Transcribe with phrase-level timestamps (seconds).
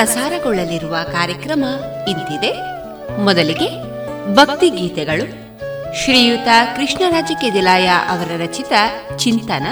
[0.00, 1.64] ಪ್ರಸಾರಗೊಳ್ಳಲಿರುವ ಕಾರ್ಯಕ್ರಮ
[2.08, 2.52] ಇಂತಿದೆ.
[3.20, 3.68] ಮೊದಲಿಗೆ
[4.34, 5.24] ಭಕ್ತಿ ಗೀತೆಗಳು.
[5.96, 8.72] ಶ್ರೀಯುತ ಕೃಷ್ಣರಾಜ ಕೆದಿಲಾಯ ಅವರ ರಚಿತ
[9.16, 9.66] ಚಿಂತನ.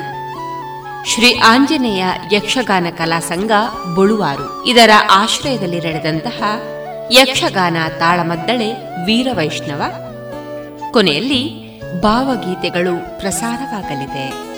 [1.07, 3.51] ಶ್ರೀ ಆಂಜನೇಯ ಯಕ್ಷಗಾನ ಕಲಾ ಸಂಘ
[3.95, 4.67] ಬೊಳುವಾರು.
[4.67, 6.43] ಇದರ ಆಶ್ರಯದಲ್ಲಿ ನಡೆದಂತಹ
[7.13, 8.73] ಯಕ್ಷಗಾನ ತಾಳಮದ್ದಳೆ
[9.05, 9.83] ವೀರವೈಷ್ಣವ.
[10.93, 14.58] ಕೊನೆಯಲ್ಲಿ ಭಾವಗೀತೆಗಳು ಪ್ರಸಾರವಾಗಲಿದೆ.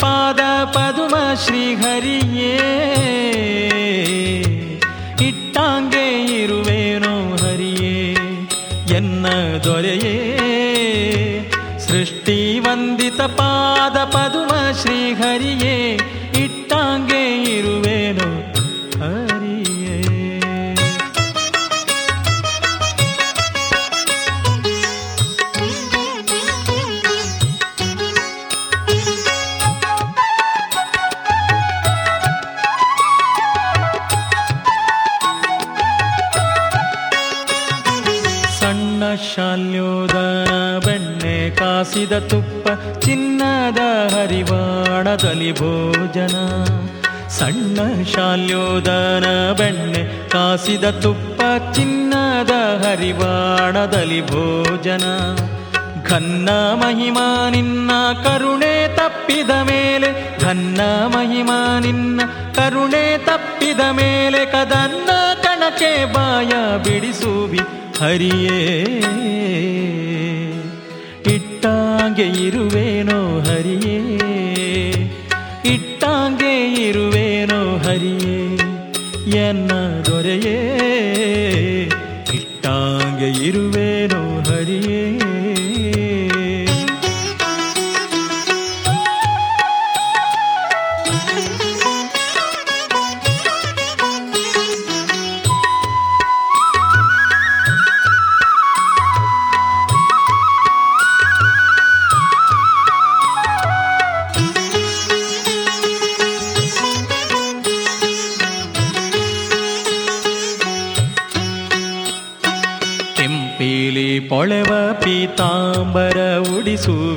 [0.00, 2.54] ಪಾದ ಪದುಮ ಶ್ರೀಹರಿಯೇ
[5.28, 8.12] ಇಟ್ಟಾಂಗೆ ಇರುವೇನೋ ಹರಿಯೇ
[8.96, 9.26] ಎನ್ನ
[9.64, 10.16] ದೊರೆಯೇ.
[11.78, 15.98] ಸೃಷ್ಟಿ ವಂದಿತ ಪಾದ ಪದುಮ ಶ್ರೀಹರಿಯೇ
[42.28, 43.78] ತುಪ್ಪ, ಚಿನ್ನದ
[44.14, 46.36] ಹರಿವಾಣದಲ್ಲಿ ಭೋಜನ.
[47.28, 52.50] ಸಣ್ಣ ಶಾಲ್ಯೋದನ ಬೆಣ್ಣೆ ಕಾಸಿದ ತುಪ್ಪ, ಚಿನ್ನದ
[52.84, 55.04] ಹರಿವಾಣದಲ್ಲಿ ಭೋಜನ.
[56.08, 57.90] ಘನ್ನ ಮಹಿಮಾ ನಿನ್ನ
[58.24, 62.20] ಕರುಣೆ ತಪ್ಪಿದ ಮೇಲೆ, ಘನ್ನ ಮಹಿಮಾ ನಿನ್ನ
[62.54, 65.10] ಕರುಣೆ ತಪ್ಪಿದ ಮೇಲೆ, ಕದನ್ನ
[65.42, 66.48] ಕಣಕೆ ಬಾಯ
[66.84, 67.60] ಬಿಡಿಸುವಿ
[68.00, 68.90] ಹರಿಯೇ.
[71.60, 73.96] ಇಟ್ಟಾಂಗೆ ಇರುವೇನೋ ಹರಿಯೇ?
[75.74, 78.56] ಇಟ್ಟಾಂಗೆ ಇರುವೇನೋ ಹರಿಯೇ?
[79.36, 79.70] ಎನ್ನ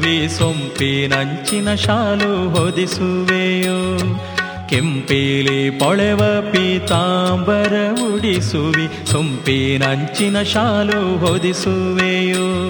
[0.03, 3.97] ಉಡಿಸುವೆ ಸೊಂಪಿನಂಚಿನ ಶಾಲು ಹೊದಿಸುವೆಯೋ?
[4.69, 6.17] ಕೆಂಪೇಲಿ ಪೊಳೆವ
[6.51, 7.73] ಪೀತಾಂಬರ
[8.13, 12.69] ಉಡಿಸುವಿ ಸೊಂಪಿನಂಚಿನ ಶಾಲು ಹೊದಿಸುವೆಯೋ?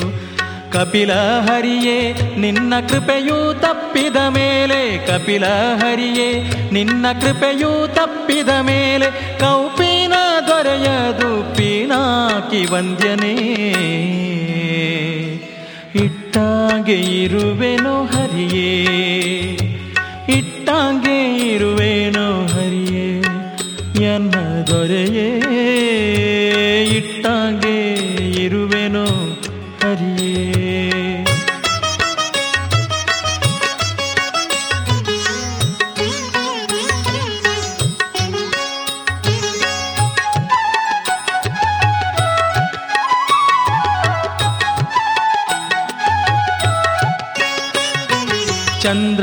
[0.71, 1.13] ಕಪಿಲ
[1.47, 5.07] ಹರಿಯೇ, ನಿನ್ನ ಕೃಪೆಯೂ ತಪ್ಪಿದ ಮೇಲೆ.
[5.07, 9.39] ಕಪಿಲ ಹರಿಯೇ, ನಿನ್ನ ಕೃಪೆಯೂ ತಪ್ಪಿದ ಮೇಲೆ.
[9.39, 10.13] ಕೌಪಿನ
[10.47, 14.22] ದೊರೆಯದು ಪೀನಾಕಿ ವಂದ್ಯನೇ.
[16.33, 18.69] ಇಟ್ಟಾಗೆ ಇರುವೆನೋ ಹರಿಯೇ
[20.37, 21.17] ಇಟ್ಟಾಗೆ
[21.49, 23.05] ಇರುವೆನೋ ಹರಿಯೇ
[24.05, 24.35] ಎನ್ನ
[24.69, 25.27] ದೊರೆಯೇ.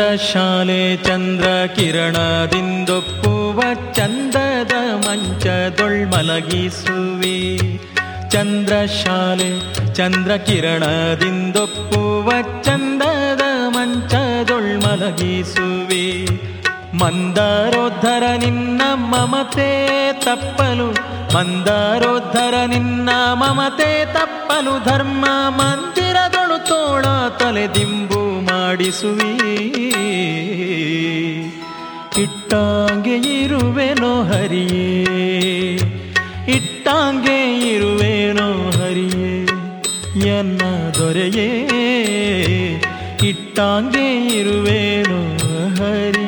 [0.00, 7.80] ಚಂದ್ರ ಶಾಲೆ ಚಂದ್ರ ಕಿರಣದಿಂದೊಪ್ಪುವ ಚಂದದ ಮಂಚದೊಳ್ಮಲಗಿಸುವಿ.
[8.30, 9.50] ಚಂದ್ರ ಶಾಲೆ
[9.95, 16.28] ಚಂದ್ರ ಕಿರಣದಿಂದೊಪ್ಪುವ ಚಂದದ ಮಂಚದೊಳ್ಮಲಗಿಸುವಿ.
[16.95, 20.97] ಮಂದಾರೋದ್ಧರ ನಿನ್ನ ಮಮತೆ ತಪ್ಪಲು,
[21.35, 27.02] ಮಂದಾರೋದ್ಧರ ನಿನ್ನ ಮಮತೆ ತಪ್ಪಲು ಧರ್ಮ ಮಂದಿರದೊಳು ತೋಳ
[27.38, 29.50] ತಲೆದಿಂಬು ಮಾಡಿಸುವಿ.
[32.23, 35.02] ಇಟ್ಟಾಂಗೆ ಇರುವೆನೋ ಹರಿಯೇ.
[36.49, 39.47] ಇಟ್ಟಾಂಗೆ ಇರುವೆನೋ ಹರಿಯೇ.
[40.38, 40.61] ಎನ್ನ
[40.99, 41.69] ದೊರೆಯೇ.
[43.23, 45.37] ಇಟ್ಟಾಂಗೆ ಇರುವೆನೋ
[45.75, 46.20] ಹರಿಯೇ.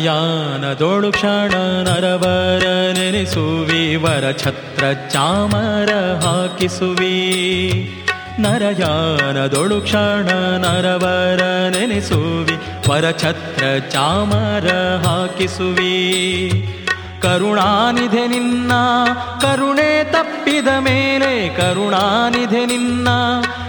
[0.00, 1.52] ನರಯಾನದೋಳು ಕ್ಷಣ
[1.88, 5.90] ನರವರ ನೆನೆಸುವಿ, ವರ ಛತ್ರ ಚಾಮರ
[6.24, 7.16] ಹಾಕಿಸುವಿ.
[8.38, 10.28] ನರಯಾನದೊಳು ಕ್ಷಣ
[10.58, 14.68] ನರವರ ನೆನೆಸುವಿ, ವರ ಛತ್ರ ಚಾಮರ
[15.06, 15.96] ಹಾಕಿಸುವಿ.
[17.22, 18.72] ಕರುಣಾನಿಧೆ ನಿನ್ನ,
[19.40, 23.08] ಕರುಣೆ ತಪ್ಪಿದ ಮೇಲೆ, ಕರುಣಾನಿಧೆ ನಿನ್ನ,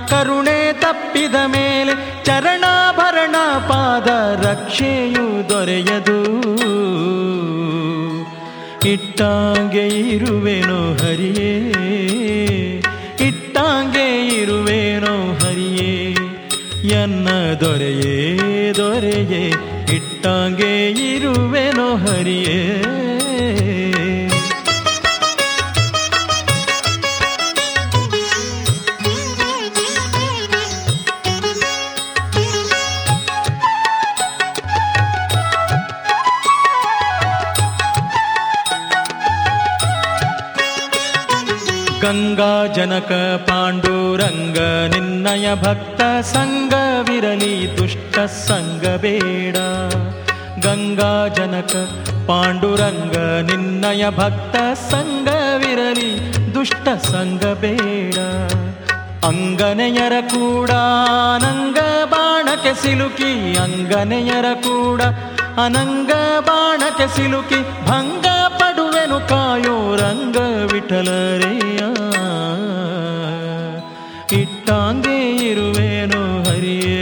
[0.09, 3.35] ಕರುಣೆ ತಪ್ಪಿದ ಮೇಲೆ ಚರಣಾಭರಣ
[3.67, 4.07] ಪಾದ
[4.45, 6.19] ರಕ್ಷೆಯು ದೊರೆಯದು.
[8.89, 11.51] ಇಟ್ಟಾಂಗೆ ಇರುವೆನೋ ಹರಿಯೇ,
[13.27, 16.11] ಇಟ್ಟಾಂಗೆ ಇರುವೆನೋ ಹರಿಯೇ,
[16.89, 17.27] ಎನ್ನ
[17.59, 18.37] ದೊರೆಯೇ
[18.77, 19.53] ದೊರೆಯೇ,
[19.95, 22.81] ಇಟ್ಟಾಂಗೆ ಇರುವೆನೋ ಹರಿಯೇ.
[42.11, 43.11] ಗಂಗಾ ಜನಕ
[43.49, 44.57] ಪಾಂಡುರಂಗ,
[44.93, 49.55] ನಿನ್ನಯ ಭಕ್ತ ಸಂಗವಿರಲಿ ದುಷ್ಟ ಸಂಗ ಬೇಡ.
[50.65, 51.73] ಗಂಗಾ ಜನಕ
[52.27, 54.55] ಪಾಂಡುರಂಗ, ನಿನ್ನಯ ಭಕ್ತ
[54.91, 56.11] ಸಂಗವಿರಲಿ
[56.55, 58.17] ದುಷ್ಟ ಸಂಗ ಬೇಡ.
[59.25, 60.71] ಅಂಗನೆಯರ ಕೂಡ
[61.35, 65.01] ಅನಂಗ ಬಾಣಕ್ಕೆ ಸಿಲುಕಿ, ಅಂಗನೆಯರ ಕೂಡ
[65.65, 68.25] ಅನಂಗ ಬಾಣಕ್ಕೆ ಸಿಲುಕಿ, ಭಂಗ
[69.11, 70.37] ಪಡುವೆನು ಕಾಯೋ ರಂಗ
[70.71, 71.81] ವಿಠಲರೆಯ
[74.41, 75.17] ಇಟ್ಟಾಂಗೆ
[75.49, 76.99] ಇರುವೇನೋ ಹರಿಯೇ,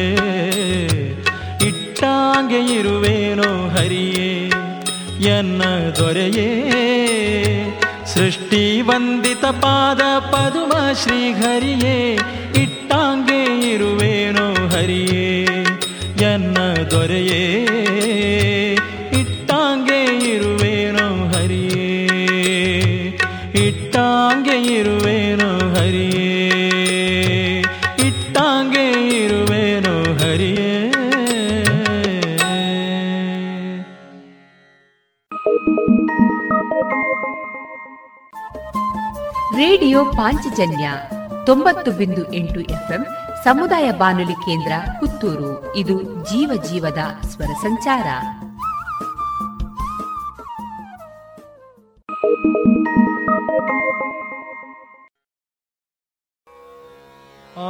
[1.68, 4.32] ಇಟ್ಟಾಂಗೆ ಇರುವೇನೋ ಹರಿಯೇ,
[5.30, 5.62] ಎನ್ನ
[6.00, 6.50] ದೊರೆಯೇ.
[8.06, 10.01] ಸೃಷ್ಟಿ ವಂದಿತ ಪಾದ
[10.32, 10.74] ಪದುಮ
[11.04, 11.98] ಶ್ರೀ ಹರಿಯೇ
[12.63, 15.28] ಇಟ್ಟಾಂಗೆ ಇರುವೇನೋ ಹರಿಯೇ,
[16.25, 16.58] ಎನ್ನ
[16.92, 17.44] ದೊರೆಯೇ.
[24.50, 26.48] ಇಟ್ಟಾಂಗೆ ಇರುವೇನು ಹರಿಯೇ?
[28.08, 30.91] ಇಟ್ಟಾಂಗೆ ಇರುವೇನು ಹರಿಯೇ?
[39.58, 40.91] ರೇಡಿಯೋ ಪಾಂಚಜನ್ಯ
[41.46, 43.06] ತೊಂಬತ್ತು ಬಿಂದು ಎಂಟು ಎಫ್ಎಂ
[43.44, 45.75] ಸಮುದಾಯ ಬಾನುಲಿ ಕೇಂದ್ರ ಪುತ್ತೂರು.
[45.75, 48.06] ಇದು ಜೀವ ಜೀವದ ಸ್ವರ ಸಂಚಾರ.
[57.62, 57.68] ಆ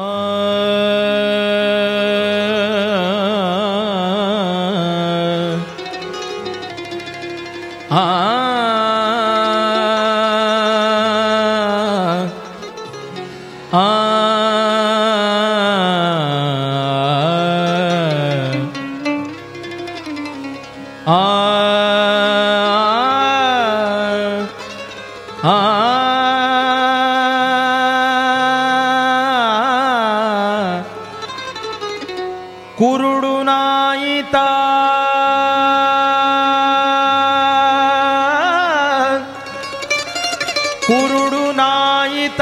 [41.59, 42.41] ಕುರುಡು ನಾಯಿತ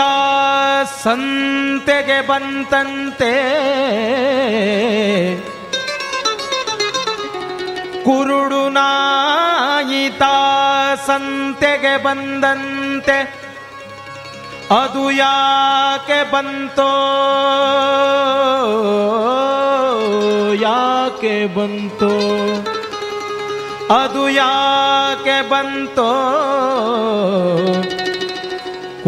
[1.03, 3.33] ಸಂತೆಗೆ ಬಂತಂತೆ.
[8.03, 10.21] ಕುರುಡು ನಾಯಿತ
[11.07, 13.47] ಸಂತೆಗೆ ಬಂದಂತೆ.
[14.83, 16.91] ಅದು ಯಾಕೆ ಬಂತೋ?
[20.61, 22.13] ಯಾಕೆ ಬಂತೋ?
[24.03, 26.13] ಅದು ಯಾಕೆ ಬಂತೋ?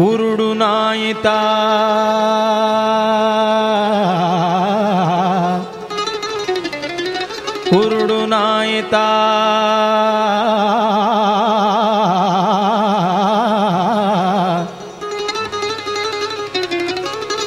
[0.00, 1.26] ಕುರುಡು ನಾಯಿತ
[7.70, 8.94] ಕುರುಡು ನಾಯಿತ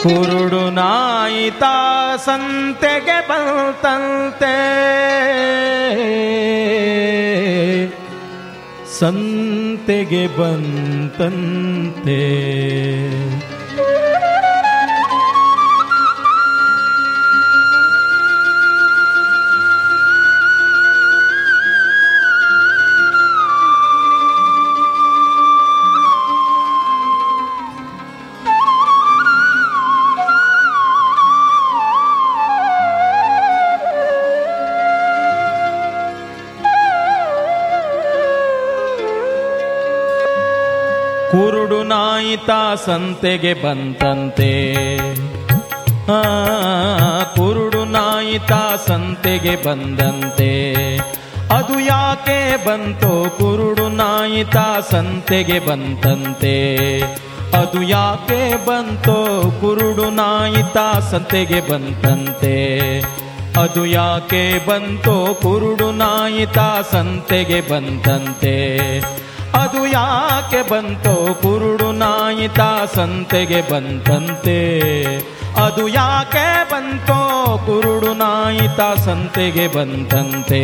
[0.03, 1.63] ಕುರುಡು ನಾಯಿತ
[2.25, 4.55] ಸಂತೆಗೆ ಬಂತಂತೆ
[9.83, 12.17] ಸಂತೆಗೆ ಬಂತಂತೆ.
[41.93, 42.50] ನಾಯಿತ
[42.85, 44.51] ಸಂತೆಗೆ ಬಂತಂತೆ.
[47.35, 48.53] ಕುರುಡು ನಾಯಿತ
[48.88, 50.51] ಸಂತೆಗೆ ಬಂದಂತೆ.
[51.58, 54.58] ಅದು ಯಾಕೆ ಬಂತೋ ಕುರುಡು ನಾಯಿತ
[54.91, 56.56] ಸಂತೆಗೆ ಬಂತಂತೆ.
[57.62, 59.17] ಅದು ಯಾಕೆ ಬಂತೋ
[59.62, 60.77] ಕುರುಡು ನಾಯಿತ
[61.12, 62.56] ಸಂತೆಗೆ ಬಂತಂತೆ.
[63.62, 66.60] ಅದು ಯಾಕೆ ಬಂತೋ ಕುರುಡು ನಾಯಿತ
[66.91, 68.58] ಸಂತೆಗೆ ಬಂತಂತೆ.
[69.55, 72.59] ಅದು ಯಾಕೆ ಬಂತೋ ಕುರುಡು ನಾಯಿತ
[72.95, 74.59] ಸಂತೆಗೆ ಬಂತಂತೆ.
[75.65, 77.19] ಅದು ಯಾಕೆ ಬಂತೋ
[77.65, 80.63] ಕುರುಡು ನಾಯಿತ ಸಂತೆಗೆ ಬಂತಂತೆ.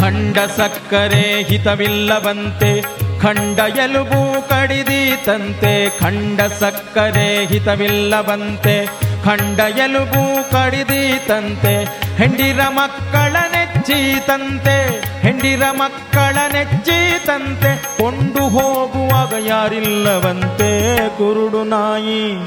[0.00, 3.07] ಖಂಡ ಸಕ್ಕರೆ ಹಿತವಿಲ್ಲವಂತೆ.
[3.22, 8.86] ಖಂಡ ಎಲುಬು ಕಡಿದೀತಂತೆ, ಖಂಡ ಸಕ್ಕರೆ ಹಿತವಿಲ್ಲವಂತೆ.
[9.24, 11.84] ಖಂಡ ಎಲುಬು ಕಡಿದೀತಂತೆ,
[12.16, 14.76] ಹೆಂಡಿರ ಮಕ್ಕಳ ನೆಚ್ಚೀತಂತೆ.
[15.20, 22.46] ಹೆಂಡಿರ ಮಕ್ಕಳ ನೆಚ್ಚೀತಂತೆ, ಕೊಂಡು ಹೋಗುವಾಗ ಯಾರಿಲ್ಲವಂತೆ, ಕುರುಡು ನಾಯಿ.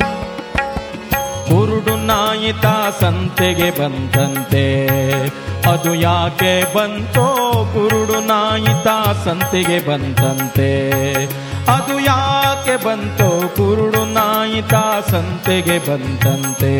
[1.51, 2.67] ಕುರುಡು ನಾಯಿತ
[2.99, 4.65] ಸಂತೆಗೆ ಬಂತಂತೆ
[5.65, 7.25] ಅದು ಯಾಕೆ ಬಂತೋ
[7.73, 8.87] ಕುರುಡು ನಾಯಿತ
[9.25, 10.69] ಸಂತೆಗೆ ಬಂತಂತೆ
[11.67, 14.75] ಅದು ಯಾಕೆ ಬಂತೋ ಕುರುಡು ನಾಯಿತ
[15.11, 16.73] ಸಂತೆಗೆ ಬಂತಂತೆ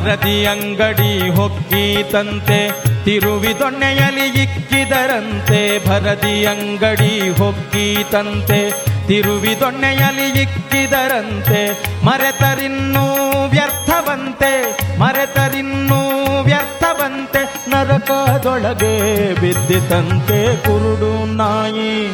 [0.00, 2.70] ಭರದಿ ಅಂಗಡಿ ಹೊಕ್ಕೀತಂತೆ
[3.04, 5.88] ತಿರುವಿದೊಣ್ಣೆಯಲಿ ಇಕ್ಕಿದರಂತೆ.
[5.88, 8.70] ಭರದಿ ಅಂಗಡಿ ಹೊಕ್ಕೀತಂತೆ
[9.06, 11.60] ತಿರುವಿದೊಣ್ಣೆಯಲಿ ಇಕ್ಕಿದರಂತೆ.
[12.04, 13.06] ಮರೆತರಿನ್ನೂ
[13.46, 14.52] ವ್ಯರ್ಥವಂತೆ
[14.98, 16.00] ಮರೆತರಿನ್ನೂ
[16.42, 17.70] ವ್ಯರ್ಥವಂತೆ.
[17.70, 22.12] ನರಕದೊಳಗೆ ಬಿದ್ದಿತಂತೆ ಕುರುಡು ನಾಯಿ.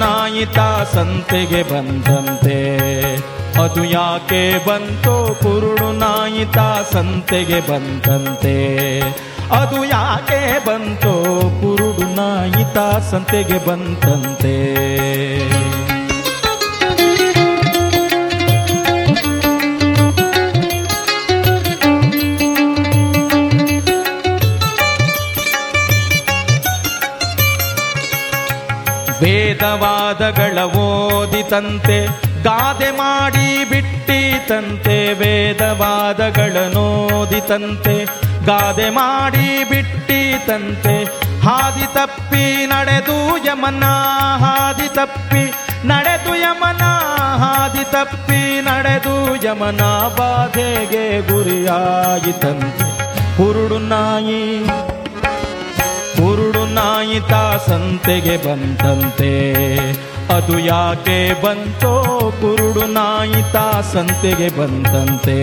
[0.00, 0.58] ನಾಯಿತ
[0.94, 2.58] ಸಂತೆಗೆ ಬಂದಂತೆ.
[3.62, 6.58] ಅದು ಯಾಕೆ ಬಂತೋ ಕುರುಡು ನಾಯಿತ
[6.92, 8.56] ಸಂತೆಗೆ ಬಂದಂತೆ.
[9.52, 11.12] ಅದು ಯಾಕೆ ಬಂತೋ
[11.60, 12.78] ಕುರುಡು ನಾಯಿತ
[13.10, 14.54] ಸಂತೆಗೆ ಬಂತಂತೆ
[29.60, 31.96] ವೇದವಾದಗಳ ಓದಿತಂತೆ,
[32.44, 37.96] ಗಾದೆ ಮಾಡಿ ಬಿಟ್ಟಿತಂತೆ, ವೇದವಾದಗಳ ನೋದಿತಂತೆ,
[38.46, 40.94] ಗಾದೆ ಮಾಡಿ ಬಿಟ್ಟಿತಂತೆ,
[41.44, 43.84] ಹಾದಿ ತಪ್ಪಿ ನಡೆದು ಯಮನ,
[44.44, 45.44] ಹಾದಿ ತಪ್ಪಿ
[45.90, 46.82] ನಡೆದು ಯಮನ,
[47.42, 49.82] ಹಾದಿ ತಪ್ಪಿ ನಡೆದು ಯಮನ
[50.18, 52.88] ಬಾಧೆಗೆ ಗುರಿಯಾಯಿತಂತೆ
[53.36, 54.42] ಹುರುಡು ನಾಯಿ
[56.20, 57.32] ಕುರುಡು ನಾಯಿತ
[57.68, 59.32] ಸಂತೆಗೆ ಬಂತಂತೆ.
[60.36, 62.04] ಅದು ಯಾಕೆ ಬಂತೋ
[62.40, 63.56] ಕುರುಡು ನಾಯಿತ
[63.94, 65.38] ಸಂತೆಗೆ ಬಂತಂತೆ.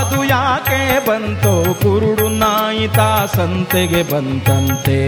[0.00, 2.98] ಅದು ಯಾಕೆ ಬಂತೋ ಕುರುಡು ನಾಯಿತ
[3.36, 4.98] ಸಂತೆಗೆ ಬಂತಂತೆ.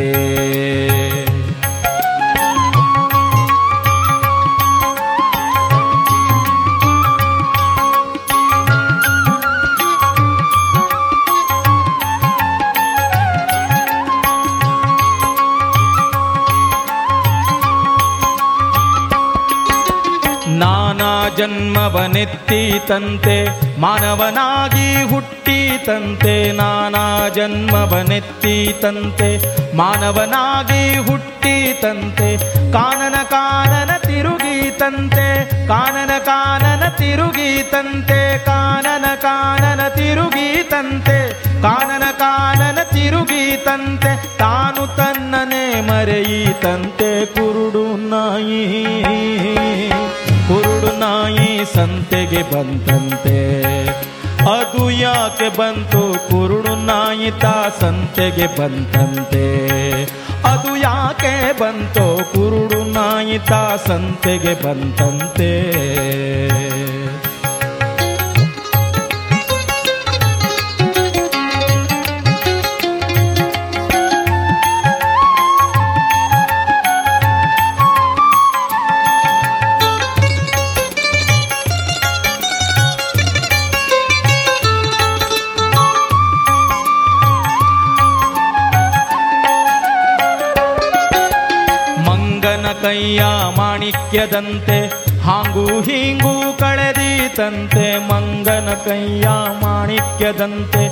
[21.28, 32.36] ಜನ್ಮವನೆತ್ತೀತಂತೆ, ಮಾನವನಾಗಿ ಹುಟ್ಟೀತಂತೆ, ನಾನಾ ಜನ್ಮವನೆತ್ತೀತಂತೆ, ಮಾನವನಾಗಿ ಹುಟ್ಟೀತಂತೆ,
[32.72, 47.26] ಕಾನನ ಕಾನನ ತಿರುಗೀತಂತೆ, ಕಾನನ ಕಾನನ ತಿರುಗೀತಂತೆ, ಕಾನನ ಕಾನನ ತಿರುಗೀತಂತೆ, ಕಾನನ ಕಾನನ ತಿರುಗೀತಂತೆ, ತಾನು ತನ್ನನೆ ಮರೆಯೀತಂತೆ,
[47.26, 50.15] ಕುರುಡು ನಾಯಿ.
[50.48, 53.38] ಕುರುಡು ನಾಯಿ ಸಂತೆಗೆ ಬಂತಂತೆ
[54.50, 56.02] ಅದು ಯಾಕೆ ಬಂತು?
[56.28, 59.44] ಕುರುಡು ನಾಯಿ ತಾ ಸಂತೆಗೆ ಬಂತಂತೆ
[60.44, 62.04] ಅದು ಯಾಕೆ ಬಂತು?
[62.32, 65.50] ಕುರುಡು ನಾಯಿ ತಾ ಸಂತೆಗೆ ಬಂತಂತೆ
[92.86, 93.22] ಕೈಯ
[93.56, 94.76] ಮಾಣಿಕ್ಯದಂತೆ,
[95.22, 99.26] ಹಾಂಗೂ ಹೀಂಗೂ ಕಳೆದೀತಂತೆ ಮಂಗನ ಕೈಯ
[99.62, 100.82] ಮಾಣಿಕ್ಯದಂತೆ,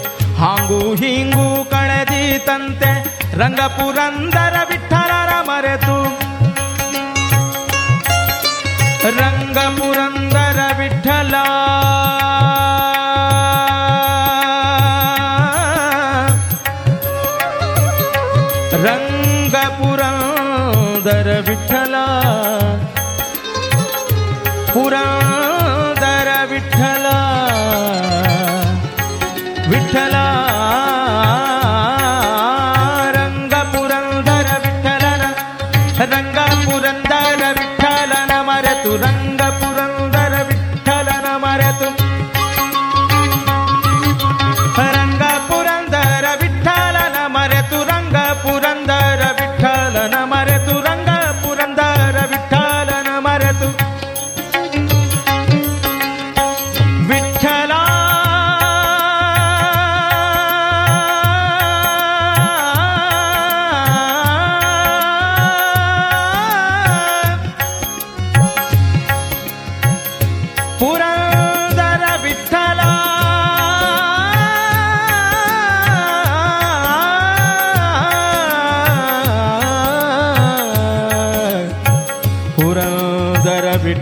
[0.41, 2.91] ಹಾಂಗೂ ಹೀಂಗೂ ಕಳೆದೀತಂತೆ
[3.39, 5.99] ರಂಗಪುರಂದರ ವಿಠಲರ ಮರೆತು.
[9.21, 11.35] ರಂಗಪುರಂದರ ವಿಠಲ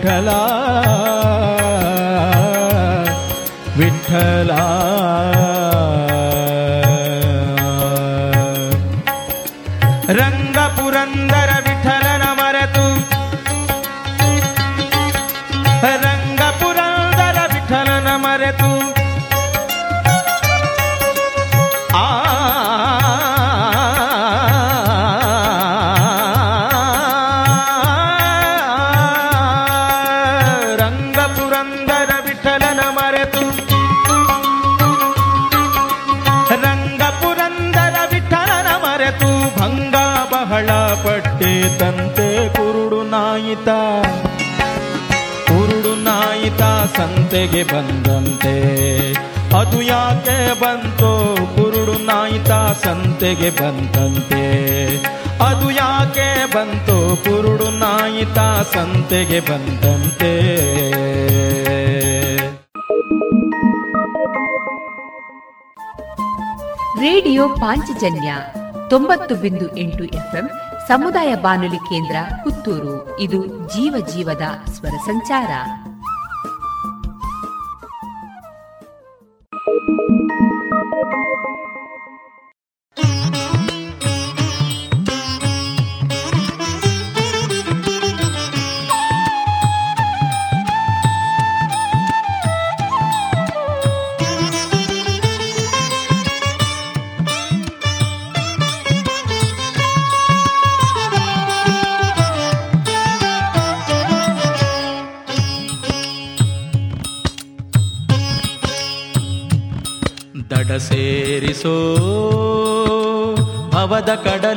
[0.05, 1.02] विठ्ठला
[47.33, 48.55] ಸಂತೆಗೆ ಬಂದಂತೆ.
[49.57, 52.51] ಅದು ಯಾಕೆ ಬಂತೋ ಕುರುಡು ನಾಯಿತ
[52.85, 54.43] ಸಂತೆಗೆ ಬಂತಂತೆ.
[55.45, 58.39] ಅದು ಯಾಕೆ ಬಂತೋ ಕುರುಡು ನಾಯಿತ
[58.75, 60.33] ಸಂತೆಗೆ ಬಂತಂತೆ.
[67.01, 68.35] ರೇಡಿಯೋ ಪಾಂಚಜನ್ಯ
[68.91, 70.51] ತೊಂಬತ್ತು ಬಿಂದು ಎಂಟು ಎಫ್ಎಂ
[70.89, 73.21] ಸಮುದಾಯ ಬಾನುಲಿ ಕೇಂದ್ರ ಪುತ್ತೂರು.
[73.21, 75.51] ಇದು ಜೀವ ಜೀವದ ಸ್ವರ ಸಂಚಾರ.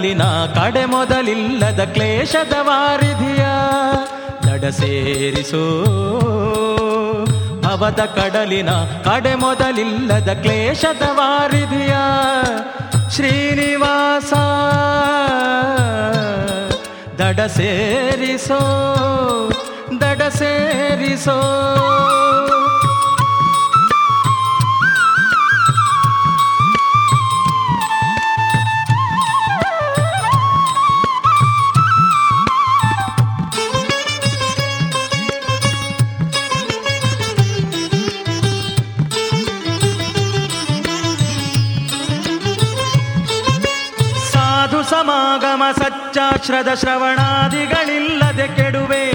[0.05, 3.45] ಕಡಲಿನ ಕಡೆ ಮೊದಲಿಲ್ಲದ ಕ್ಲೇಶದ ವಾರಿಧಿಯ
[4.43, 5.63] ದಡ ಸೇರಿಸೋ.
[7.61, 8.69] ಭವದ ಕಡಲಿನ
[9.03, 11.95] ಕಡೆ ಮೊದಲಿಲ್ಲದ ಕ್ಲೇಶದ ವಾರಿಧಿಯ
[13.15, 14.33] ಶ್ರೀನಿವಾಸ
[17.21, 18.61] ದಡ ಸೇರಿಸೋ
[20.01, 21.37] ದಡ ಸೇರಿಸೋ.
[46.31, 49.11] ಸಚ್ಚಾಶ್ರದ ಶ್ರವಣಾದಿಗಳಿಲ್ಲದೆ ಕೆಡುವೆ.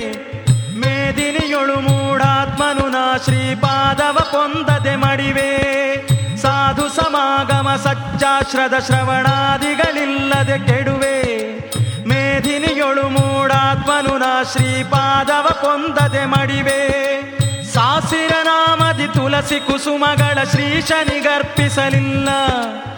[0.81, 5.51] ಮೇದಿನಿಯೊಳು ಮೂಡಾತ್ಮನು ನಾ ಶ್ರೀಪಾದವ ಪೊಂದದೆ ಮಡಿವೆ.
[6.37, 11.23] ಸಾಧು ಸಮಾಗಮ ಸಚ್ಚಾಶ್ರದ ಶ್ರವಣಾದಿಗಳಿಲ್ಲದೆ ಕೆಡುವೆ.
[12.09, 16.81] ಮೇದಿನಿಯೊಳು ಮೂಡಾತ್ಮನು ನಾ ಶ್ರೀಪಾದವ ಪೊಂದದೆ ಮಡಿವೆ.
[17.65, 22.29] ಸಾಸಿರ ನಾಮದಿ ತುಳಸಿ ಕುಸುಮಗಳ ಶ್ರೀಶನಿಗರ್ಪಿಸಲಿಲ್ಲ.
[22.29, 22.90] ಸಾಸಿರ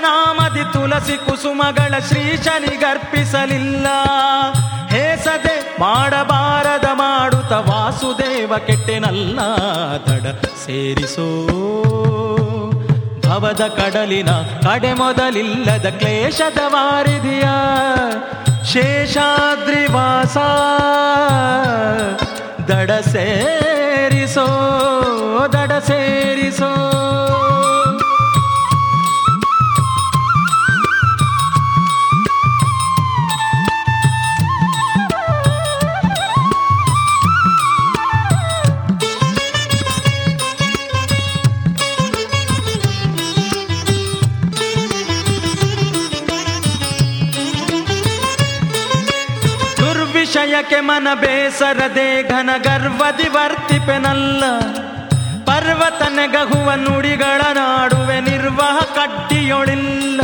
[0.00, 3.86] ನಾಮದಿ ತುಳಸಿ ಕುಸುಮಗಳ ಶ್ರೀಶನಿಗರ್ಪಿಸಲಿಲ್ಲ
[4.88, 9.40] ಹೇಸದೆ ಮಾಡಬಾರದ ಮಾಡುತ್ತ ವಾಸುದೇವ ಕೆಟ್ಟೆನಲ್ಲ
[9.96, 10.26] ತಡ
[10.66, 11.46] ಸೇರಿಸೋ.
[13.28, 17.44] ಭವದ ಕಡಲಿನ ಕಡೆ ಮೊದಲಿಲ್ಲದ ಕ್ಲೇಶದ ವಾರಿಧಿಯ
[18.72, 20.36] ಶೇಷಾದ್ರಿವಾಸ
[22.70, 24.46] ದಡ ಸೇರಿಸೋ
[25.52, 26.99] ದಡ ಸೇರಿಸೋ.
[50.80, 54.42] ಮನ ಬೇಸರದೆ ಘನ ಗರ್ವದಿ ವರ್ತಿಪೆನಲ್ಲ
[55.48, 60.20] ಪರ್ವತನೆಗಹುವ ನುಡಿಗಳ ನಾಡುವೆ ನಿರ್ವಹ ಕಡ್ಡಿಯೊಳಿಲ್ಲ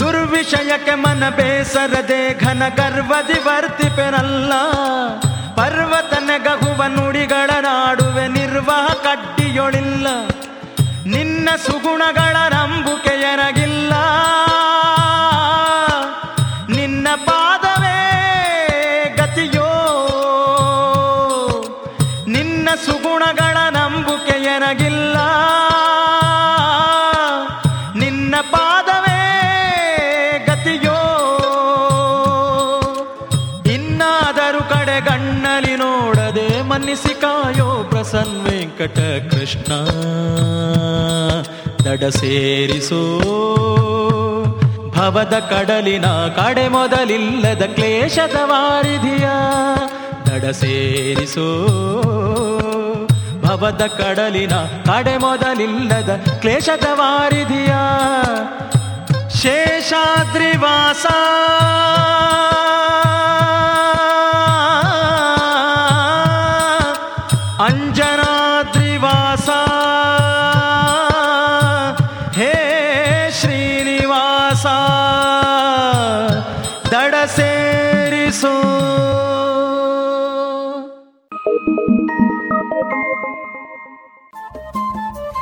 [0.00, 4.52] ದುರ್ವಿಷಯಕ್ಕೆ ಮನ ಬೇಸರದೆ ಘನ ಗರ್ವದಿ ವರ್ತಿಪೆನಲ್ಲ
[5.56, 10.06] ಪರ್ವತನೆಗಹುವ ನುಡಿಗಳ ನಾಡುವೆ ನಿರ್ವಹ ಕಡ್ಡಿಯೊಳಿಲ್ಲ
[11.06, 13.92] ನಿನ್ನ ಸುಗುಣಗಳ ನಂಬುಕೆಯರಗಿಲ್ಲ
[36.92, 38.98] ನೋಡದೆ ಮನ್ನಿಸಿ ಕಾಯೋ ಪ್ರಸನ್ ವೆಂಕಟ
[39.34, 39.72] ಕೃಷ್ಣ.
[41.84, 43.00] ದಡ ಸೇರಿಸೋ
[44.96, 49.28] ಭವದ ಕಡಲಿನ ಕಡೆ ಮೊದಲಿಲ್ಲದ ಕ್ಲೇಶದ ವಾರಿಧಿಯ.
[50.26, 51.48] ದಡ ಸೇರಿಸೋ
[53.42, 57.74] ಭವದ ಕಡಲಿನ ಕಡೆ ಮೊದಲಿಲ್ಲದ ಕ್ಲೇಶದ ವಾರಿಧಿಯ.
[59.42, 61.06] ಶೇಷಾದ್ರಿವಾಸ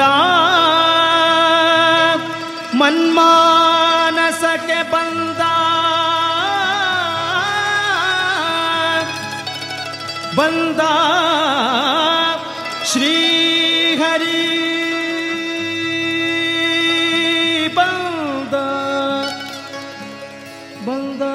[0.00, 0.12] सदा
[2.74, 4.42] मनमानस
[4.92, 5.52] बंदा।
[10.38, 10.94] बंदा
[12.86, 13.14] श्री
[14.00, 14.40] हरि
[17.76, 18.66] बंदा।
[20.86, 21.34] बंदा।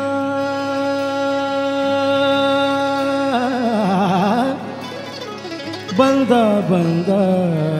[5.99, 7.74] बंदा बंदा।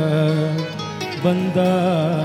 [1.25, 2.24] 我们的。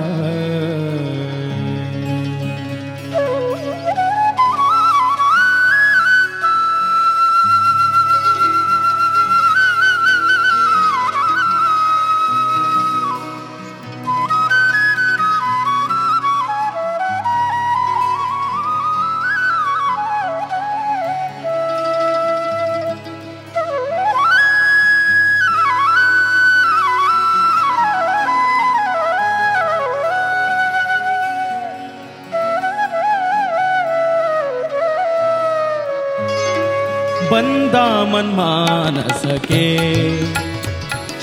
[38.12, 39.66] मन मानसके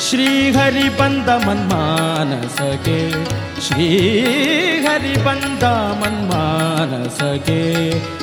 [0.08, 3.00] श्रीघरि बन्द मन मानसके
[3.68, 5.64] श्रीघरि बन्द
[6.02, 7.64] मनमानसके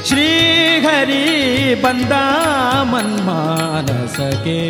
[0.08, 1.24] श्रीघरि
[1.82, 2.12] बन्द
[2.92, 4.60] मनमानसके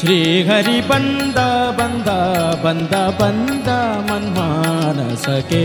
[0.00, 1.38] श्रीघरि बन्द
[1.78, 2.10] बन्द
[2.64, 3.68] बन्द बन्द
[4.10, 5.64] मनमानसके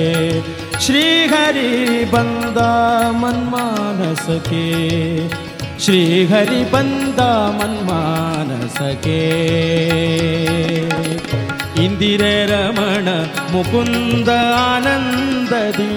[0.85, 2.59] श्रीघरि बन्द
[3.21, 4.65] मन मानसके
[5.85, 5.91] ಮನ್ಮಾನಸಕ್ಕೆ
[6.35, 7.19] ಶ್ರೀಹರಿ ಬಂದ
[7.57, 9.17] ಮನ್ಮಾನಸಕ್ಕೆ
[11.83, 13.07] ಇಂದಿರೆ ರಮಣ
[13.51, 14.29] ಮುಕುಂದ
[14.61, 15.89] ಆನಂದದಿ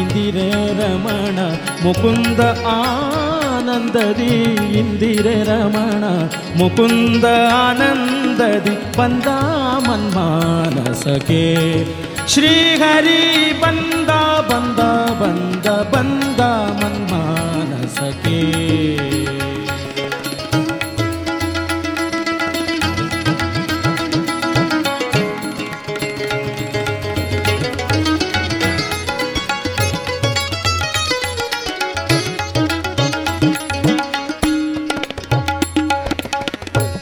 [0.00, 0.48] ಇಂದಿರೆ
[0.80, 1.38] ರಮಣ
[1.84, 2.40] ಮುಕುಂದ
[2.72, 4.32] ಆನಂದದಿ
[4.80, 6.04] ಇಂದಿರೆ ರಮಣ
[6.58, 7.24] ಮುಕುಂದ
[7.60, 9.28] ಆನಂದದಿ ಬಂದ
[9.88, 11.42] ಮನ್ಮಾನಸಕ್ಕೆ
[12.28, 13.20] ಶ್ರೀಹರಿ
[13.62, 14.10] ಬಂದ
[14.50, 14.80] ಬಂದ
[15.22, 16.40] ಬಂದ ಬಂದ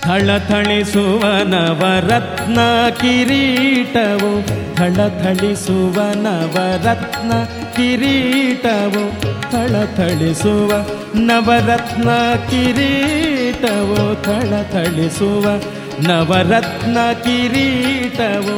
[0.04, 2.58] ಥಳಥಳಿಸುವ ನವರತ್ನ
[3.00, 4.30] ಕಿರೀಟವು
[4.74, 7.32] ಥಳಥಳಿಸುವ ನವರತ್ನ
[7.76, 9.04] ಕಿರೀಟವು
[9.52, 10.70] ಥಳಥಳಿಸುವ
[11.20, 12.08] ನವರತ್ನ
[12.50, 15.44] ಕಿರೀಟವು ಥಳಥಳಿಸುವ
[16.06, 18.56] ನವರತ್ನ ಕಿರೀಟವು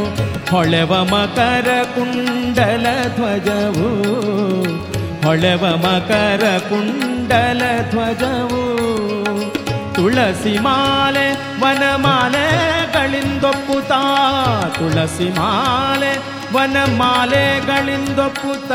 [0.51, 2.85] ಹೊಳೆವ ಮಕರ ಕುಂಡಲ
[3.17, 3.89] ಧ್ವಜವು
[5.27, 8.63] ಹೊಳೆವ ಮಕರ ಕುಂಡಲ ಧ್ವಜವು
[9.97, 11.27] ತುಳಸಿ ಮಾಲೆ
[11.63, 13.93] ವನಮಾಲೆಗಳಿಂದೊಪ್ಪುತ್ತ
[14.79, 16.13] ತುಳಸಿ ಮಾಲೆ
[16.55, 18.73] ವನಮಾಲೆಗಳಿಂದೊಪ್ಪುತ್ತ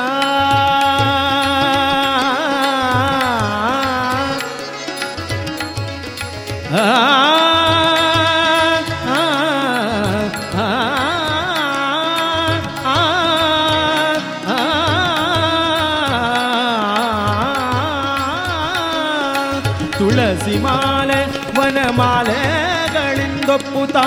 [19.98, 21.20] ತುಳಸಿ ಮಾಲೆ
[21.58, 23.98] ವನಮಾಲೆಗಳಿಂದೊಪ್ಪುತ್ತ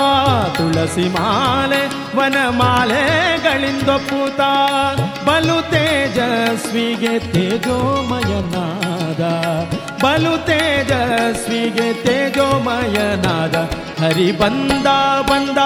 [0.57, 4.41] ತುಳಸಿ ಮಾಲೆ ವನಮಾಲೆಗಳಿಂದೊಪ್ಪುತ್ತ
[5.27, 9.21] ಬಲು ತೇಜಸ್ವಿಗೆ ತೇಜೋಮಯನಾದ,
[10.03, 13.55] ಬಲು ತೇಜಸ್ವಿಗೆ ತೇಜೋಮಯನಾದ,
[14.03, 14.87] ಹರಿ ಬಂದ
[15.29, 15.59] ಬಂದ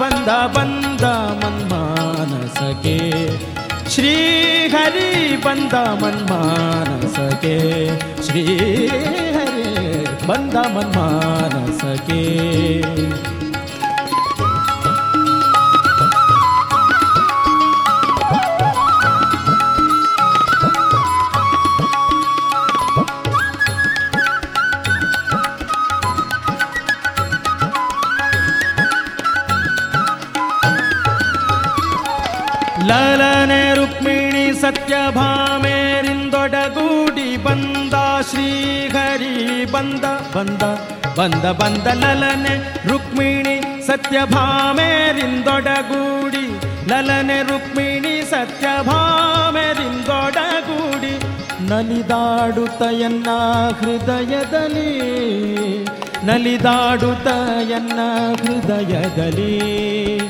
[0.00, 1.04] ಬಂದ ಬಂದ
[1.42, 2.98] ಮನ್ಮಾನಸಕೆ
[3.94, 4.14] ಶ್ರೀ
[4.68, 7.56] ಹರಿ ಬಂದ ಮನ್ಮಾನಸಕೆ
[8.26, 8.44] ಶ್ರೀ
[9.36, 9.70] ಹರಿ
[10.26, 12.20] ಬಂದ ಮನ್ಮಾನಸಕೆ
[32.90, 37.94] ಲಲನೆ ರುಕ್ಮಿಣಿ ಸತ್ಯಭಾಮೇರಿಂದೊಡಗೂಡಿ ಬಂದ
[38.30, 40.04] ಶ್ರೀಹರಿ ಬಂದ
[40.36, 40.62] ಬಂದ
[41.18, 46.46] ಬಂದ ಬಂದ ಲಲನೆ ರುಕ್ಮಿಣಿ ಸತ್ಯಭಾಮೇರಿಂದೊಡಗೂಡಿ,
[46.88, 51.18] ಲಲನೆ ರುಕ್ಮಿಣಿ ಸತ್ಯಭಾಮೇರಿಂದೊಡಗೂಡಿ
[51.68, 53.28] ನಲಿದಾಡುತ್ತ ಎನ್ನ
[53.80, 54.90] ಹೃದಯದಲ್ಲಿ
[56.26, 58.00] ನಲಿದಾಡುತ್ತಯನ್ನ
[58.42, 60.20] ಹೃದಯದಲ್ಲಿ.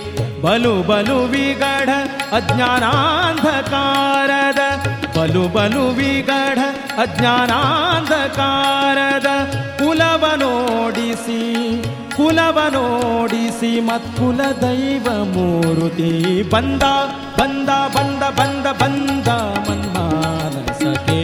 [0.43, 3.71] ಬಲು ಬಲು ವಿಗಢ ಅಜ್ಞಾನಾಂಧಕಾರದ
[5.17, 6.61] ಬಲು ಬಲು ವಿಗಢ
[7.05, 7.31] ಅಜ್ಞಾನಾಂಧಕಾರದ
[9.79, 11.41] ಕುಲವನೋಡಿಸಿ
[12.17, 16.11] ಕುಲವನೋಡಿಸಿ ಮತ್ಕುಲ ದೈವ ಮೂರುತಿ
[16.51, 16.85] ಬಂದ
[17.39, 19.29] ಬಂದ ಬಂದ ಬಂದ ಬಂದ
[19.69, 21.21] ಮನ್ಮಾನಸಕೆ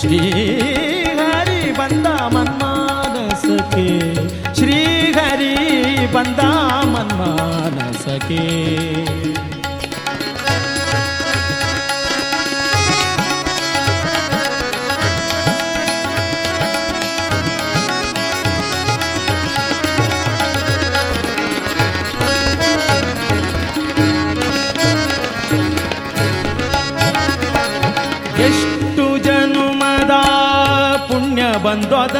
[0.00, 0.20] ಶ್ರೀ
[1.20, 3.86] ಹರಿ ಬಂದ ಮನ್ಮಾನಸಕೆ
[4.58, 4.80] ಶ್ರೀ
[5.18, 5.52] ಹರಿ
[6.14, 6.42] ಬಂದ
[6.94, 8.44] ಮನ್ಮಾನಸಕೆ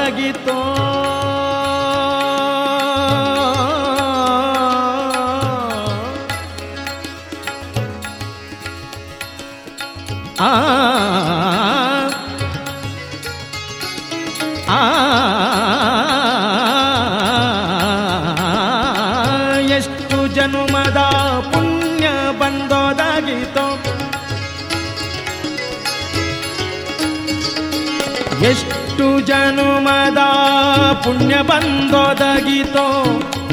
[0.09, 0.68] ಬಂದೊದಗಿತೋ
[31.05, 33.05] ಪುಣ್ಯ ಬಂದೋದಾಗಿತೋ,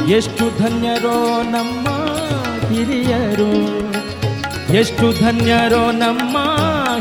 [0.07, 1.87] ಎಷ್ಟು ಧನ್ಯರೋ ನಮ್ಮ
[2.67, 3.75] ಹಿರಿಯರು.
[4.73, 6.37] ಎಷ್ಟು ಧನ್ಯರೋ ನಮ್ಮ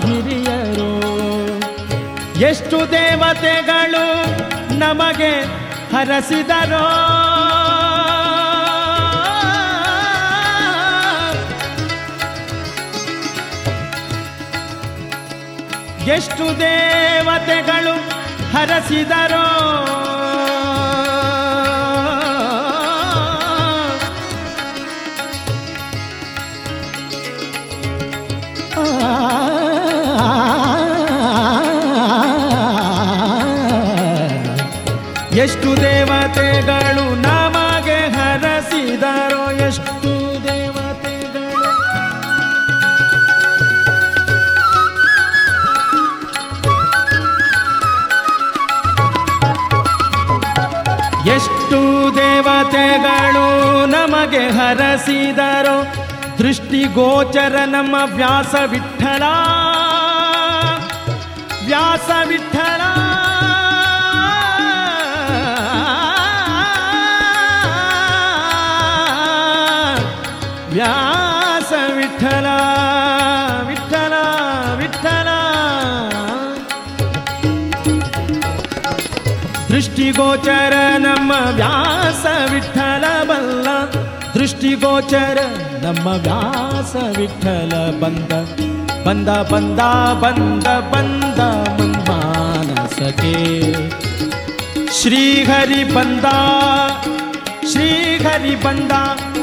[0.07, 0.95] ಹಿರಿಯರು.
[2.41, 4.27] ಎಷ್ಟು ದೇವತೆಗಳು
[4.79, 5.41] ನಮಗೆ
[5.93, 6.91] ಹರಸಿದರೋ.
[16.13, 17.95] ಎಷ್ಟು ದೇವತೆಗಳು
[18.57, 20.04] ಹರಸಿದರೋ.
[36.55, 40.03] ದೇವತೆಗಳು ನಮಗೆ ಹರಸಿದರೋ ಎಷ್ಟು
[40.45, 41.71] ದೇವತೆಗಳು.
[51.27, 55.79] ಎಷ್ಟು ದೇವತೆಗಳು ನಮಗೆ ಹರಸಿದರೋ.
[56.39, 59.23] ದೃಷ್ಟಿಗೋಚರ ನಮ್ಮ ವ್ಯಾಸ ವಿಠಲ
[61.67, 62.84] ವ್ಯಾಸ ವಿಠಲ
[81.35, 83.69] ನಮ್ಮ ವ್ಯಾಸ ವಿಠಲ ಬಲ್ಲ
[84.35, 85.39] ದೃಷ್ಟಿಗೋಚರ
[85.83, 87.73] ನಮ್ಮ ವ್ಯಾಸ ವಿಠಲ
[88.03, 88.33] ಬಂದ
[89.07, 89.81] ಬಂದ ಬಂದ
[90.23, 91.41] ಬಂದ ಬಂದ
[91.79, 93.35] ಮನ್ಮಾನಸಕೆ
[95.01, 96.27] ಶ್ರೀಹರಿ ಬಂದ
[97.73, 98.93] ಶ್ರೀಹರಿ ಬಂದ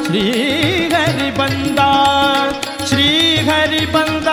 [0.06, 1.80] ಶ್ರೀಹರಿ ಬಂದ
[2.90, 4.30] ಶ್ರೀಹರಿ ಬಂದ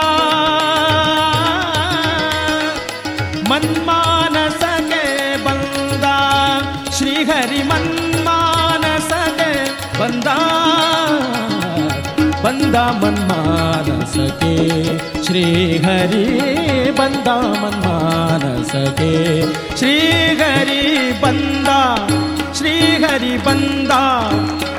[3.51, 4.08] ಮನ್ಮಾನಸಗೆ
[7.70, 9.50] ಮನ್ಮಾನಸಗೆ
[10.00, 10.28] ಬಂದ
[12.44, 14.56] ಬಂದ ಮನ್ಮಾನಸಗೆ
[15.26, 16.24] ಶ್ರೀಹರಿ
[16.92, 17.28] ಬಂದ
[17.64, 19.14] ಮನ್ಮಾನಸಗೆ
[19.80, 20.82] ಶ್ರೀಹರಿ
[21.24, 21.68] ಬಂದ
[22.58, 23.92] ಶ್ರೀಹರಿ ಬಂದ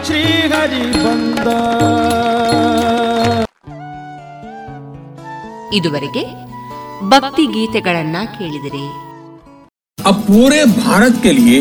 [0.07, 1.49] ಶ್ರೀಹರಿ ಬಂದ
[5.79, 6.25] ಇದುವರೆಗೆ
[7.09, 8.87] ಭಕ್ತಿ ಗೀತೆಗಳನ್ನ ಕೇಳಿದಿರಿ
[9.99, 11.61] अब पूरे भारत के लिए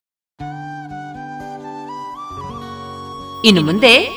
[3.45, 4.09] ಇನ್ನು ಮುಂದೆ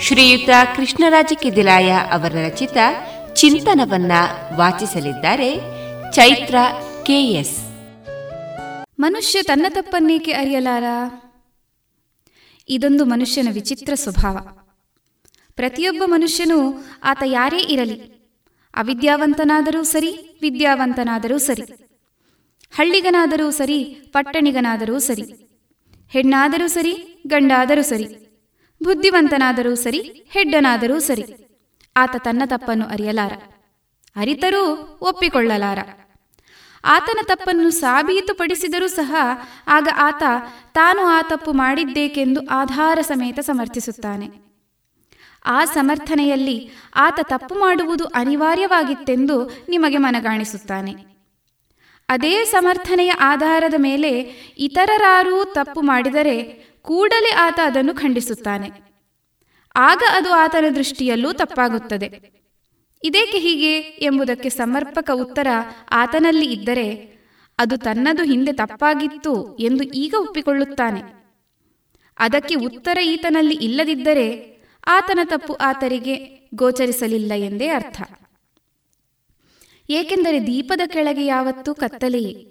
[0.00, 2.76] ಶ್ರೀಯುತ ಕೃಷ್ಣರಾಜ ಕಿದಿಲಾಯ ಅವರ ರಚಿತ
[3.32, 4.12] ಚಿಂತನವನ್ನ
[4.56, 5.58] ವಾಚಿಸಲಿದ್ದಾರೆ
[6.12, 6.54] ಚೈತ್ರ
[7.02, 7.58] ಕೆಎಸ್
[8.98, 10.84] ಮನುಷ್ಯ ತನ್ನ ತಪ್ಪನ್ನೇಕೆ ಅರಿಯಲಾರ?
[12.68, 14.38] ಇದೊಂದು ಮನುಷ್ಯನ ವಿಚಿತ್ರ ಸ್ವಭಾವ.
[15.54, 18.00] ಪ್ರತಿಯೊಬ್ಬ ಮನುಷ್ಯನೂ ಆತ ಯಾರೇ ಇರಲಿ,
[18.74, 21.62] ಅವಿದ್ಯಾವಂತನಾದರೂ ಸರಿ, ವಿದ್ಯಾವಂತನಾದರೂ ಸರಿ,
[22.70, 25.22] ಹಳ್ಳಿಗನಾದರೂ ಸರಿ, ಪಟ್ಟಣಿಗನಾದರೂ ಸರಿ,
[26.08, 28.29] ಹೆಣ್ಣಾದರೂ ಸರಿ, ಗಂಡಾದರೂ ಸರಿ
[28.82, 29.98] ಬುದ್ಧಿವಂತನಾದರೂ ಸರಿ,
[30.30, 31.24] ಹೆಡ್ಡನಾದರೂ ಸರಿ.
[31.96, 33.32] ಆತ ತನ್ನ ತಪ್ಪನ್ನು ಅರಿಯಲಾರ.
[34.16, 34.62] ಅರಿತರೂ
[35.02, 35.78] ಒಪ್ಪಿಕೊಳ್ಳಲಾರ.
[36.84, 39.14] ಆತನ ತಪ್ಪನ್ನು ಸಾಬೀತುಪಡಿಸಿದರೂ ಸಹ
[39.68, 40.22] ಆಗ ಆತ
[40.74, 44.28] ತಾನು ಆ ತಪ್ಪು ಮಾಡಿದ್ದೇಕೆಂದು ಆಧಾರ ಸಮೇತ ಸಮರ್ಥಿಸುತ್ತಾನೆ.
[45.44, 50.92] ಆ ಸಮರ್ಥನೆಯಲ್ಲಿ ಆತ ತಪ್ಪು ಮಾಡುವುದು ಅನಿವಾರ್ಯವಾಗಿತ್ತೆಂದು ನಿಮಗೆ ಮನಗಾಣಿಸುತ್ತಾನೆ.
[52.08, 54.10] ಅದೇ ಸಮರ್ಥನೆಯ ಆಧಾರದ ಮೇಲೆ
[54.58, 58.70] ಇತರರಾರೂ ತಪ್ಪು ಮಾಡಿದರೆ ಕೂಡಲೇ ಆತ ಅದನ್ನು ಖಂಡಿಸುತ್ತಾನೆ.
[59.76, 62.40] ಆಗ ಅದು ಆತನ ದೃಷ್ಟಿಯಲ್ಲೂ ತಪ್ಪಾಗುತ್ತದೆ.
[63.04, 65.46] ಇದೇಕೆ ಹೀಗೆ ಎಂಬುದಕ್ಕೆ ಸಮರ್ಪಕ ಉತ್ತರ
[65.90, 67.16] ಆತನಲ್ಲಿ ಇದ್ದರೆ,
[67.58, 71.00] ಅದು ತನ್ನದು ಹಿಂದೆ ತಪ್ಪಾಗಿತ್ತು ಎಂದು ಈಗ ಒಪ್ಪಿಕೊಳ್ಳುತ್ತಾನೆ.
[72.18, 74.56] ಅದಕ್ಕೆ ಉತ್ತರ ಈತನಲ್ಲಿ ಇಲ್ಲದಿದ್ದರೆ,
[74.86, 78.02] ಆತನ ತಪ್ಪು ಆತರಿಗೆ ಗೋಚರಿಸಲಿಲ್ಲ ಎಂದೇ ಅರ್ಥ.
[79.90, 82.49] ಏಕೆಂದರೆ ದೀಪದ ಕೆಳಗೆ ಯಾವತ್ತೂ ಕತ್ತಲೆಯೇ.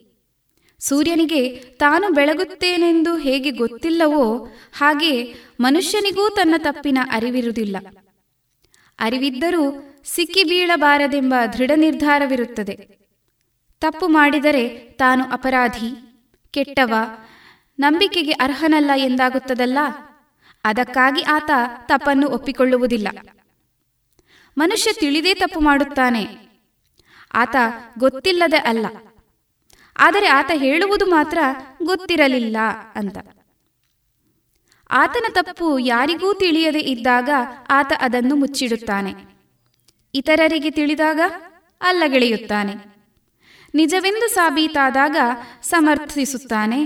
[0.79, 7.77] ಸೂರ್ಯನಿಗೆ ತಾನು ಬೆಳಗುತ್ತೇನೆಂದು ಹೇಗೆ ಗೊತ್ತಿಲ್ಲವೋ ಹಾಗೆ ಮನುಷ್ಯನಿಗೂ ತನ್ನ ತಪ್ಪಿನ ಅರಿವಿರುವುದಿಲ್ಲ.
[8.99, 12.99] ಅರಿವಿದ್ದರೂ ಸಿಕ್ಕಿ ಬೀಳಬಾರದೆಂಬ ದೃಢ ನಿರ್ಧಾರವಿರುತ್ತದೆ.
[13.81, 16.19] ತಪ್ಪು ಮಾಡಿದರೆ ತಾನು ಅಪರಾಧಿ,
[16.51, 16.93] ಕೆಟ್ಟವ,
[17.79, 19.77] ನಂಬಿಕೆಗೆ ಅರ್ಹನಲ್ಲ ಎಂದಾಗುತ್ತದಲ್ಲ?
[20.63, 21.51] ಅದಕ್ಕಾಗಿ ಆತ
[21.87, 23.07] ತಪ್ಪನ್ನು ಒಪ್ಪಿಕೊಳ್ಳುವುದಿಲ್ಲ.
[24.57, 26.25] ಮನುಷ್ಯ ತಿಳಿದೇ ತಪ್ಪು ಮಾಡುತ್ತಾನೆ.
[27.33, 27.55] ಆತ
[27.99, 28.85] ಗೊತ್ತಿಲ್ಲದೆ ಅಲ್ಲ.
[29.99, 31.37] ಆದರೆ ಆತ ಹೇಳುವುದು ಮಾತ್ರ
[31.83, 32.57] ಗೊತ್ತಿರಲಿಲ್ಲ
[32.95, 33.17] ಅಂತ.
[34.89, 37.29] ಆತನ ತಪ್ಪು ಯಾರಿಗೂ ತಿಳಿಯದೆ ಇದ್ದಾಗ
[37.69, 39.13] ಆತ ಅದನ್ನು ಮುಚ್ಚಿಡುತ್ತಾನೆ.
[40.13, 41.19] ಇತರರಿಗೆ ತಿಳಿದಾಗ
[41.81, 42.73] ಅಲ್ಲಗೆಳೆಯುತ್ತಾನೆ.
[43.73, 45.15] ನಿಜವೆಂದು ಸಾಬೀತಾದಾಗ
[45.61, 46.85] ಸಮರ್ಥಿಸುತ್ತಾನೆ.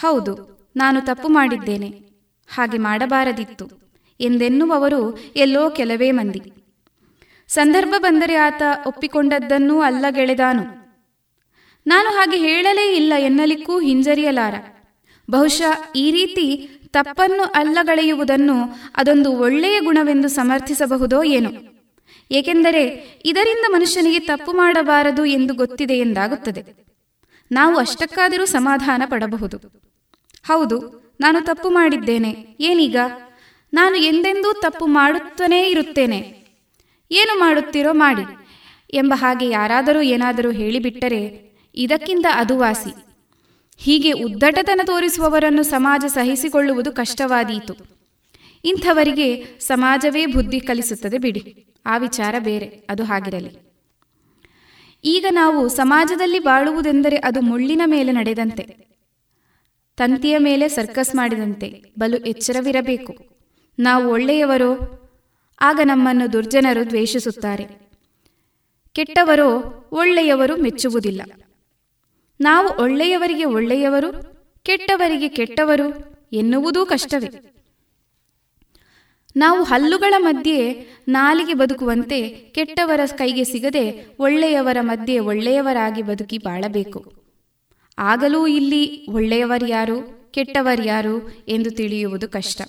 [0.00, 0.32] ಹೌದು,
[0.76, 1.88] ನಾನು ತಪ್ಪು ಮಾಡಿದ್ದೇನೆ.
[2.54, 3.68] ಹಾಗೆ ಮಾಡಬಾರದಿತ್ತು
[4.20, 6.42] ಎಂದೆನ್ನುವವರು ಎಲ್ಲೋ ಕೆಲವೇ ಮಂದಿ.
[7.48, 10.79] ಸಂದರ್ಭ ಬಂದರೆ ಆತ ಒಪ್ಪಿಕೊಂಡದ್ದನ್ನೂ ಅಲ್ಲಗೆಳೆದಾನು.
[11.86, 14.54] ನಾನು ಹಾಗೆ ಹೇಳಲೇ ಇಲ್ಲ ಎನ್ನಲಿಕ್ಕೂ ಹಿಂಜರಿಯಲಾರ.
[15.30, 18.54] ಬಹುಶಃ ಈ ರೀತಿ ತಪ್ಪನ್ನು ಅಲ್ಲಗಳೆಯುವುದನ್ನು
[18.96, 21.50] ಅದೊಂದು ಒಳ್ಳೆಯ ಗುಣವೆಂದು ಸಮರ್ಥಿಸಬಹುದೋ ಏನೋ.
[22.30, 22.82] ಏಕೆಂದರೆ
[23.24, 26.86] ಇದರಿಂದ ಮನುಷ್ಯನಿಗೆ ತಪ್ಪು ಮಾಡಬಾರದು ಎಂದು ಗೊತ್ತಿದೆ ಎಂದಾಗುತ್ತದೆ.
[27.52, 29.58] ನಾವು ಅಷ್ಟಕ್ಕಾದರೂ ಸಮಾಧಾನ ಪಡಬಹುದು.
[30.42, 30.78] ಹೌದು,
[31.20, 32.56] ನಾನು ತಪ್ಪು ಮಾಡಿದ್ದೇನೆ.
[32.60, 32.96] ಏನೀಗ?
[33.72, 36.40] ನಾನು ಎಂದೆಂದೂ ತಪ್ಪು ಮಾಡುತ್ತನೇ ಇರುತ್ತೇನೆ.
[37.10, 38.48] ಏನು ಮಾಡುತ್ತೀರೋ ಮಾಡಿ
[38.92, 42.94] ಎಂಬ ಹಾಗೆ ಯಾರಾದರೂ ಏನಾದರೂ ಹೇಳಿಬಿಟ್ಟರೆ ಇದಕ್ಕಿಂತ ಅದುವಾಸಿ
[43.76, 47.74] ಹೀಗೆ ಉದ್ದಟತನ ತೋರಿಸುವವರನ್ನು ಸಮಾಜ ಸಹಿಸಿಕೊಳ್ಳುವುದು ಕಷ್ಟವಾದೀತು.
[48.64, 51.66] ಇಂಥವರಿಗೆ ಸಮಾಜವೇ ಬುದ್ಧಿ ಕಲಿಸುತ್ತದೆ ಬಿಡಿ.
[51.86, 53.70] ಆ ವಿಚಾರ ಬೇರೆ, ಅದು ಹಾಗಿರಲಿ.
[55.04, 58.62] ಈಗ ನಾವು ಸಮಾಜದಲ್ಲಿ ಬಾಳುವುದೆಂದರೆ ಅದು ಮುಳ್ಳಿನ ಮೇಲೆ ನಡೆದಂತೆ.
[59.96, 63.14] ತಂತಿಯ ಮೇಲೆ ಸರ್ಕಸ್ ಮಾಡಿದಂತೆ, ಬಲು ಎಚ್ಚರವಿರಬೇಕು.
[63.78, 64.78] ನಾವು ಒಳ್ಳೆಯವರೋ,
[65.60, 67.90] ಆಗ ನಮ್ಮನ್ನು ದುರ್ಜನರು ದ್ವೇಷಿಸುತ್ತಾರೆ.
[68.92, 69.48] ಕೆಟ್ಟವರೋ,
[69.92, 71.22] ಒಳ್ಳೆಯವರು ಮೆಚ್ಚುವುದಿಲ್ಲ.
[72.40, 74.12] ನಾವು ಒಳ್ಳೆಯವರಿಗೆ ಒಳ್ಳೆಯವರು,
[74.62, 77.28] ಕೆಟ್ಟವರಿಗೆ ಕೆಟ್ಟವರು ಎನ್ನುವುದೂ ಕಷ್ಟವೇ.
[79.36, 87.12] ನಾವು ಹಲ್ಲುಗಳ ಮಧ್ಯೆ ನಾಲಿಗೆ ಬದುಕುವಂತೆ ಕೆಟ್ಟವರ ಕೈಗೆ ಸಿಗದೆ ಒಳ್ಳೆಯವರ ಮಧ್ಯೆ ಒಳ್ಳೆಯವರಾಗಿ ಬದುಕಿ ಬಾಳಬೇಕು.
[87.98, 92.62] ಆಗಲೂ ಇಲ್ಲಿ ಒಳ್ಳೆಯವರ್ಯಾರು ಕೆಟ್ಟವರ್ಯಾರು ಎಂದು ತಿಳಿಯುವುದು ಕಷ್ಟ.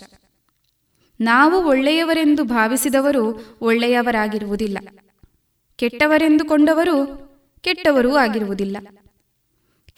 [1.22, 4.78] ನಾವು ಒಳ್ಳೆಯವರೆಂದು ಭಾವಿಸಿದವರು ಒಳ್ಳೆಯವರಾಗಿರುವುದಿಲ್ಲ.
[5.76, 8.78] ಕೆಟ್ಟವರೆಂದುಕೊಂಡವರು ಕೆಟ್ಟವರೂ ಆಗಿರುವುದಿಲ್ಲ.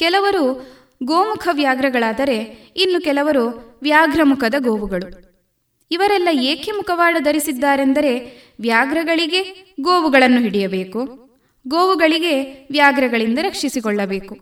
[0.04, 0.68] ಕೆಲವರು
[1.04, 5.34] ಗೋಮುಖ ವ್ಯಾಘ್ರಗಳಾದರೆ ಇನ್ನು ಕೆಲವರು ವ್ಯಾಘ್ರಮುಖದ ಗೋವುಗಳು.
[5.92, 11.06] ಇವರೆಲ್ಲ ಏಕೆ ಮುಖವಾಡ ಧರಿಸಿದ್ದಾರೆಂದರೆ ವ್ಯಾಘ್ರಗಳಿಗೆ ಗೋವುಗಳನ್ನು ಹಿಡಿಯಬೇಕು.
[11.68, 14.38] ಗೋವುಗಳಿಗೆ ವ್ಯಾಘ್ರಗಳಿಂದ ರಕ್ಷಿಸಿಕೊಳ್ಳಬೇಕು.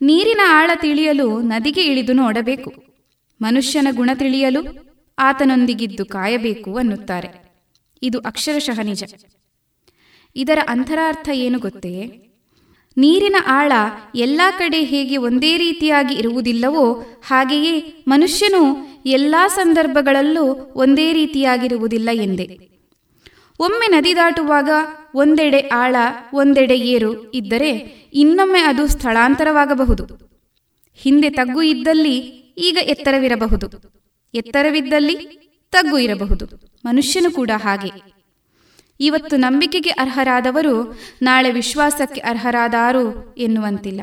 [0.00, 2.72] ನೀರಿನ ಆಳ ತಿಳಿಯಲು ನದಿಗೆ ಇಳಿದು ನೋಡಬೇಕು.
[3.42, 7.28] ಮನುಷ್ಯನ ಗುಣ ತಿಳಿಯಲು ಆತನೊಂದಿಗಿದ್ದು ಕಾಯಬೇಕು ಅನ್ನುತ್ತಾರೆ.
[8.02, 9.04] ಇದು ಅಕ್ಷರಶಃ ನಿಜ.
[10.36, 12.27] ಇದರ ಅಂತರಾರ್ಥ ಏನು ಗೊತ್ತೇ?
[12.98, 13.72] ನೀರಿನ ಆಳ
[14.14, 18.76] ಎಲ್ಲ ಕಡೆ ಹೇಗೆ ಒಂದೇ ರೀತಿಯಾಗಿ ಇರುವುದಿಲ್ಲವೋ ಹಾಗೆಯೇ ಮನುಷ್ಯನು
[19.06, 22.68] ಎಲ್ಲ ಸಂದರ್ಭಗಳಲ್ಲೂ ಒಂದೇ ರೀತಿಯಾಗಿರುವುದಿಲ್ಲ ಎಂದೆ.
[23.60, 24.68] ಒಮ್ಮೆ ನದಿ ದಾಟುವಾಗ
[25.14, 25.96] ಒಂದೆಡೆ ಆಳ,
[26.34, 27.70] ಒಂದೆಡೆ ಏರು ಇದ್ದರೆ
[28.14, 30.04] ಇನ್ನೊಮ್ಮೆ ಅದು ಸ್ಥಳಾಂತರವಾಗಬಹುದು.
[30.96, 32.18] ಹಿಂದೆ ತಗ್ಗು ಇದ್ದಲ್ಲಿ
[32.58, 33.70] ಈಗ ಎತ್ತರವಿರಬಹುದು.
[34.34, 35.16] ಎತ್ತರವಿದ್ದಲ್ಲಿ
[35.72, 36.46] ತಗ್ಗು ಇರಬಹುದು.
[36.84, 38.17] ಮನುಷ್ಯನು ಕೂಡ ಹಾಗೆ.
[39.00, 44.00] ಇವತ್ತು ನಂಬಿಕೆಗೆ ಅರ್ಹರಾದವರು ನಾಳೆ ವಿಶ್ವಾಸಕ್ಕೆ ಅರ್ಹರಾದಾರು ಎನ್ನುವಂತಿಲ್ಲ.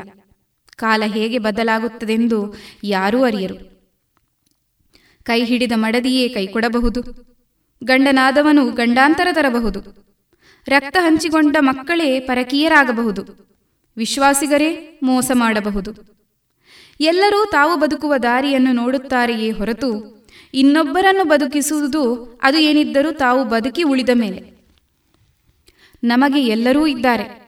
[0.76, 3.76] ಕಾಲ ಹೇಗೆ ಬದಲಾಗುತ್ತದೆಂದು ಯಾರೂ ಅರಿಯರು.
[5.22, 7.00] ಕೈ ಹಿಡಿದ ಮಡದಿಯೇ ಕೈ ಕೊಡಬಹುದು.
[7.84, 10.06] ಗಂಡನಾದವನು ಗಂಡಾಂತರ ತರಬಹುದು.
[10.68, 13.56] ರಕ್ತ ಹಂಚಿಕೊಂಡ ಮಕ್ಕಳೇ ಪರಕೀಯರಾಗಬಹುದು.
[13.96, 15.94] ವಿಶ್ವಾಸಿಗರೇ ಮೋಸ ಮಾಡಬಹುದು.
[17.00, 20.16] ಎಲ್ಲರೂ ತಾವು ಬದುಕುವ ದಾರಿಯನ್ನು ನೋಡುತ್ತಾರೆಯೇ ಹೊರತು
[20.54, 24.55] ಇನ್ನೊಬ್ಬರನ್ನು ಬದುಕಿಸುವುದು ಅದು ಏನಿದ್ದರೂ ತಾವು ಬದುಕಿ ಉಳಿದ ಮೇಲೆ.
[26.04, 27.46] ನಮಗೆ ಎಲ್ಲರೂ ಇದ್ದಾರೆ.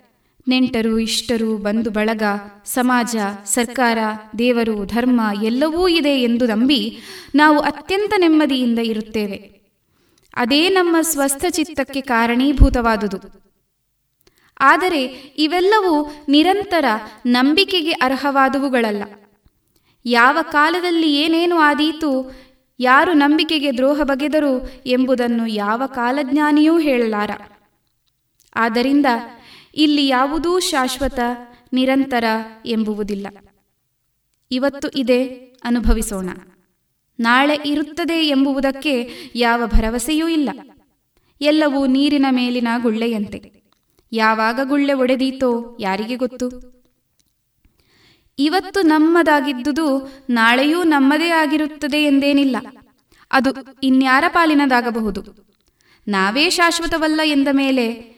[0.48, 2.22] ನೆಂಟರು, ಇಷ್ಟರು, ಬಂಧು ಬಳಗ,
[2.64, 3.98] ಸಮಾಜ, ಸರ್ಕಾರ,
[4.38, 6.98] ದೇವರು, ಧರ್ಮ ಎಲ್ಲವೂ ಇದೆ ಎಂದು ನಂಬಿ
[7.34, 9.58] ನಾವು ಅತ್ಯಂತ ನೆಮ್ಮದಿಯಿಂದ ಇರುತ್ತೇವೆ.
[10.36, 13.42] ಅದೇ ನಮ್ಮ ಸ್ವಸ್ಥ ಚಿತ್ತಕ್ಕೆ ಕಾರಣೀಭೂತವಾದುದು.
[14.60, 15.02] ಆದರೆ
[15.38, 16.84] ಇವೆಲ್ಲವೂ ನಿರಂತರ
[17.26, 19.02] ನಂಬಿಕೆಗೆ ಅರ್ಹವಾದವುಗಳಲ್ಲ.
[20.04, 22.32] ಯಾವ ಕಾಲದಲ್ಲಿ ಏನೇನು ಆದೀತು,
[22.80, 27.30] ಯಾರು ನಂಬಿಕೆಗೆ ದ್ರೋಹ ಬಗೆದರು ಎಂಬುದನ್ನು ಯಾವ ಕಾಲಜ್ಞಾನಿಯೂ ಹೇಳಲಾರ.
[28.58, 29.06] ಆದ್ದರಿಂದ
[29.74, 31.18] ಇಲ್ಲಿ ಯಾವುದೂ ಶಾಶ್ವತ,
[31.72, 32.24] ನಿರಂತರ
[32.66, 33.26] ಎಂಬುವುದಿಲ್ಲ.
[34.50, 35.24] ಇವತ್ತು ಇದೆ
[35.64, 36.28] ಅನುಭವಿಸೋಣ.
[37.20, 40.50] ನಾಳೆ ಇರುತ್ತದೆ ಎಂಬುವುದಕ್ಕೆ ಯಾವ ಭರವಸೆಯೂ ಇಲ್ಲ.
[41.40, 43.52] ಎಲ್ಲವೂ ನೀರಿನ ಮೇಲಿನ ಗುಳ್ಳೆಯಂತೆ.
[44.12, 46.78] ಯಾವಾಗ ಗುಳ್ಳೆ ಒಡೆದೀತೋ ಯಾರಿಗೆ ಗೊತ್ತು?
[48.38, 52.56] ಇವತ್ತು ನಮ್ಮದಾಗಿದ್ದುದು ನಾಳೆಯೂ ನಮ್ಮದೇ ಆಗಿರುತ್ತದೆ ಎಂದೇನಿಲ್ಲ.
[53.32, 53.50] ಅದು
[53.82, 55.48] ಇನ್ಯಾರ ಪಾಲಿನದಾಗಬಹುದು?
[56.08, 58.17] ನಾವೇ ಶಾಶ್ವತವಲ್ಲ ಎಂದ ಮೇಲೆ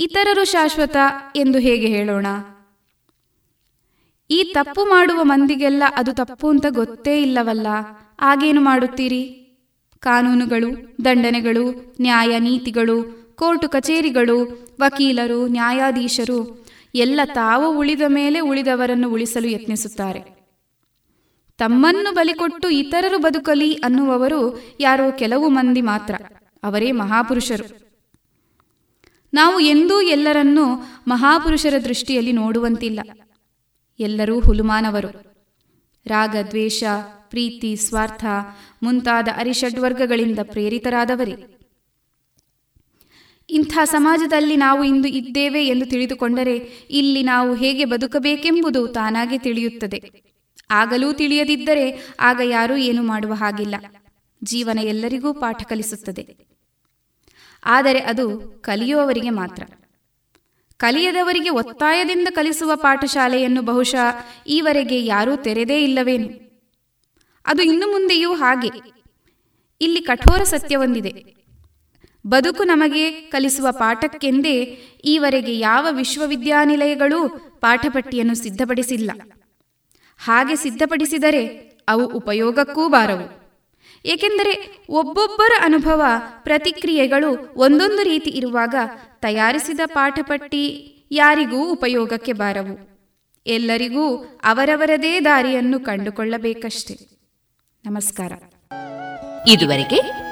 [0.00, 0.96] ಇತರರು ಶಾಶ್ವತ
[1.36, 2.26] ಎಂದು ಹೇಗೆ ಹೇಳೋಣ?
[4.30, 7.66] ಈ ತಪ್ಪು ಮಾಡುವ ಮಂದಿಗೆಲ್ಲ ಅದು ತಪ್ಪು ಅಂತ ಗೊತ್ತೇ ಇಲ್ಲವಲ್ಲ.
[8.20, 9.24] ಆಗೇನು ಮಾಡುತ್ತೀರಿ?
[10.00, 20.20] ಕಾನೂನುಗಳು, ದಂಡನೆಗಳು, ನ್ಯಾಯ ನೀತಿಗಳು, ಕೋರ್ಟು ಕಚೇರಿಗಳು, ವಕೀಲರು, ನ್ಯಾಯಾಧೀಶರು, ಎಲ್ಲ ತಾವು ಉಳಿದ ಮೇಲೆ ಉಳಿದವರನ್ನು ಉಳಿಸಲು ಯತ್ನಿಸುತ್ತಾರೆ.
[21.58, 26.14] ತಮ್ಮನ್ನು ಬಲಿಕೊಟ್ಟು ಇತರರು ಬದುಕಲಿ ಅನ್ನುವವರು ಯಾರೋ ಕೆಲವು ಮಂದಿ ಮಾತ್ರ.
[26.62, 27.87] ಅವರೇ ಮಹಾಪುರುಷರು.
[29.34, 30.64] ನಾವು ಎಂದೂ ಎಲ್ಲರನ್ನೂ
[31.08, 33.00] ಮಹಾಪುರುಷರ ದೃಷ್ಟಿಯಲ್ಲಿ ನೋಡುವಂತಿಲ್ಲ.
[33.98, 35.08] ಎಲ್ಲರೂ ಹುಲುಮಾನವರು.
[36.06, 36.84] ರಾಗ, ದ್ವೇಷ,
[37.28, 38.24] ಪ್ರೀತಿ, ಸ್ವಾರ್ಥ
[38.82, 41.54] ಮುಂತಾದ ಅರಿಷಡ್ವರ್ಗಗಳಿಂದ ಪ್ರೇರಿತರಾದವರೇ.
[43.50, 46.56] ಇಂಥ ಸಮಾಜದಲ್ಲಿ ನಾವು ಇಂದು ಇದ್ದೇವೆ ಎಂದು ತಿಳಿದುಕೊಂಡರೆ
[46.90, 50.12] ಇಲ್ಲಿ ನಾವು ಹೇಗೆ ಬದುಕಬೇಕೆಂಬುದು ತಾನಾಗೆ ತಿಳಿಯುತ್ತದೆ.
[50.70, 53.74] ಆಗಲೂ ತಿಳಿಯದಿದ್ದರೆ ಆಗ ಯಾರೂ ಏನು ಮಾಡುವ ಹಾಗಿಲ್ಲ.
[54.44, 56.47] ಜೀವನ ಎಲ್ಲರಿಗೂ ಪಾಠ ಕಲಿಸುತ್ತದೆ.
[57.64, 59.62] ಆದರೆ ಅದು ಕಲಿಯುವವರಿಗೆ ಮಾತ್ರ.
[60.76, 66.28] ಕಲಿಯದವರಿಗೆ ಒತ್ತಾಯದಿಂದ ಕಲಿಸುವ ಪಾಠಶಾಲೆಯನ್ನು ಬಹುಶಃ ಈವರೆಗೆ ಯಾರೂ ತೆರೆದೇ ಇಲ್ಲವೇನು?
[67.46, 68.68] ಅದು ಇನ್ನು ಮುಂದೆಯೂ ಹಾಗೆ.
[69.80, 71.38] ಇಲ್ಲಿ ಕಠೋರ ಸತ್ಯವೊಂದಿದೆ.
[72.26, 74.64] ಬದುಕು ನಮಗೆ ಕಲಿಸುವ ಪಾಠಕ್ಕೆಂದೇ
[75.04, 77.28] ಈವರೆಗೆ ಯಾವ ವಿಶ್ವವಿದ್ಯಾನಿಲಯಗಳೂ
[77.60, 79.10] ಪಾಠಪಟ್ಟಿಯನ್ನು ಸಿದ್ಧಪಡಿಸಿಲ್ಲ.
[80.18, 81.46] ಹಾಗೆ ಸಿದ್ಧಪಡಿಸಿದರೆ
[81.88, 83.47] ಅವು ಉಪಯೋಗಕ್ಕೂ ಬಾರವು.
[84.04, 86.02] ಏಕೆಂದರೆ ಒಬ್ಬೊಬ್ಬರ ಅನುಭವ,
[86.42, 88.74] ಪ್ರತಿಕ್ರಿಯೆಗಳು ಒಂದೊಂದು ರೀತಿ ಇರುವಾಗ
[89.20, 92.88] ತಯಾರಿಸಿದ ಪಾಠಪಟ್ಟಿ ಯಾರಿಗೂ ಉಪಯೋಗಕ್ಕೆ ಬಾರವು.
[93.46, 96.94] ಎಲ್ಲರಿಗೂ ಅವರವರದೇ ದಾರಿಯನ್ನು ಕಂಡುಕೊಳ್ಳಬೇಕಷ್ಟೆ.
[97.84, 98.32] ನಮಸ್ಕಾರ.
[99.48, 100.28] ಇದುವರೆಗೆ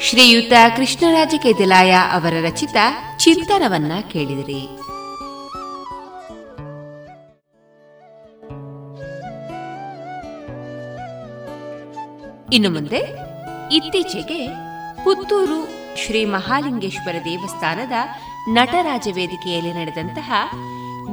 [0.00, 2.76] ಶ್ರೀಯುತ ಕೃಷ್ಣರಾಜ ಕೆದಿಲಾಯ ಅವರ ರಚಿತ
[3.18, 4.66] ಚಿಂತನವನ್ನ ಕೇಳಿದಿರಿ.
[12.52, 13.00] ಇನ್ನು ಮುಂದೆ
[13.74, 14.48] ಇತ್ತೀಚೆಗೆ
[15.04, 17.92] ಪುತ್ತೂರು ಶ್ರೀ ಮಹಾಲಿಂಗೇಶ್ವರ ದೇವಸ್ಥಾನದ
[18.48, 20.32] ನಟರಾಜ ವೇದಿಕೆಯಲ್ಲಿ ನಡೆದಂತಹ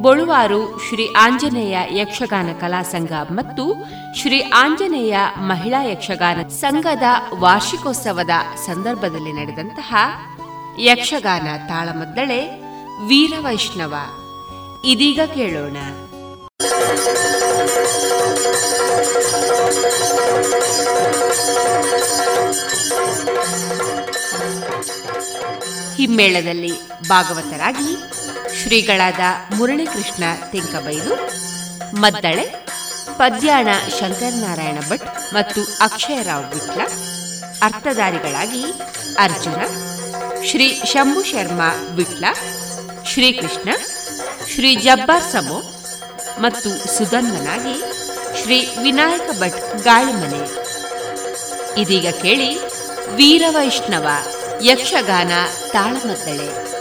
[0.01, 3.75] ಬೊಳುವಾರು ಶ್ರೀ ಆಂಜನೇಯ ಯಕ್ಷಗಾನ ಕಲಾ ಸಂಘ ಮತ್ತು
[4.17, 7.03] ಶ್ರೀ ಆಂಜನೇಯ ಮಹಿಳಾ ಯಕ್ಷಗಾನ ಸಂಘದ
[7.39, 8.29] ವಾರ್ಷಿಕೋತ್ಸವದ
[8.65, 9.95] ಸಂದರ್ಭದಲ್ಲಿ ನಡೆದಂತಹ
[10.79, 12.61] ಯಕ್ಷಗಾನ ತಾಳಮದ್ದಳೆ
[13.07, 13.95] ವೀರವೈಷ್ಣವ.
[14.85, 15.77] ಇದೀಗ ಕೇಳೋಣ.
[25.97, 26.71] ಹಿಮ್ಮೇಳದಲ್ಲಿ
[27.07, 27.91] ಭಾಗವತರಾಗಿ
[28.61, 29.19] ಶ್ರೀಗಳಾದ
[29.55, 31.15] ಮುರಳೀಕೃಷ್ಣ ತೆಂಕಬೈಲು,
[31.99, 32.45] ಮದ್ದಳೆ,
[33.17, 33.67] ಪದ್ಯಾಣ
[33.99, 36.81] ಶಂಕರನಾರಾಯಣ ಭಟ್ ಮತ್ತು ಅಕ್ಷಯರಾವ್ ವಿಟ್ಲ,
[37.61, 38.63] ಅರ್ಥಧಾರಿಗಳಾಗಿ
[39.17, 39.59] ಅರ್ಜುನ,
[40.45, 42.25] ಶ್ರೀ ಶಂಭು ಶರ್ಮಾ ವಿಟ್ಲ,
[43.05, 43.69] ಶ್ರೀಕೃಷ್ಣ,
[44.53, 45.74] ಶ್ರೀ ಜಬ್ಬಾರ್ ಸಮೋ
[46.39, 47.75] ಮತ್ತು ಸುಧನ್ವನಾಗಿ
[48.41, 50.41] ಶ್ರೀ ವಿನಾಯಕ ಭಟ್ ಗಾಳಿಮನೆ
[51.81, 52.49] ಇದೀಗ ಕೇಳಿ
[53.15, 54.07] ವೀರವೈಷ್ಣವ
[54.61, 55.31] ಯಕ್ಷಗಾನ
[55.71, 56.74] ತಾಳಮದ್ದಳೆ.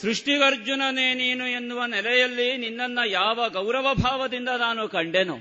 [0.00, 5.38] ಸೃಷ್ಟಿಗರ್ಜುನನೇ ನೀನು ಎನ್ನುವ ನೆಲೆಯಲ್ಲಿ ನಿನ್ನನ್ನ ಯಾವ ಗೌರವ ಭಾವದಿಂದ ನಾನು ಕಂಡೆನು?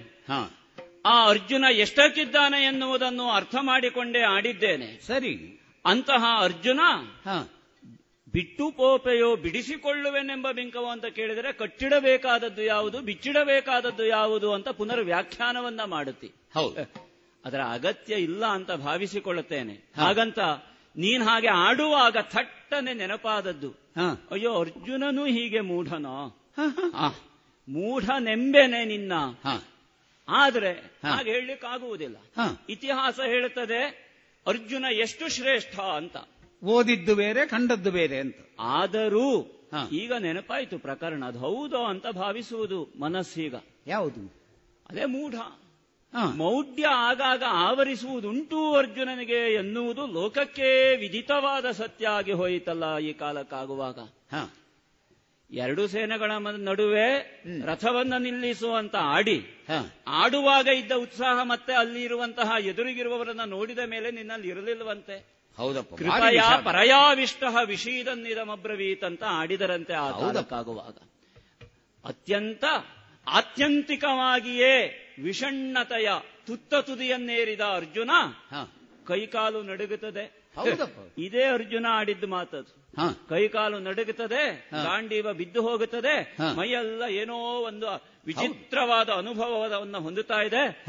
[1.06, 5.08] ಆ ಅರ್ಜುನ ಎಷ್ಟಕ್ಕಿದ್ದಾನೆ ಎನ್ನುವುದನ್ನು ಅರ್ಥ ಮಾಡಿಕೊಂಡೇ ಆಡಿದ್ದೇನೆ.
[5.08, 5.62] ಸರಿ.
[5.86, 6.80] ಅಂತಹ ಅರ್ಜುನ
[8.34, 16.32] ಬಿಟ್ಟು ಪೋಪೆಯೋ ಬಿಡಿಸಿಕೊಳ್ಳುವೆನೆಂಬ ಬಿಂಕವೋ ಅಂತ ಕೇಳಿದರೆ ಕಟ್ಟಿಡಬೇಕಾದದ್ದು ಯಾವುದು ಬಿಚ್ಚಿಡಬೇಕಾದದ್ದು ಯಾವುದು ಅಂತ ಪುನರ್ ವ್ಯಾಖ್ಯಾನವನ್ನ ಮಾಡುತ್ತಿ.
[16.54, 16.94] ಹೌದು.
[17.46, 19.92] ಅದರ ಅಗತ್ಯ ಇಲ್ಲ ಅಂತ ಭಾವಿಸಿಕೊಳ್ಳುತ್ತೇನೆ.
[19.96, 20.40] ಹಾಗಂತ
[20.96, 23.85] ನೀನ್ ಹಾಗೆ ಆಡುವಾಗ ಥಟ್ಟನೆ ನೆನಪಾದದ್ದು.
[24.32, 26.38] ಅಯ್ಯೋ ಅರ್ಜುನನು ಹೀಗೆ ಮೂಢನೋ?
[27.70, 29.14] ಮೂಢನೆಂಬೆನೆ ನಿನ್ನ.
[30.30, 30.72] ಆದ್ರೆ
[31.04, 32.16] ಹಾಗೆ ಹೇಳಲಿಕ್ಕಾಗುವುದಿಲ್ಲ.
[32.70, 34.06] ಇತಿಹಾಸ ಹೇಳುತ್ತದೆ
[34.48, 36.18] ಅರ್ಜುನ ಎಷ್ಟು ಶ್ರೇಷ್ಠ ಅಂತ.
[36.64, 38.36] ಓದಿದ್ದು ಬೇರೆ ಕಂಡದ್ದು ಬೇರೆ ಅಂತ.
[38.60, 39.42] ಆದರೂ
[39.92, 41.26] ಈಗ ನೆನಪಾಯಿತು ಪ್ರಕರಣ.
[41.26, 43.56] ಅದು ಹೌದೋ ಅಂತ ಭಾವಿಸುವುದು ಮನಸ್ಸೀಗ.
[43.88, 44.34] ಯಾವುದು?
[44.90, 45.36] ಅದೇ ಮೂಢ.
[46.24, 54.00] ಮೌಢ್ಯ ಆಗಾಗ ಆವರಿಸುವುದುಂಟು ಅರ್ಜುನನಿಗೆ ಎನ್ನುವುದು ಲೋಕಕ್ಕೆ ವಿಧಿತವಾದ ಸತ್ಯ ಆಗಿ ಹೋಯಿತಲ್ಲ ಈ ಕಾಲಕ್ಕಾಗುವಾಗ.
[55.52, 59.66] ಎರಡು ಸೇನೆಗಳ ನಡುವೆ ರಥವನ್ನ ನಿಲ್ಲಿಸುವಂತ ಆಡಿ
[60.08, 65.26] ಆಡುವಾಗ ಇದ್ದ ಉತ್ಸಾಹ ಮತ್ತೆ ಅಲ್ಲಿ ಇರುವಂತಹ ಎದುರಿಗಿರುವವರನ್ನ ನೋಡಿದ ಮೇಲೆ ನಿನ್ನಲ್ಲಿ ಇರಲಿಲ್ಲವಂತೆ.
[65.58, 66.42] ಹೌದಪ್ಪ ಕೃಪಯ.
[66.64, 70.98] ಪರಯಾವಿಷ್ಟ ವಿಷೀದನ್ನಿದಮಬ್ರವೀತ್ ಅಂತ ಆಡಿದರಂತೆ ಆ ಕಾಲಕ್ಕಾಗುವಾಗ.
[72.06, 72.64] ಅತ್ಯಂತ
[73.28, 76.10] ಆತ್ಯಂತಿಕವಾಗಿಯೇ ವಿಷಣ್ಣತೆಯ
[76.48, 78.10] ತುತ್ತ ತುದಿಯನ್ನೇರಿದ ಅರ್ಜುನ
[79.06, 80.46] ಕೈಕಾಲು ನಡುಗುತ್ತದೆ.
[81.18, 82.88] ಇದೇ ಅರ್ಜುನ ಆಡಿದ್ದು ಮಾತದು.
[83.30, 84.70] ಕೈಕಾಲು ನಡುಗುತ್ತದೆ.
[84.84, 86.38] ಗಾಂಡೀವ ಬಿದ್ದು ಹೋಗುತ್ತದೆ.
[86.56, 87.88] ಮೈಯೆಲ್ಲ ಏನೋ ಒಂದು
[88.26, 90.84] ವಿಚಿತ್ರವಾದ ಅನುಭವವನ್ನು ಹೊಂದುತ್ತಾ ಇದೆ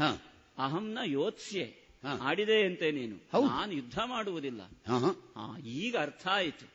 [0.57, 1.87] ಅಹಂನ ಯೋತ್ಸ್ಯೆ
[2.21, 3.15] ಆಡಿದೆ ಅಂತೆ ನೀನು.
[3.47, 4.61] ನಾನು ಯುದ್ಧ ಮಾಡುವುದಿಲ್ಲ
[5.57, 6.65] ಈಗ ಅರ್ಥ ಆಯಿತು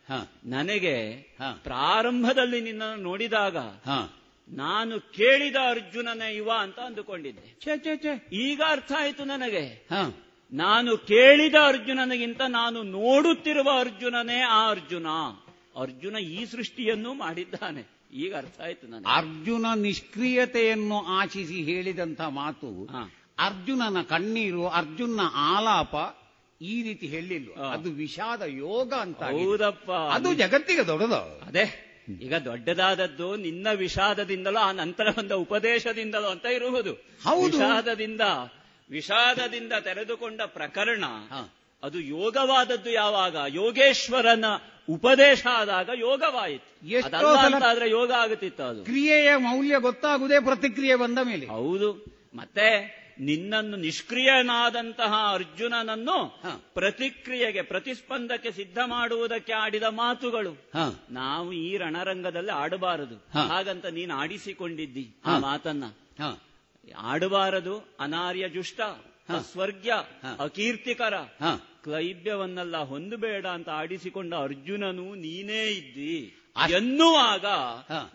[0.45, 1.13] ನನಗೆ.
[1.63, 3.57] ಪ್ರಾರಂಭದಲ್ಲಿ ನಿನ್ನನ್ನು ನೋಡಿದಾಗ.
[4.53, 7.61] ನಾನು ಕೇಳಿದ ಅರ್ಜುನನೇ ಇವ ಅಂತ ಅಂದುಕೊಂಡಿದ್ದೆ.
[7.61, 8.29] ಛೇ ಛೇ ಛೇ.
[8.33, 9.89] ಈಗ ಅರ್ಥ ಆಯಿತು ನನಗೆ.
[9.93, 10.15] ಹ.
[10.53, 15.07] ನಾನು ಕೇಳಿದ ಅರ್ಜುನನಿಗಿಂತ ನಾನು ನೋಡುತ್ತಿರುವ ಅರ್ಜುನನೇ ಆ ಅರ್ಜುನ.
[15.81, 18.09] ಅರ್ಜುನ ಈ ಸೃಷ್ಟಿಯನ್ನು ಮಾಡಿದ್ದಾನೆ.
[18.13, 19.17] ಈಗ ಅರ್ಥ ಆಯ್ತು ನನಗೆ.
[19.17, 22.97] ಅರ್ಜುನ ನಿಷ್ಕ್ರಿಯತೆಯನ್ನು ಆಶಿಸಿ ಹೇಳಿದಂತ ಮಾತು ಹ.
[23.39, 25.95] ಅರ್ಜುನನ ಕಣ್ಣೀರು ಅರ್ಜುನ ಆಲಾಪ
[26.63, 29.23] ಈ ರೀತಿ ಹೇಳಿಲ್ಲ ಅದು ವಿಷಾದ ಯೋಗ ಅಂತ.
[29.23, 29.91] ಹೌದಪ್ಪ.
[29.93, 31.47] ಅದು ಜಗತ್ತಿಗೆ ದೊಡ್ಡದು.
[31.47, 31.92] ಅದೇ.
[32.09, 36.93] ಈಗ ದೊಡ್ಡದಾದದ್ದು ನಿನ್ನ ವಿಷಾದದಿಂದಲೋ ಆ ನಂತರ ಬಂದ ಉಪದೇಶದಿಂದಲೋ ಅಂತ ಇರುವುದು.
[37.57, 38.21] ವಿಷಾದದಿಂದ
[38.91, 41.05] ವಿಷಾದದಿಂದ ತೆರೆದುಕೊಂಡ ಪ್ರಕರಣ
[41.83, 43.37] ಅದು ಯೋಗವಾದದ್ದು ಯಾವಾಗ?
[43.49, 44.45] ಯೋಗೇಶ್ವರನ
[44.89, 46.89] ಉಪದೇಶ ಆದಾಗ ಯೋಗವಾಯಿತು.
[47.65, 48.85] ಆದ್ರೆ ಯೋಗ ಆಗುತ್ತಿತ್ತು ಅದು.
[48.85, 51.47] ಕ್ರಿಯೆಯ ಮೌಲ್ಯ ಗೊತ್ತಾಗುವುದೇ ಪ್ರತಿಕ್ರಿಯೆ ಬಂದ ಮೇಲೆ.
[51.47, 51.93] ಹೌದು.
[52.35, 56.41] ಮತ್ತೆ ನಿನ್ನನ್ನು ನಿಷ್ಕ್ರಿಯನಾದಂತಹ ಅರ್ಜುನನನ್ನು
[56.75, 60.57] ಪ್ರತಿಕ್ರಿಯೆಗೆ ಪ್ರತಿಸ್ಪಂದಕ್ಕೆ ಸಿದ್ಧ ಮಾಡುವುದಕ್ಕೆ ಆಡಿದ ಮಾತುಗಳು.
[61.11, 63.39] ನಾವು ಈ ರಣರಂಗದಲ್ಲಿ ಆಡಬಾರದು.
[63.49, 65.85] ಹಾಗಂತ ನೀನು ಆಡಿಸಿಕೊಂಡಿದ್ದಿ ಆ ಮಾತನ್ನ.
[66.99, 69.35] ಆಡಬಾರದು ಅನಾರ್ಯ ಜುಷ್ಟ ಹ.
[69.35, 69.93] ಅಸ್ವರ್ಗ್ಯ
[70.39, 71.15] ಅಕೀರ್ತಿಕರ.
[71.85, 76.39] ಕ್ಲೈಬ್ಯವನ್ನೆಲ್ಲ ಹೊಂದಬೇಡ ಅಂತ ಆಡಿಸಿಕೊಂಡ ಅರ್ಜುನನು ನೀನೇ ಇದ್ದಿ.
[76.77, 77.47] ಎನ್ನುವಾಗ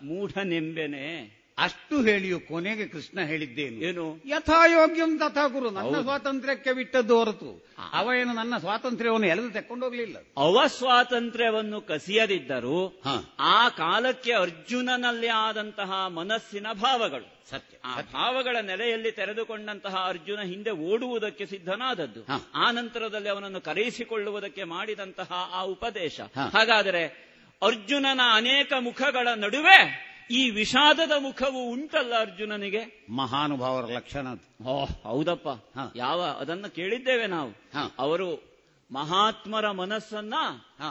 [0.02, 3.76] ಮೂಢನೆಂಬೆನೆ ಅಷ್ಟು ಹೇಳಿಯು ಕೊನೆಗೆ ಕೃಷ್ಣ ಹೇಳಿದ್ದೇನು.
[3.76, 4.22] ಏನು?
[4.26, 7.50] ಯಥಾಯೋಗ್ಯಂ ತಥಾ ಗುರು ನನ್ನ ಸ್ವಾತಂತ್ರ್ಯಕ್ಕೆ ಬಿಟ್ಟದ್ದು ಹೊರತು.
[7.92, 13.02] ಅವ ಏನು ನನ್ನ ಸ್ವಾತಂತ್ರ್ಯವನ್ನು ಎಳೆದು ತೆಕ್ಕೊಂಡೋಗ್ಲಿಲ್ಲ ಅವ ಸ್ವಾತಂತ್ರ್ಯವನ್ನು ಕಸಿಯದಿದ್ದರೂ
[13.38, 17.76] ಆ ಕಾಲಕ್ಕೆ ಅರ್ಜುನನಲ್ಲಿ ಆದಂತಹ ಮನಸ್ಸಿನ ಭಾವಗಳು ಸತ್ಯ.
[17.84, 22.26] ಆ ಭಾವಗಳ ನೆಲೆಯಲ್ಲಿ ತೆರೆದುಕೊಂಡಂತಹ ಅರ್ಜುನ ಹಿಂದೆ ಓಡುವುದಕ್ಕೆ ಸಿದ್ಧನಾದದ್ದು.
[22.54, 26.20] ಆ ನಂತರದಲ್ಲಿ ಅವನನ್ನು ಕರೆಯಿಸಿಕೊಳ್ಳುವುದಕ್ಕೆ ಮಾಡಿದಂತಹ ಆ ಉಪದೇಶ.
[26.36, 27.28] ಹಾಗಾದರೆ
[27.62, 34.26] ಅರ್ಜುನನ ಅನೇಕ ಮುಖಗಳ ನಡುವೆ ಈ ವಿಷಾದದ ಮುಖವು ಉಂಟಲ್ಲ ಅರ್ಜುನನಿಗೆ ಮಹಾನುಭಾವರ ಲಕ್ಷಣ
[34.66, 35.48] ಓ ಹೌದಪ್ಪ.
[35.96, 37.50] ಯಾವ ಅದನ್ನ ಕೇಳಿದ್ದೇವೆ ನಾವು.
[37.98, 38.48] ಅವರು
[38.92, 40.34] ಮಹಾತ್ಮರ ಮನಸ್ಸನ್ನ.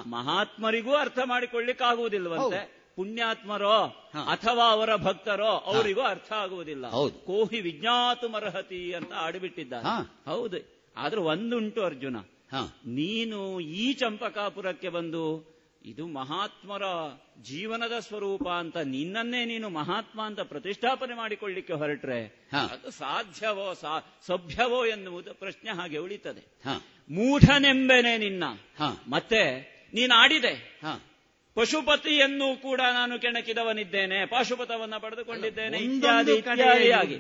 [0.06, 2.78] ಮಹಾತ್ಮರಿಗೂ ಅರ್ಥ ಮಾಡಿಕೊಳ್ಳಿಕ್ಕಾಗುವುದಿಲ್ವಂತೆ.
[2.96, 3.86] ಪುಣ್ಯಾತ್ಮರೋ.
[4.28, 7.26] ಅಥವಾ ಅವರ ಭಕ್ತರೋ ಅವರಿಗೂ ಅರ್ಥ ಆಗುವುದಿಲ್ಲ ಹೌದು.
[7.26, 9.74] ಕೋಹಿ ವಿಜ್ಞಾತು ಮರಹತಿ ಅಂತ ಆಡಿಬಿಟ್ಟಿದ್ದ.
[10.26, 12.18] ಹೌದು ಆದ್ರೆ ಒಂದುಂಟು ಅರ್ಜುನ
[12.52, 12.56] ಹ.
[12.86, 15.57] ನೀನು ಈ ಚಂಪಕಾಪುರಕ್ಕೆ ಬಂದು
[15.88, 16.86] ಇದು ಮಹಾತ್ಮರ
[17.42, 22.20] ಜೀವನದ ಸ್ವರೂಪ ಅಂತ ನಿನ್ನನ್ನೇ ನೀನು ಮಹಾತ್ಮ ಅಂತ ಪ್ರತಿಷ್ಠಾಪನೆ ಮಾಡಿಕೊಳ್ಳಿಕ್ಕೆ ಹೊರಟ್ರೆ.
[22.68, 23.68] ಅದು ಸಾಧ್ಯವೋ
[24.28, 26.76] ಸಭ್ಯವೋ ಎನ್ನುವುದು ಪ್ರಶ್ನೆ ಹಾಗೆ ಉಳಿತದೆ ಹ.
[27.10, 28.44] ಮೂಢನೆಂಬೆನೆ ನಿನ್ನ
[28.80, 28.84] ಹ.
[29.08, 29.42] ಮತ್ತೆ
[29.94, 30.54] ನೀನಾಡಿದೆ
[31.58, 37.16] ಪಶುಪತಿಯನ್ನು ಕೂಡ ನಾನು ಕೆಣಕಿದವನಿದ್ದೇನೆ ಪಾಶುಪತವನ್ನ ಪಡೆದುಕೊಂಡಿದ್ದೇನೆ ಇತ್ಯಾದಿ ಇತ್ಯಾದಿಯಾಗಿ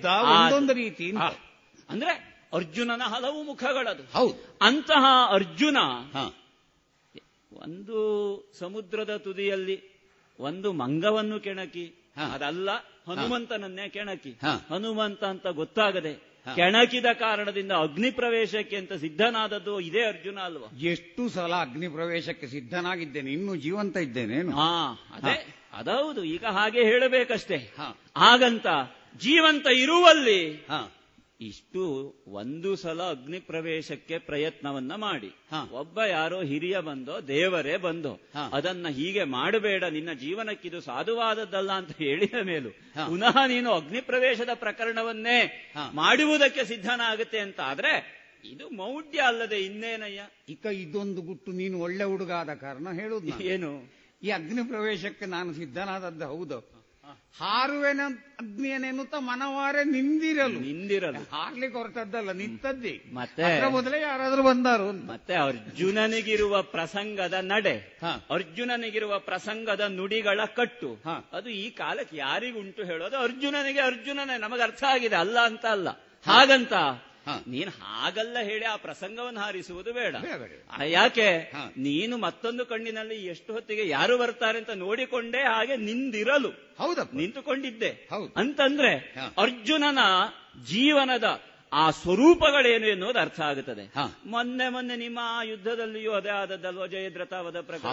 [0.74, 1.08] ರೀತಿ.
[1.90, 2.14] ಅಂದ್ರೆ
[2.54, 5.78] ಅರ್ಜುನನ ಹಲವು ಮುಖಗಳದು ಹೌದು ಅಂತಹ ಅರ್ಜುನ
[6.14, 6.26] ಹ.
[7.58, 7.98] ಒಂದು
[8.60, 9.78] ಸಮುದ್ರದ ತುದಿಯಲ್ಲಿ
[10.40, 11.86] ಒಂದು ಮಂಗವನ್ನು ಕೆಣಕಿ.
[12.28, 12.70] ಅದಲ್ಲ
[13.08, 14.32] ಹನುಮಂತನನ್ನೇ ಕೆಣಕಿ.
[14.70, 16.14] ಹನುಮಂತ ಅಂತ ಗೊತ್ತಾಗದೆ
[16.56, 23.56] ಕೆಣಕಿದ ಕಾರಣದಿಂದ ಅಗ್ನಿ ಪ್ರವೇಶಕ್ಕೆ ಅಂತ ಸಿದ್ಧನಾದದ್ದು ಇದೇ ಅರ್ಜುನ ಅಲ್ವಾ ಎಷ್ಟು ಸಲ ಅಗ್ನಿ ಪ್ರವೇಶಕ್ಕೆ ಸಿದ್ಧನಾಗಿದ್ದೇನೆ ಇನ್ನು
[23.64, 24.70] ಜೀವಂತ ಇದ್ದೇನೆ ಹಾ
[25.16, 25.36] ಅದೇ
[25.74, 27.88] ಅದೌದು ಈಗ ಹಾಗೆ ಹೇಳಬೇಕಷ್ಟೇ ಹ.
[28.18, 28.68] ಹಾಗಂತ
[29.22, 30.40] ಜೀವಂತ ಇರುವಲ್ಲಿ
[30.70, 30.78] ಹ.
[31.40, 31.82] ಇಷ್ಟು
[32.28, 35.30] ಒಂದು ಸಲ ಅಗ್ನಿ ಪ್ರವೇಶಕ್ಕೆ ಪ್ರಯತ್ನವನ್ನ ಮಾಡಿ.
[35.72, 38.20] ಒಬ್ಬ ಯಾರೋ ಹಿರಿಯ ಬಂದೋ ದೇವರೇ ಬಂದೋ.
[38.54, 42.70] ಅದನ್ನ ಹೀಗೆ ಮಾಡಬೇಡ ನಿನ್ನ ಜೀವನಕ್ಕಿದು ಸಾಧುವಾದದ್ದಲ್ಲ ಅಂತ ಹೇಳಿದ ಮೇಲೂ.
[43.10, 47.94] ಪುನಃ ನೀನು ಅಗ್ನಿ ಪ್ರವೇಶದ ಪ್ರಕರಣವನ್ನೇ ಮಾಡುವುದಕ್ಕೆ ಸಿದ್ಧನಾಗುತ್ತೆ ಅಂತ ಆದ್ರೆ
[48.46, 53.40] ಇದು ಮೌಢ್ಯ ಅಲ್ಲದೆ ಇನ್ನೇನಯ್ಯ ಇಕ ಇದೊಂದು ಗುಟ್ಟು ನೀನು ಒಳ್ಳೆ ಹುಡುಗ ಆದ ಕಾರಣ ಹೇಳುದು.
[53.44, 53.72] ಏನು
[54.24, 56.77] ಈ ಅಗ್ನಿ ಪ್ರವೇಶಕ್ಕೆ ನಾನು ಸಿದ್ಧನಾದದ್ದು ಹೌದು
[57.40, 58.02] ಹಾರುವೆನ
[58.40, 63.70] ಅಗ್ನಿಯನೆನ್ನುತ್ತ ಮನವಾರೆ ನಿಂದಿರಲು ನಿಂದಿರಲು ಹಾರ್ಲಿಕ್ಕೆ ಕೊರತದ್ದಲ್ಲ ನಿಂತದ್ದಿ ಮತ್ತೆ?
[63.70, 65.08] ಮೊದಲೇ ಯಾರಾದ್ರೂ ಬಂದಾರು.
[65.08, 68.00] ಮತ್ತೆ ಅರ್ಜುನನಿಗಿರುವ ಪ್ರಸಂಗದ ನಡೆ.
[68.32, 71.02] ಅರ್ಜುನನಿಗಿರುವ ಪ್ರಸಂಗದ ನುಡಿಗಳ ಕಟ್ಟು.
[71.34, 75.90] ಅದು ಈ ಕಾಲಕ್ಕೆ ಯಾರಿಗುಂಟು ಹೇಳೋದು ಅರ್ಜುನನಿಗೆ ಅರ್ಜುನನೇ ನಮಗೆ ಅರ್ಥ ಆಗಿದೆ ಅಲ್ಲ ಅಂತ ಅಲ್ಲ
[76.26, 76.74] ಹಾಗಂತ.
[77.48, 80.16] ನೀನ್ ಹಾಗಲ್ಲ ಹೇಳಿ ಆ ಪ್ರಸಂಗವನ್ನು ಹಾರಿಸುವುದು ಬೇಡ.
[80.86, 81.52] ಯಾಕೆ?
[81.78, 86.50] ನೀನು ಮತ್ತೊಂದು ಕಣ್ಣಿನಲ್ಲಿ ಎಷ್ಟು ಹೊತ್ತಿಗೆ ಯಾರು ಬರ್ತಾರೆ ಅಂತ ನೋಡಿಕೊಂಡೇ ಹಾಗೆ ನಿಂದಿರಲು.
[86.78, 87.90] ಹೌದ ನಿಂತುಕೊಂಡಿದ್ದೆ.
[88.36, 90.00] ಅಂತಂದ್ರೆ ಅರ್ಜುನನ
[90.64, 91.42] ಜೀವನದ
[91.74, 93.92] ಆ ಸ್ವರೂಪಗಳೇನು ಎನ್ನುವುದು ಅರ್ಥ ಆಗುತ್ತದೆ.
[94.26, 96.88] ಮೊನ್ನೆ ಮೊನ್ನೆ ನಿಮ್ಮ ಆ ಯುದ್ಧದಲ್ಲಿಯೂ ಅದೇ ಆದದ್ದಲ್ವ?
[96.88, 97.92] ಜಯದ್ರತಾವದ ಪ್ರಕಾರ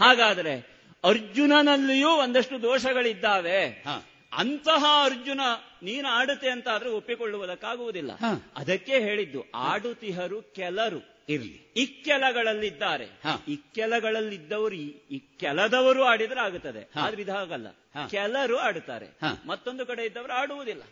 [0.00, 3.84] ಹಾಗಾದ್ರೆ ಅರ್ಜುನನಲ್ಲಿಯೂ ಒಂದಷ್ಟು ದೋಷಗಳಿದ್ದಾವೆ.
[4.32, 5.40] ಅಂತಹ ಅರ್ಜುನ
[5.82, 8.10] ನೀನು ಆಡುತ್ತೆ ಅಂತ ಆದ್ರೆ ಒಪ್ಪಿಕೊಳ್ಳುವುದಕ್ಕಾಗುವುದಿಲ್ಲ.
[8.56, 11.16] ಅದಕ್ಕೆ ಹೇಳಿದ್ದು ಆಡುತಿಹರು ಕೆಲರು.
[11.28, 11.72] ಇರ್ಲಿ.
[11.76, 13.04] ಇಕ್ಕೆಲಗಳಲ್ಲಿದ್ದಾರೆ.
[13.48, 16.90] ಇಕ್ಕೆಲಗಳಲ್ಲಿದ್ದವರು ಈ- ಇಕ್ಕೆಲದವರು ಆಡಿದ್ರೆ ಆಗುತ್ತದೆ.
[16.96, 17.66] ಆದ್ರೆ ಇದಾಗಲ್ಲ
[18.10, 19.06] ಕೆಲರು ಆಡುತ್ತಾರೆ.
[19.46, 20.82] ಮತ್ತೊಂದು ಕಡೆ ಇದ್ದವರು ಆಡುವುದಿಲ್ಲ.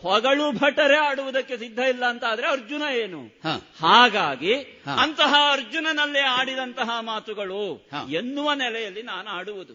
[0.00, 3.26] ಹೊಗಳು ಭಟರೇ ಆಡುವುದಕ್ಕೆ ಸಿದ್ಧ ಇಲ್ಲ ಅಂತ ಆದ್ರೆ ಅರ್ಜುನ ಏನು?
[3.80, 4.54] ಹಾಗಾಗಿ
[5.00, 9.74] ಅಂತಹ ಅರ್ಜುನನಲ್ಲೇ ಆಡಿದಂತಹ ಮಾತುಗಳು ಎನ್ನುವ ನೆಲೆಯಲ್ಲಿ ನಾನು ಆಡುವುದು.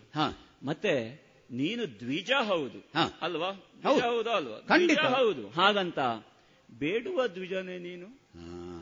[0.63, 2.80] ಮತ್ತೆ ನೀನು ದ್ವಿಜ ಹೌದು.
[2.80, 3.18] ಹ.
[3.22, 3.52] ಅಲ್ವಾ?
[3.84, 4.32] ಹೌದು.
[4.32, 4.60] ಅಲ್ವಾ?
[4.60, 5.00] ಖಂಡಿತ.
[5.00, 5.50] ಹೌದು.
[5.50, 6.00] ಹಾಗಂತ
[6.80, 8.08] ಬೇಡುವ ದ್ವಿಜನೇ ನೀನು?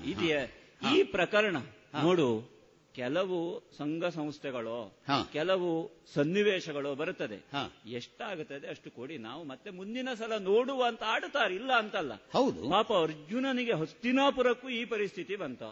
[0.04, 0.64] ಇದೆಯೇ?
[0.96, 1.58] ಈ ಪ್ರಕರಣ
[2.04, 2.58] ನೋಡು.
[2.96, 4.98] ಕೆಲವು ಸಂಘ ಸಂಸ್ಥೆಗಳು
[5.34, 7.36] ಕೆಲವು ಸನ್ನಿವೇಶಗಳು ಬರುತ್ತದೆ.
[7.36, 7.88] ಹ.
[7.88, 9.18] ಎಷ್ಟಾಗುತ್ತದೆ ಅಷ್ಟು ಕೊಡಿ.
[9.18, 11.56] ನಾವು ಮತ್ತೆ ಮುಂದಿನ ಸಲ ನೋಡುವ ಅಂತ ಆಡುತ್ತಾರೆ.
[11.56, 12.14] ಇಲ್ಲ ಅಂತಲ್ಲ.
[12.14, 12.70] ಹೌದು.
[12.70, 15.64] ಪಾಪ ಅರ್ಜುನನಿಗೆ ಹಸ್ತಿನಾಪುರಕ್ಕೂ ಈ ಪರಿಸ್ಥಿತಿ ಬಂತ.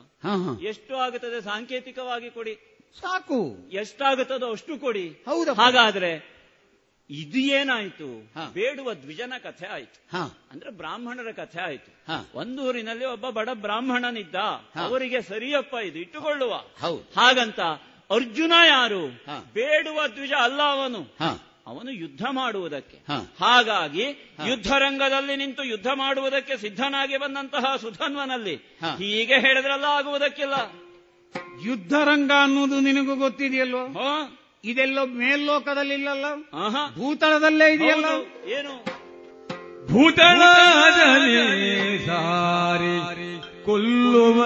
[0.61, 2.55] ಎಷ್ಟು ಆಗುತ್ತದೆ ಸಾಂಕೇತಿಕವಾಗಿ ಕೊಡಿ.
[2.99, 3.69] ಸಾಕು.
[3.71, 5.09] ಎಷ್ಟಾಗುತ್ತದೋ ಅಷ್ಟು ಕೊಡಿ.
[5.09, 6.34] ಹೌದು ಹಾಗಾದ್ರೆ
[7.09, 10.17] ಇದು ಏನಾಯ್ತು ಬೇಡುವ ದ್ವಿಜನ ಕಥೆ ಆಯ್ತು.
[10.51, 12.11] ಅಂದ್ರೆ ಬ್ರಾಹ್ಮಣರ ಕಥೆ ಆಯ್ತು.
[12.33, 14.35] ಒಂದೂರಿನಲ್ಲಿ ಒಬ್ಬ ಬಡ ಬ್ರಾಹ್ಮಣನಿದ್ದ.
[14.85, 16.53] ಅವರಿಗೆ ಸರಿಯಪ್ಪ ಇದು ಇಟ್ಟುಕೊಳ್ಳುವ.
[17.15, 17.59] ಹಾಗಂತ
[18.11, 19.07] ಅರ್ಜುನ ಯಾರು?
[19.53, 21.15] ಬೇಡುವ ದ್ವಿಜ ಅಲ್ಲ ಅವನು.
[21.67, 22.97] ಅವನು ಯುದ್ಧ ಮಾಡುವುದಕ್ಕೆ.
[23.39, 24.03] ಹಾಗಾಗಿ.
[24.47, 28.55] ಯುದ್ಧ ರಂಗದಲ್ಲಿ ನಿಂತು ಯುದ್ಧ ಮಾಡುವುದಕ್ಕೆ ಸಿದ್ಧನಾಗಿ ಬಂದಂತಹ ಸುಧನ್ವನಲ್ಲಿ.
[28.97, 30.53] ಹೀಗೆ ಹೇಳಿದ್ರಲ್ಲ ಆಗುವುದಕ್ಕಿಲ್ಲ.
[31.65, 33.87] ಯುದ್ಧರಂಗ ಅನ್ನೋದು ನಿನಗೂ ಗೊತ್ತಿದೆಯಲ್ವೋ?
[34.65, 36.25] ಇದೆಲ್ಲೋ ಮೇಲ್ಲೋಕದಲ್ಲಿ ಇಲ್ಲಲ್ಲ
[36.99, 38.05] ಭೂತಳದಲ್ಲೇ ಇದೆಯಲ್ಲ.
[38.57, 38.73] ಏನು?
[39.87, 41.35] ಭೂತಳದಲ್ಲಿ
[42.05, 42.95] ಸಾರಿ
[43.65, 44.39] ಕೊಲ್ಲುವ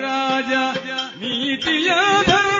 [0.00, 0.52] ರಾಜ.
[1.20, 1.88] ನೀತಿಯ
[2.26, 2.59] ಧರ್ಮವೇನೋ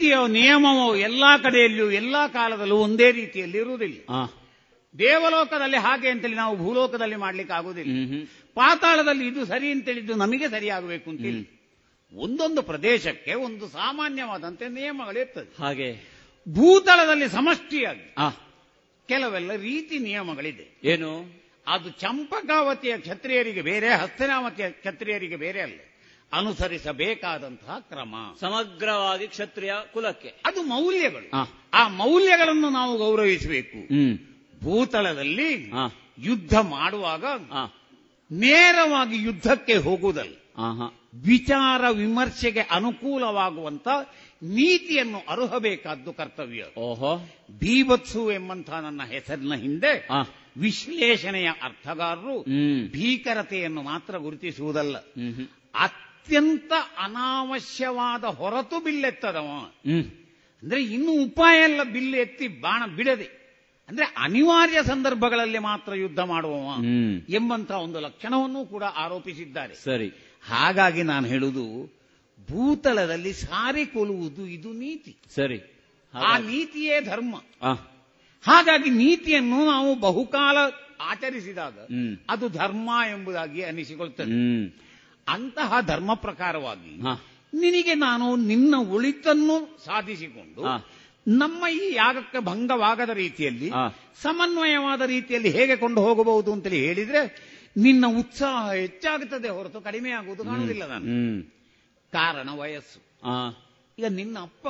[0.00, 3.98] ನೀತಿಯ ನಿಯಮವು ಎಲ್ಲಾ ಕಡೆಯಲ್ಲೂ ಎಲ್ಲಾ ಕಾಲದಲ್ಲೂ ಒಂದೇ ರೀತಿಯಲ್ಲಿ ಇರುವುದಿಲ್ಲ.
[4.98, 8.24] ದೇವಲೋಕದಲ್ಲಿ ಹಾಗೆ ಅಂತೇಳಿ ನಾವು ಭೂಲೋಕದಲ್ಲಿ ಮಾಡ್ಲಿಕ್ಕೆ ಆಗುದಿಲ್ಲ.
[8.54, 11.42] ಪಾತಾಳದಲ್ಲಿ ಇದು ಸರಿ ಅಂತೇಳಿದ್ದು ನಮಗೆ ಸರಿಯಾಗಬೇಕು ಅಂತೇಳಿ.
[12.12, 15.90] ಒಂದೊಂದು ಪ್ರದೇಶಕ್ಕೆ ಒಂದು ಸಾಮಾನ್ಯವಾದಂತೆ ನಿಯಮಗಳಿರ್ತದೆ ಹಾಗೆ.
[16.48, 18.14] ಭೂತಳದಲ್ಲಿ ಸಮಷ್ಟಿಯಾಗಿ
[19.08, 20.80] ಕೆಲವೆಲ್ಲ ರೀತಿ ನಿಯಮಗಳಿದೆ.
[20.84, 21.40] ಏನು?
[21.66, 25.78] ಅದು ಚಂಪಕಾವತಿಯ ಕ್ಷತ್ರಿಯರಿಗೆ ಬೇರೆ ಹಸ್ತಿನಾವತಿಯ ಕ್ಷತ್ರಿಯರಿಗೆ ಬೇರೆ ಅಲ್ಲ.
[26.32, 28.14] ಅನುಸರಿಸಬೇಕಾದಂತಹ ಕ್ರಮ.
[28.40, 30.28] ಸಮಗ್ರವಾಗಿ ಕ್ಷತ್ರಿಯ ಕುಲಕ್ಕೆ.
[30.46, 31.30] ಅದು ಮೌಲ್ಯಗಳು.
[31.74, 31.88] ಆ.
[31.88, 33.94] ಮೌಲ್ಯಗಳನ್ನು ನಾವು ಗೌರವಿಸಬೇಕು.
[34.64, 35.70] ಭೂತಳದಲ್ಲಿ
[36.18, 37.24] ಯುದ್ಧ ಮಾಡುವಾಗ
[38.32, 40.34] ನೇರವಾಗಿ ಯುದ್ಧಕ್ಕೆ ಹೋಗುವುದಲ್ಲ.
[41.14, 43.88] ವಿಚಾರ ವಿಮರ್ಶೆಗೆ ಅನುಕೂಲವಾಗುವಂತ
[44.42, 46.64] ನೀತಿಯನ್ನು ಅರುಹಬೇಕಾದ್ದು ಕರ್ತವ್ಯ.
[46.76, 47.16] ಓಹೋ.
[47.58, 50.08] ಬೀಭತ್ಸು ಎಂಬಂತಹ ನನ್ನ ಹೆಸರಿನ ಹಿಂದೆ
[50.56, 52.40] ವಿಶ್ಲೇಷಣೆಯ ಅರ್ಥಗಾರರು
[52.90, 54.96] ಭೀಕರತೆಯನ್ನು ಮಾತ್ರ ಗುರುತಿಸುವುದಲ್ಲ.
[56.24, 59.72] ಅತ್ಯಂತ ಅನಾವಶ್ಯವಾದ ಹೊರತು ಬಿಲ್ಲೆತ್ತದವ.
[60.62, 63.40] ಅಂದ್ರೆ ಇನ್ನು ಉಪಾಯ ಎಲ್ಲ ಬಿಲ್ಲು ಎತ್ತಿ ಬಾಣ ಬಿಡದೆ.
[63.88, 66.84] ಅಂದ್ರೆ ಅನಿವಾರ್ಯ ಸಂದರ್ಭಗಳಲ್ಲಿ ಮಾತ್ರ ಯುದ್ಧ ಮಾಡುವವ
[67.28, 69.74] ಎಂಬಂತಹ ಒಂದು ಲಕ್ಷಣವನ್ನು ಕೂಡ ಆರೋಪಿಸಿದ್ದಾರೆ.
[69.74, 70.08] ಸರಿ.
[70.42, 71.86] ಹಾಗಾಗಿ ನಾನು ಹೇಳುದು
[72.50, 75.16] ಭೂತಳದಲ್ಲಿ ಸಾರಿಕೊಳ್ಳುವುದು ಇದು ನೀತಿ.
[75.34, 75.58] ಸರಿ.
[76.14, 77.36] ಆ ನೀತಿಯೇ ಧರ್ಮ.
[78.42, 80.56] ಹಾಗಾಗಿ ನೀತಿಯನ್ನು ನಾವು ಬಹುಕಾಲ
[81.00, 81.74] ಆಚರಿಸಿದಾಗ
[82.28, 84.32] ಅದು ಧರ್ಮ ಎಂಬುದಾಗಿ ಅನಿಸಿಕೊಳ್ತದೆ
[85.32, 87.00] ಅಂತಹ ಧರ್ಮ ಪ್ರಕಾರವಾಗಿ
[87.54, 90.62] ನಿನಗೆ ನಾನು ನಿನ್ನ ಉಳಿತನ್ನು ಸಾಧಿಸಿಕೊಂಡು
[91.28, 93.70] ನಮ್ಮ ಈ ಯಾಗಕ್ಕೆ ಭಂಗವಾಗದ ರೀತಿಯಲ್ಲಿ
[94.22, 101.04] ಸಮನ್ವಯವಾದ ರೀತಿಯಲ್ಲಿ ಹೇಗೆ ಕೊಂಡು ಹೋಗಬಹುದು ಅಂತೇಳಿ ಹೇಳಿದ್ರೆ ನಿನ್ನ ಉತ್ಸಾಹ ಹೆಚ್ಚಾಗುತ್ತದೆ ಹೊರತು ಕಡಿಮೆ ಆಗುವುದು ಕಾಣುವುದಿಲ್ಲ ನಾನು.
[102.12, 103.28] ಕಾರಣ ವಯಸ್ಸು.
[103.98, 104.68] ಈಗ ನಿನ್ನ ಅಪ್ಪ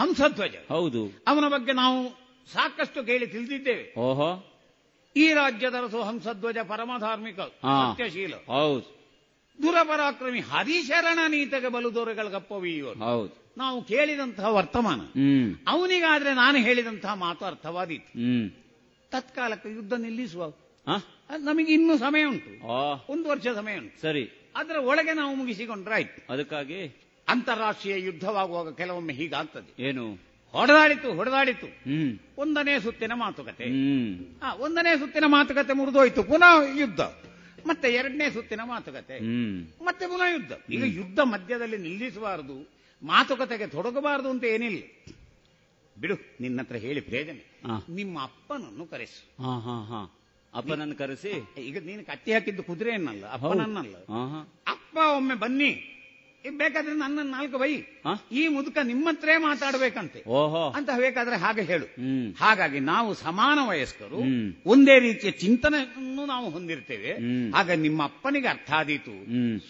[0.00, 0.54] ಹಂಸಧ್ವಜ.
[0.68, 1.24] ಹೌದು.
[1.26, 2.08] ಅವನ ಬಗ್ಗೆ ನಾವು
[2.52, 3.94] ಸಾಕಷ್ಟು ಕೇಳಿ ತಿಳಿದಿದ್ದೇವೆ.
[3.98, 4.54] ಓಹೋ.
[5.16, 8.34] ಈ ರಾಜ್ಯದ ರಸು ಹಂಸಧ್ವಜ ಪರಮಧಾರ್ಮಿಕ ಸತ್ಯಶೀಲ.
[8.46, 8.97] ಹೌದು.
[9.62, 13.52] ದುರಪರಾಕ್ರಮಿ ಹರಿಶರಣ ನೀತಗೆ ಬಲು ದೊರೆಗಳಿಗಪ್ಪವೀಯೋರು ಹೌದು.
[13.58, 15.00] ನಾವು ಕೇಳಿದಂತಹ ವರ್ತಮಾನ
[15.68, 18.12] ಅವನಿಗಾದ್ರೆ ನಾನು ಹೇಳಿದಂತಹ ಮಾತು ಅರ್ಥವಾದೀತು.
[19.10, 20.52] ತತ್ಕಾಲಕ್ಕೆ ಯುದ್ಧ ನಿಲ್ಲಿಸುವ
[21.38, 22.72] ನಮಗೆ ಇನ್ನೂ ಸಮಯ ಉಂಟು.
[22.72, 23.04] ಆ.
[23.08, 24.00] ಒಂದು ವರ್ಷ ಸಮಯ ಉಂಟು.
[24.00, 24.52] ಸರಿ.
[24.56, 27.00] ಅದರ ಒಳಗೆ ನಾವು ಮುಗಿಸಿಕೊಂಡ್ರೆ ಆಯ್ತು ಅದಕ್ಕಾಗಿ?
[27.28, 29.82] ಅಂತಾರಾಷ್ಟ್ರೀಯ ಯುದ್ಧವಾಗುವಾಗ ಕೆಲವೊಮ್ಮೆ ಹೀಗಾಗ್ತದೆ.
[29.82, 30.12] ಏನು?
[30.52, 31.66] ಹೊಡೆದಾಡಿತು ಹೊಡೆದಾಡಿತು.
[32.38, 33.64] ಒಂದನೇ ಸುತ್ತಿನ ಮಾತುಕತೆ.
[34.58, 36.22] ಒಂದನೇ ಸುತ್ತಿನ ಮಾತುಕತೆ ಮುರಿದೋಯ್ತು.
[36.22, 37.00] ಪುನಃ ಯುದ್ಧ.
[37.68, 39.20] ಮತ್ತೆ ಎರಡನೇ ಸುತ್ತಿನ ಮಾತುಕತೆ.
[39.84, 40.52] ಮತ್ತೆ ಪುನಃ ಯುದ್ಧ.
[40.70, 42.70] ಈಗ ಯುದ್ಧ ಮಧ್ಯದಲ್ಲಿ ನಿಲ್ಲಿಸಬಾರದು
[43.02, 44.82] ಮಾತುಕತೆಗೆ ತೊಡಗಬಾರದು ಅಂತ ಏನಿಲ್ಲ.
[46.00, 47.60] ಬಿಡು ನಿನ್ನ ಹತ್ರ ಹೇಳಿ ಪ್ರೇಜನೆ.
[47.94, 49.42] ನಿಮ್ಮ ಅಪ್ಪನನ್ನು ಕರೆಸು.
[49.42, 50.14] ಹಾ ಹಾ ಹಾ.
[50.54, 51.60] ಅಪ್ಪನನ್ನು ಕರೆಸಿ?
[51.60, 53.96] ಈಗ ನೀನು ಕಟ್ಟಿ ಹಾಕಿದ್ದು ಕುದುರೆಯನ್ನಲ್ಲ ಅಪ್ಪನನ್ನಲ್ಲ.
[54.66, 55.94] ಅಪ್ಪ ಒಮ್ಮೆ ಬನ್ನಿ.
[56.50, 57.74] ಬೇಕಾದ್ರೆ ನನ್ನ ನಾಲ್ಕು ಬೈ?
[58.32, 60.24] ಈ ಮುದುಕ ನಿಮ್ಮತ್ರೇ ಮಾತಾಡ್ಬೇಕಂತೆ.
[60.28, 60.70] ಓಹೋ.
[60.70, 61.84] ಅಂತ ಬೇಕಾದ್ರೆ ಹಾಗೆ ಹೇಳು.
[62.34, 64.16] ಹಾಗಾಗಿ ನಾವು ಸಮಾನ ವಯಸ್ಕರು.
[64.66, 67.12] ಒಂದೇ ರೀತಿಯ ಚಿಂತನೆಯನ್ನು ನಾವು ಹೊಂದಿರ್ತೇವೆ.
[67.54, 69.10] ಆಗ ನಿಮ್ಮ ಅಪ್ಪನಿಗೆ ಅರ್ಥ ಆದೀತು.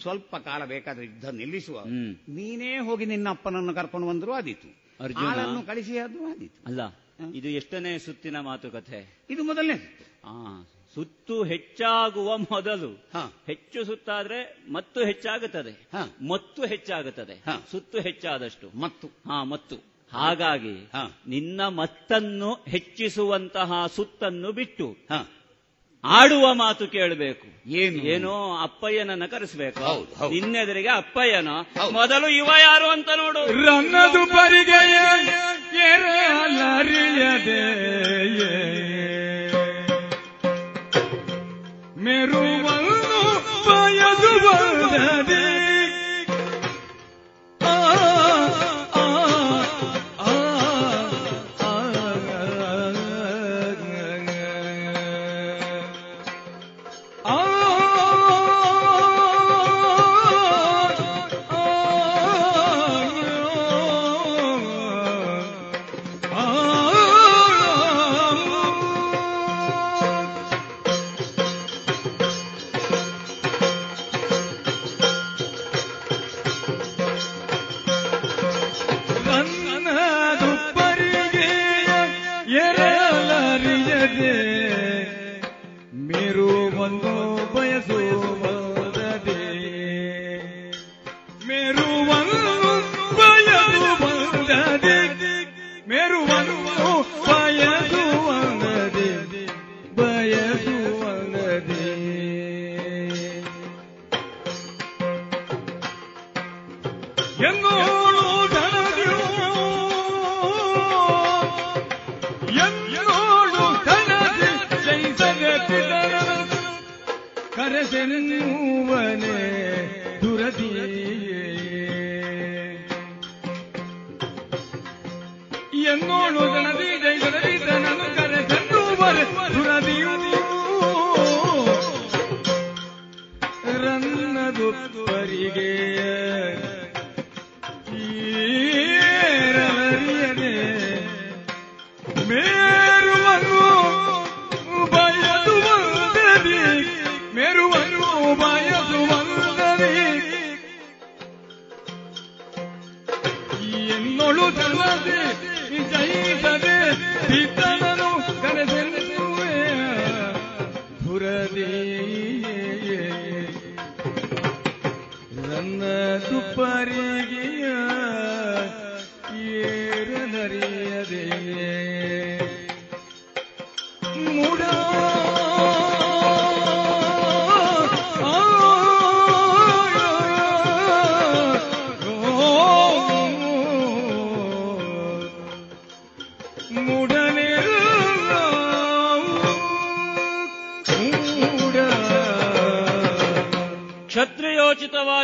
[0.01, 1.83] ಸ್ವಲ್ಪ ಕಾಲ ಬೇಕಾದ್ರೆ ಯುದ್ಧ ನಿಲ್ಲಿಸುವ.
[2.29, 4.89] ನೀನೇ ಹೋಗಿ ನಿನ್ನ ಅಪ್ಪನನ್ನು ಕರ್ಕೊಂಡು ಬಂದರೂ ಆದೀತು.
[5.03, 6.65] ಅರ್ಜುನನ್ನು ಕಳಿಸಿ ಅದು ಆದೀತು.
[6.65, 6.81] ಅಲ್ಲ
[7.35, 9.19] ಇದು ಎಷ್ಟನೇ ಸುತ್ತಿನ ಮಾತುಕತೆ?
[9.29, 10.63] ಇದು ಮೊದಲನೇ ಆ.
[10.95, 13.23] ಸುತ್ತು ಹೆಚ್ಚಾಗುವ ಮೊದಲು ಹಾ.
[13.47, 14.39] ಹೆಚ್ಚು ಸುತ್ತಾದ್ರೆ
[14.71, 16.03] ಮತ್ತು ಹೆಚ್ಚಾಗುತ್ತದೆ ಹಾ.
[16.29, 17.55] ಮತ್ತು ಹೆಚ್ಚಾಗುತ್ತದೆ ಹಾ.
[17.71, 19.75] ಸುತ್ತು ಹೆಚ್ಚಾದಷ್ಟು ಮತ್ತು ಹಾ ಮತ್ತು
[20.11, 21.03] ಹಾಗಾಗಿ ಹಾ.
[21.27, 25.19] ನಿನ್ನ ಮತ್ತನ್ನು ಹೆಚ್ಚಿಸುವಂತಹ ಸುತ್ತನ್ನು ಬಿಟ್ಟು ಹ
[26.03, 27.97] ಆಡುವ ಮಾತು ಕೇಳಬೇಕು ಏನು?
[28.05, 29.79] ಏನೋ ಅಪ್ಪಯ್ಯನನ್ನ ಕರೆಸಬೇಕು.
[30.29, 31.49] ನಿನ್ನೆದುರಿಗೆ ಅಪ್ಪಯ್ಯನ
[31.91, 34.95] ಮೊದಲು ಇವ ಯಾರು ಅಂತ ನೋಡು ರನ್ನದು ಪರಿಗೆಯ
[41.99, 42.85] Me roban,
[43.67, 45.28] vaya su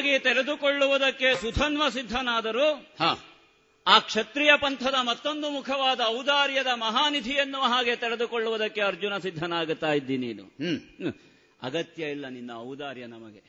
[0.05, 2.87] ಕ್ಷತ್ರಿಯೋಚಿತವಾಗಿ ತೆರೆದುಕೊಳ್ಳುವುದಕ್ಕೆ Sudhanva ಸಿದ್ಧನಾದರೂ
[3.87, 10.43] ಆ ಕ್ಷತ್ರಿಯ ಪಂಥದ ಮತ್ತೊಂದು ಮುಖವಾದ ಔದಾರ್ಯದ ಮಹಾನಿಧಿಯನ್ನು ಹಾಗೆ ತೆರೆದುಕೊಳ್ಳುವುದಕ್ಕೆ ಅರ್ಜುನ ಸಿದ್ಧನಾಗುತ್ತಾ ಇದ್ದಿ ನೀನು.
[11.61, 13.43] ಅಗತ್ಯ ಇಲ್ಲ ನಿನ್ನ ಔದಾರ್ಯ ನಮಗೆ.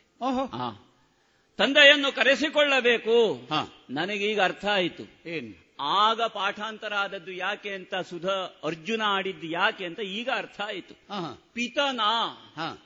[1.57, 3.35] ತಂದೆಯನ್ನು ಕರೆಸಿಕೊಳ್ಳಬೇಕು.
[3.35, 3.73] ಹ.
[3.91, 5.29] ನನಗೀಗ ಅರ್ಥ ಆಯಿತು.
[5.29, 5.77] ಏನು?
[5.81, 8.27] ಆಗ ಪಾಠಾಂತರ ಆದದ್ದು ಯಾಕೆ ಅಂತ ಸುಧ
[8.65, 10.95] ಅರ್ಜುನ ಆಡಿದ್ದು ಯಾಕೆ ಅಂತ ಈಗ ಅರ್ಥ ಆಯಿತು.
[11.53, 12.01] ಪಿತನ.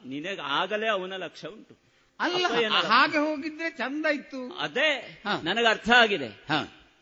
[0.07, 1.90] ನಿನಗೆ ಆಗಲೇ ಅವನ ಲಕ್ಷ್ಯ ಉಂಟು.
[2.21, 4.59] ಅಲ್ಲ ಹಾಗೆ ಹೋಗಿದ್ರೆ ಚಂದ ಇತ್ತು.
[4.59, 6.45] ಅದೇ ನನಗೆ ಅರ್ಥ ಆಗಿದೆ.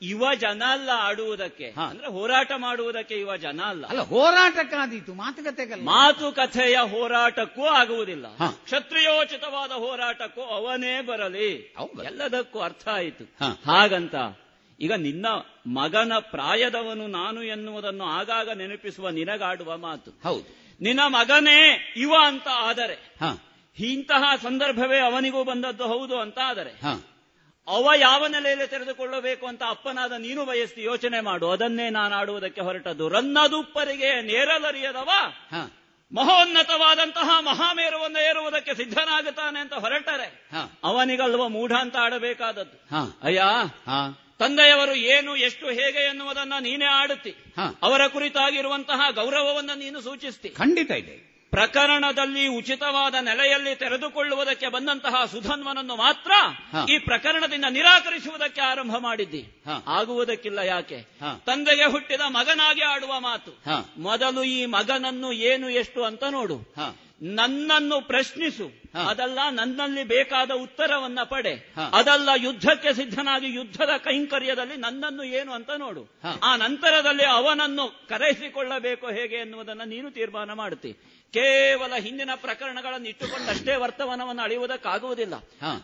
[0.03, 1.75] ಯುವ ಜನ ಅಲ್ಲ ಆಡುವುದಕ್ಕೆ.
[1.89, 3.87] ಅಂದ್ರೆ ಹೋರಾಟ ಮಾಡುವುದಕ್ಕೆ ಯುವ ಜನ ಅಲ್ಲ.
[3.87, 5.83] ಅಲ್ಲ ಹೋರಾಟಕ್ಕಾದೀತು ಮಾತುಕತೆಗಲ್ಲ.
[5.83, 8.27] ಮಾತುಕಥೆಯ ಹೋರಾಟಕ್ಕೂ ಆಗುವುದಿಲ್ಲ.
[8.65, 11.75] ಕ್ಷತ್ರಿಯೋಚಿತವಾದ ಹೋರಾಟಕ್ಕೂ ಅವನೇ ಬರಲಿ.
[12.05, 13.25] ಎಲ್ಲದಕ್ಕೂ ಅರ್ಥ ಆಯಿತು.
[13.67, 14.15] ಹಾಗಂತ
[14.81, 15.27] ಈಗ ನಿನ್ನ
[15.67, 20.11] ಮಗನ ಪ್ರಾಯದವನು ನಾನು ಎನ್ನುವುದನ್ನು ಆಗಾಗ ನೆನಪಿಸುವ ನಿನಗಾಡುವ ಮಾತು.
[20.23, 20.59] ಹೌದು.
[20.81, 23.15] ನಿನ್ನ ಮಗನೇ ಯುವ ಅಂತ ಆದರೆ
[23.77, 26.73] ಇಂತಹ ಸಂದರ್ಭವೇ ಅವನಿಗೂ ಬಂದದ್ದು ಹೌದು ಅಂತ ಆದರೆ
[27.69, 31.51] ಅವ ಯಾವ ನೆಲೆಯಲ್ಲಿ ತೆರೆದುಕೊಳ್ಳಬೇಕು ಅಂತ ಅಪ್ಪನಾದ ನೀನು ಬಯಸ್ತಿ ಯೋಚನೆ ಮಾಡು.
[31.51, 33.09] ಅದನ್ನೇ ನಾನು ಆಡುವುದಕ್ಕೆ ಹೊರಟದ್ದು.
[33.09, 35.11] ರನ್ನದುಪ್ಪರಿಗೆ ನೇರಲರಿಯದವ
[36.13, 40.29] ಮಹೋನ್ನತವಾದಂತಹ ಮಹಾಮೇರುವನ್ನು ಏರುವುದಕ್ಕೆ ಸಿದ್ಧನಾಗುತ್ತಾನೆ ಅಂತ ಹೊರಟರೆ.
[40.85, 42.77] ಅವನಿಗಲ್ವ ಮೂಢ ಅಂತ ಆಡಬೇಕಾದದ್ದು.
[43.23, 43.43] ಅಯ್ಯ
[44.39, 47.35] ತಂದೆಯವರು ಏನು ಎಷ್ಟು ಹೇಗೆ ಎನ್ನುವುದನ್ನ ನೀನೇ ಆಡುತ್ತಿ.
[47.83, 50.49] ಅವರ ಕುರಿತಾಗಿರುವಂತಹ ಗೌರವವನ್ನು ನೀನು ಸೂಚಿಸ್ತಿ.
[50.49, 51.38] ಖಂಡಿತ ಇದೆ.
[51.51, 56.31] ಪ್ರಕರಣದಲ್ಲಿ ಉಚಿತವಾದ ನೆಲೆಯಲ್ಲಿ ತೆರೆದುಕೊಳ್ಳುವುದಕ್ಕೆ ಬಂದಂತಹ ಸುಧನ್ವನನ್ನು ಮಾತ್ರ
[56.89, 59.63] ಈ ಪ್ರಕರಣದಿಂದ ನಿರಾಕರಿಸುವುದಕ್ಕೆ ಆರಂಭ ಮಾಡಿದ್ದಿ.
[59.87, 61.03] ಆಗುವುದಕ್ಕಿಲ್ಲ ಯಾಕೆ?
[61.47, 63.63] ತಂದೆಗೆ ಹುಟ್ಟಿದ ಮಗನಾಗಿ ಆಡುವ ಮಾತು.
[63.99, 66.75] ಮೊದಲು ಈ ಮಗನನ್ನು ಏನು ಎಷ್ಟು ಅಂತ ನೋಡು.
[67.23, 68.83] ನನ್ನನ್ನು ಪ್ರಶ್ನಿಸು.
[69.09, 71.75] ಅದಲ್ಲ ನನ್ನಲ್ಲಿ ಬೇಕಾದ ಉತ್ತರವನ್ನ ಪಡೆ.
[71.93, 76.21] ಅದಲ್ಲ ಯುದ್ಧಕ್ಕೆ ಸಿದ್ಧನಾಗಿ ಯುದ್ಧದ ಕೈಂಕರ್ಯದಲ್ಲಿ ನನ್ನನ್ನು ಏನು ಅಂತ ನೋಡು.
[76.43, 80.97] ಆ ನಂತರದಲ್ಲಿ ಅವನನ್ನು ಕರೆಸಿಕೊಳ್ಳಬೇಕು ಹೇಗೆ ಎನ್ನುವುದನ್ನು ನೀನು ತೀರ್ಮಾನ ಮಾಡುತ್ತಿ
[81.33, 85.35] ಕೇವಲ ಹಿಂದಿನ ಪ್ರಕರಣಗಳನ್ನು ಇಟ್ಟುಕೊಂಡಷ್ಟೇ ವರ್ತಮಾನವನ್ನು ಅಳೆಯುವುದಕ್ಕಾಗುವುದಿಲ್ಲ.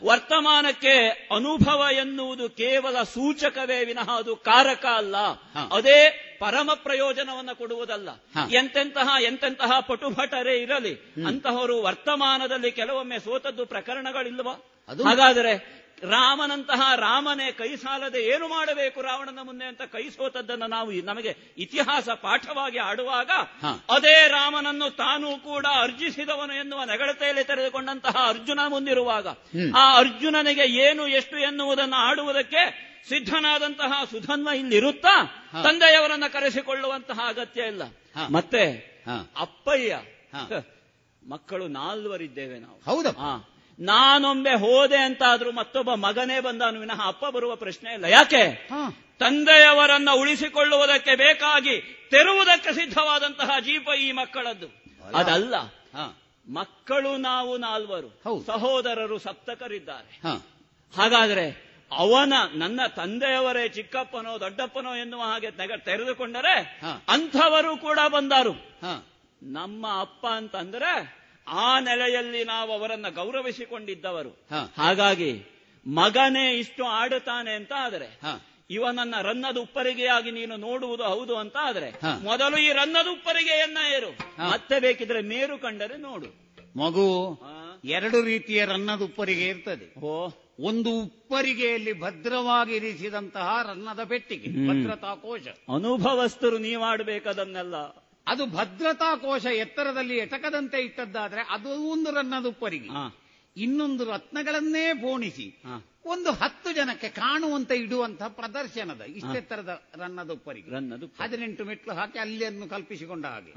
[0.05, 5.17] ವರ್ತಮಾನಕ್ಕೆ ಅನುಭವ ಎನ್ನುವುದು ಕೇವಲ ಸೂಚಕವೇ ವಿನಃ ಅದು ಕಾರಕ ಅಲ್ಲ.
[5.73, 8.09] ಅದೇ ಪರಮ ಪ್ರಯೋಜನವನ್ನು ಕೊಡುವುದಲ್ಲ.
[8.57, 14.49] ಎಂತೆಂತಹ ಎಂತೆಂತಹ ಪಟುಭಟರೇ ಇರಲಿ ಅಂತಹವರು ವರ್ತಮಾನದಲ್ಲಿ ಕೆಲವೊಮ್ಮೆ ಸೋತದ್ದು ಪ್ರಕರಣಗಳಿಲ್ವ?
[15.09, 22.09] ಹಾಗಾದರೆ ರಾಮನಂತಹ ರಾಮನೇ ಕೈ ಸಾಲದೆ ಏನು ಮಾಡಬೇಕು ರಾವಣನ ಮುಂದೆ ಅಂತ ಕೈ ಸೋತದ್ದನ್ನು ನಾವು ನಮಗೆ ಇತಿಹಾಸ
[22.23, 23.31] ಪಾಠವಾಗಿ ಆಡುವಾಗ
[23.91, 29.27] ಅದೇ ರಾಮನನ್ನು ತಾನೂ ಕೂಡ ಅರ್ಜಿಸಿದವನು ಎನ್ನುವ ನೆಗಳತೆಯಲ್ಲಿ ತೆರೆದುಕೊಂಡಂತಹ ಅರ್ಜುನ ಮುಂದಿರುವಾಗ
[29.77, 32.65] ಆ ಅರ್ಜುನನಿಗೆ ಏನು ಎಷ್ಟು ಎನ್ನುವುದನ್ನು ಆಡುವುದಕ್ಕೆ
[33.09, 35.15] ಸಿದ್ಧನಾದಂತಹ ಸುಧನ್ವ ಇಲ್ಲಿರುತ್ತಾ?
[35.63, 37.83] ತಂದೆಯವರನ್ನ ಕರೆಸಿಕೊಳ್ಳುವಂತಹ ಅಗತ್ಯ ಇಲ್ಲ.
[38.31, 38.63] ಮತ್ತೆ
[39.37, 39.99] ಅಪ್ಪಯ್ಯ
[41.23, 42.79] ಮಕ್ಕಳು ನಾಲ್ವರಿದ್ದೇವೆ ನಾವು.
[42.87, 43.13] ಹೌದಾ
[43.79, 48.05] ನಾನೊಮ್ಮೆ ಹೋದೆ ಅಂತಾದ್ರೂ ಮತ್ತೊಬ್ಬ ಮಗನೇ ಬಂದಾನು ವಿನಃ ಅಪ್ಪ ಬರುವ ಪ್ರಶ್ನೆ ಇಲ್ಲ.
[48.05, 48.69] ಯಾಕೆ?
[49.19, 51.81] ತಂದೆಯವರನ್ನ ಉಳಿಸಿಕೊಳ್ಳುವುದಕ್ಕೆ ಬೇಕಾಗಿ
[52.11, 54.67] ತೆರುವುದಕ್ಕೆ ಸಿದ್ಧವಾದಂತಹ ಜೀಪ ಈ ಮಕ್ಕಳದ್ದು.
[55.15, 55.55] ಅದಲ್ಲ.
[56.53, 58.43] ಮಕ್ಕಳು ನಾವು ನಾಲ್ವರು.
[58.47, 60.21] ಸಹೋದರರು ಸಪ್ತಕರಿದ್ದಾರೆ.
[60.97, 68.53] ಹಾಗಾದ್ರೆ ಅವನ ನನ್ನ ತಂದೆಯವರೇ ಚಿಕ್ಕಪ್ಪನೋ ದೊಡ್ಡಪ್ಪನೋ ಎನ್ನುವ ಹಾಗೆ ತೆರೆದುಕೊಂಡರೆ ಅಂಥವರು ಕೂಡ ಬಂದರು.
[69.43, 74.47] ನಮ್ಮ ಅಪ್ಪ ಅಂತಂದ್ರೆ ಆ ನೆಲೆಯಲ್ಲಿ ನಾವು ಅವರನ್ನ ಗೌರವಿಸಿಕೊಂಡಿದ್ದವರು.
[74.77, 75.43] ಹಾಗಾಗಿ
[75.87, 78.21] ಮಗನೇ ಇಷ್ಟು ಆಡುತ್ತಾನೆ ಅಂತ ಆದರೆ
[78.71, 81.91] ಇವನನ್ನ ರನ್ನದ ಉಪ್ಪರಿಗೆಯಾಗಿ ನೀನು ನೋಡುವುದು ಹೌದು ಅಂತ ಆದರೆ
[82.25, 84.11] ಮೊದಲು ಈ ರನ್ನದ ಉಪ್ಪರಿಗೆಯನ್ನ ಏರು
[84.51, 86.27] ಮತ್ತೆ ಬೇಕಿದ್ರೆ ಮೇರು ಕಂಡರೆ ನೋಡು.
[86.77, 87.41] ಮಗು
[87.85, 90.01] ಎರಡು ರೀತಿಯ ರನ್ನದ ಉಪ್ಪರಿಗೆ ಇರ್ತದೆ.
[90.01, 90.31] ಓ.
[90.61, 95.47] ಒಂದು ಉಪ್ಪರಿಗೆಯಲ್ಲಿ ಭದ್ರವಾಗಿ ಇರಿಸಿದಂತಹ ರನ್ನದ ಪೆಟ್ಟಿಗೆ ಭದ್ರತಾ ಕೋಶ.
[95.75, 97.75] ಅನುಭವಸ್ಥರು ನೀವಾಡಬೇಕದನ್ನೆಲ್ಲ.
[98.27, 102.91] ಅದು ಭದ್ರತಾ ಕೋಶ ಎತ್ತರದಲ್ಲಿ ಎಟಕದಂತೆ ಇಟ್ಟದ್ದಾದ್ರೆ ಅದು ಒಂದು ರನ್ನದ ಉಪ್ಪರಿಗೆ.
[103.57, 105.63] ಇನ್ನೊಂದು ರತ್ನಗಳನ್ನೇ ಪೋಣಿಸಿ
[106.07, 110.31] ಒಂದು ಹತ್ತು ಜನಕ್ಕೆ ಕಾಣುವಂತೆ ಇಡುವಂತಹ ಪ್ರದರ್ಶನದ ಇಷ್ಟೆತ್ತರದ ರನ್ನದ
[110.69, 113.53] ರನ್ನದು ಹದಿನೆಂಟು ಮೆಟ್ಲು ಹಾಕಿ ಅಲ್ಲಿಯನ್ನು ಕಲ್ಪಿಸಿಕೊಂಡ ಹಾಗೆ.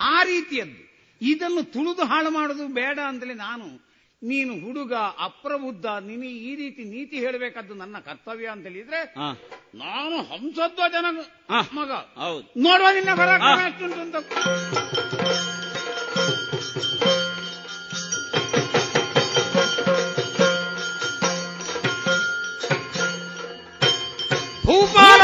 [0.00, 0.82] ಆ ರೀತಿಯದ್ದು.
[1.20, 3.89] ಇದನ್ನು ತುಳಿದು ಹಾಳು ಮಾಡುದು ಬೇಡ ಅಂತಲೇ ನಾನು
[4.22, 9.00] ನೀನು ಹುಡುಗ ಅಪ್ರಬುದ್ಧ ನೀನು ಈ ರೀತಿ ನೀತಿ ಹೇಳಬೇಕಾದ್ದು ನನ್ನ ಕರ್ತವ್ಯ ಅಂತ ಹೇಳಿದ್ರೆ
[9.74, 11.06] ನಾನು ಹಂಸಧ್ವಜನ
[11.72, 11.90] ಮಗ.
[12.58, 13.30] ನೋಡುವ ನಿನ್ನ ಬರ
[13.62, 14.16] ಎಷ್ಟುಂಟು ಅಂತ.
[24.64, 25.20] ಭೂಪಾಲ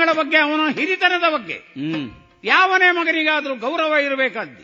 [0.00, 1.56] ಸಾಧನೆಗಳ ಬಗ್ಗೆ ಅವನ ಹಿರಿತನದ ಬಗ್ಗೆ.
[2.44, 4.62] ಯಾವನೇ ಮಗನಿಗಾದರೂ ಗೌರವ ಇರಬೇಕಾದ್ದು.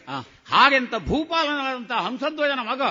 [0.52, 2.82] ಹಾಗೆಂತ ಭೂಪಾಲನಾದಂತಹ ಹಂಸಧ್ವಜನ ಮಗ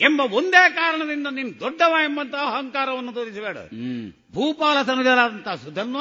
[0.00, 3.58] ಎಂಬ ಒಂದೇ ಕಾರಣದಿಂದ ನೀನು ದೊಡ್ಡವ ಎಂಬಂತಹ ಅಹಂಕಾರವನ್ನು ತೋರಿಸಬೇಡ.
[4.34, 5.98] ಭೂಪಾಲ ತನುಜರಾದಂತಹ ಸುಧನ್ವ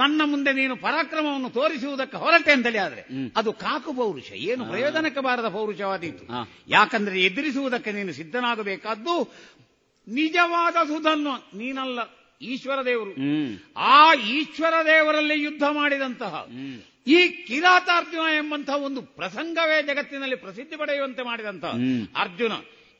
[0.00, 3.02] ನನ್ನ ಮುಂದೆ ನೀನು ಪರಾಕ್ರಮವನ್ನು ತೋರಿಸುವುದಕ್ಕೆ ಹೊರಟೆ ಅಂತಲೇ ಆದ್ರೆ
[3.36, 6.24] ಅದು ಕಾಕು ಪೌರುಷ ಏನು ಪ್ರಯೋಜನಕ್ಕೆ ಬಾರದ ಪೌರುಷವಾದೀತು.
[6.68, 9.14] ಯಾಕಂದ್ರೆ ಎದುರಿಸುವುದಕ್ಕೆ ನೀನು ಸಿದ್ಧನಾಗಬೇಕಾದ್ದು
[10.06, 12.00] ನಿಜವಾದ ಸುಧನ್ವ ನೀನಲ್ಲ.
[12.42, 13.12] ಈಶ್ವರ ದೇವರು.
[13.76, 16.34] ಆ ಈಶ್ವರ ದೇವರಲ್ಲಿ ಯುದ್ಧ ಮಾಡಿದಂತಹ
[17.06, 21.64] ಈ ಕಿರಾತಾರ್ಜುನ ಎಂಬಂತಹ ಒಂದು ಪ್ರಸಂಗವೇ ಜಗತ್ತಿನಲ್ಲಿ ಪ್ರಸಿದ್ಧಿ ಪಡೆಯುವಂತೆ ಮಾಡಿದಂತ
[22.16, 22.52] ಅರ್ಜುನ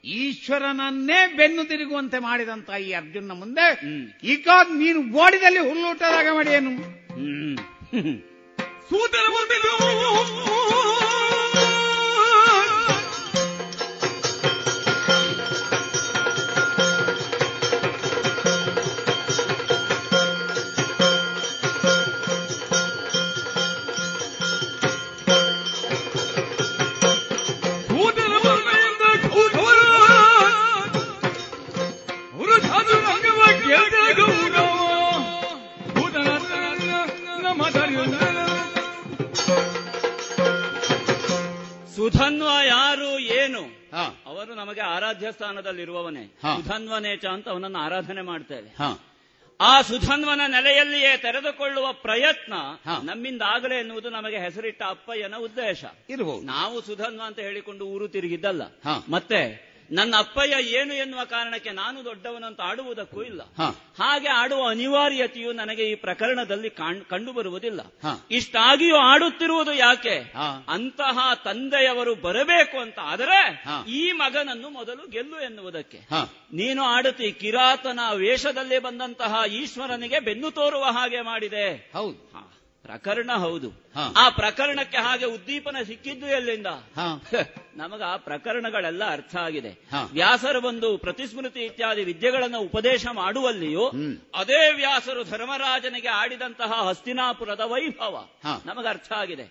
[0.04, 3.66] ಈಶ್ವರನನ್ನೇ ಬೆನ್ನು ತಿರುಗುವಂತೆ ಮಾಡಿದಂತ ಈ ಅರ್ಜುನ ಮುಂದೆ
[4.22, 6.72] ಈಗ ನೀನು ಓಡಿದಲ್ಲಿ ಹುಲ್ಲೂಟದಾಗ ಮಾಡಿಯೇನು
[8.90, 9.26] ಸೂತನ
[44.72, 46.24] ನಮಗೆ ಆರಾಧ್ಯ ಸ್ಥಾನದಲ್ಲಿರುವವನೇ.
[46.42, 48.70] ಸುಧನ್ವನೇಚ ಅಂತ ಅವನನ್ನು ಆರಾಧನೆ ಮಾಡ್ತೇವೆ.
[49.60, 52.54] ಆ ಸುಧನ್ವನ ನೆಲೆಯಲ್ಲಿಯೇ ತೆರೆದುಕೊಳ್ಳುವ ಪ್ರಯತ್ನ
[53.02, 55.84] ನಮ್ಮಿಂದ ಆಗಲೇ ಎನ್ನುವುದು ನಮಗೆ ಹೆಸರಿಟ್ಟ ಅಪ್ಪಯ್ಯನ ಉದ್ದೇಶ.
[56.10, 58.62] ಇರಬಹುದು ನಾವು ಸುಧನ್ವ ಅಂತ ಹೇಳಿಕೊಂಡು ಊರು ತಿರುಗಿದ್ದಲ್ಲ.
[59.08, 63.42] ಮತ್ತೆ ನನ್ನ ಅಪ್ಪಯ್ಯ ಏನು ಎನ್ನುವ ಕಾರಣಕ್ಕೆ ನಾನು ದೊಡ್ಡವನಂತ ಆಡುವುದಕ್ಕೂ ಇಲ್ಲ.
[63.98, 67.08] ಹಾಗೆ ಆಡುವ ಅನಿವಾರ್ಯತೆಯು ನನಗೆ ಈ ಪ್ರಕರಣದಲ್ಲಿ ಕಂಡುಬರುವುದಿಲ್ಲ.
[67.10, 67.80] ಕಂಡು ಬರುವುದಿಲ್ಲ
[68.30, 70.32] ಇಷ್ಟಾಗಿಯೂ ಆಡುತ್ತಿರುವುದು ಯಾಕೆ?
[70.68, 76.00] ಅಂತಹ ತಂದೆಯವರು ಬರಬೇಕು ಅಂತ ಆದರೆ ಈ ಮಗನನ್ನು ಮೊದಲು ಗೆಲ್ಲು ಎನ್ನುವುದಕ್ಕೆ.
[76.52, 81.90] ನೀನು ಆಡುತ್ತಿ ಕಿರಾತನ ವೇಷದಲ್ಲಿ ಬಂದಂತಹ ಈಶ್ವರನಿಗೆ ಬೆನ್ನು ತೋರುವ ಹಾಗೆ ಮಾಡಿದೆ.
[81.92, 82.18] ಹೌದು.
[82.82, 83.81] ಪ್ರಕರಣ ಹೌದು.
[83.96, 86.66] ಆ ಪ್ರಕರಣಕ್ಕೆ ಹಾಗೆ ಉದ್ದೀಪನ ಸಿಕ್ಕಿದ್ದು ಎಲ್ಲಿಂದ?
[87.76, 89.88] ನಮಗ ಆ ಪ್ರಕರಣಗಳೆಲ್ಲ ಅರ್ಥ ಆಗಿದೆ.
[90.12, 93.88] ವ್ಯಾಸರು ಬಂದು ಪ್ರತಿಸ್ಮೃತಿ ಇತ್ಯಾದಿ ವಿದ್ಯೆಗಳನ್ನು ಉಪದೇಶ ಮಾಡುವಲ್ಲಿಯೂ
[94.34, 98.28] ಅದೇ ವ್ಯಾಸರು ಧರ್ಮರಾಜನಿಗೆ ಆಡಿದಂತಹ ಹಸ್ತಿನಾಪುರದ ವೈಭವ
[98.66, 99.46] ನಮಗ ಅರ್ಥ ಆಗಿದೆ.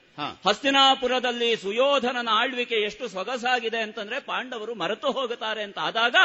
[0.48, 6.16] ಹಸ್ತಿನಾಪುರದಲ್ಲಿ ಸುಯೋಧನನ ಆಳ್ವಿಕೆ ಎಷ್ಟು ಸೊಗಸಾಗಿದೆ ಅಂತಂದ್ರೆ ಪಾಂಡವರು ಮರೆತು ಹೋಗುತ್ತಾರೆ ಅಂತ ಆದಾಗ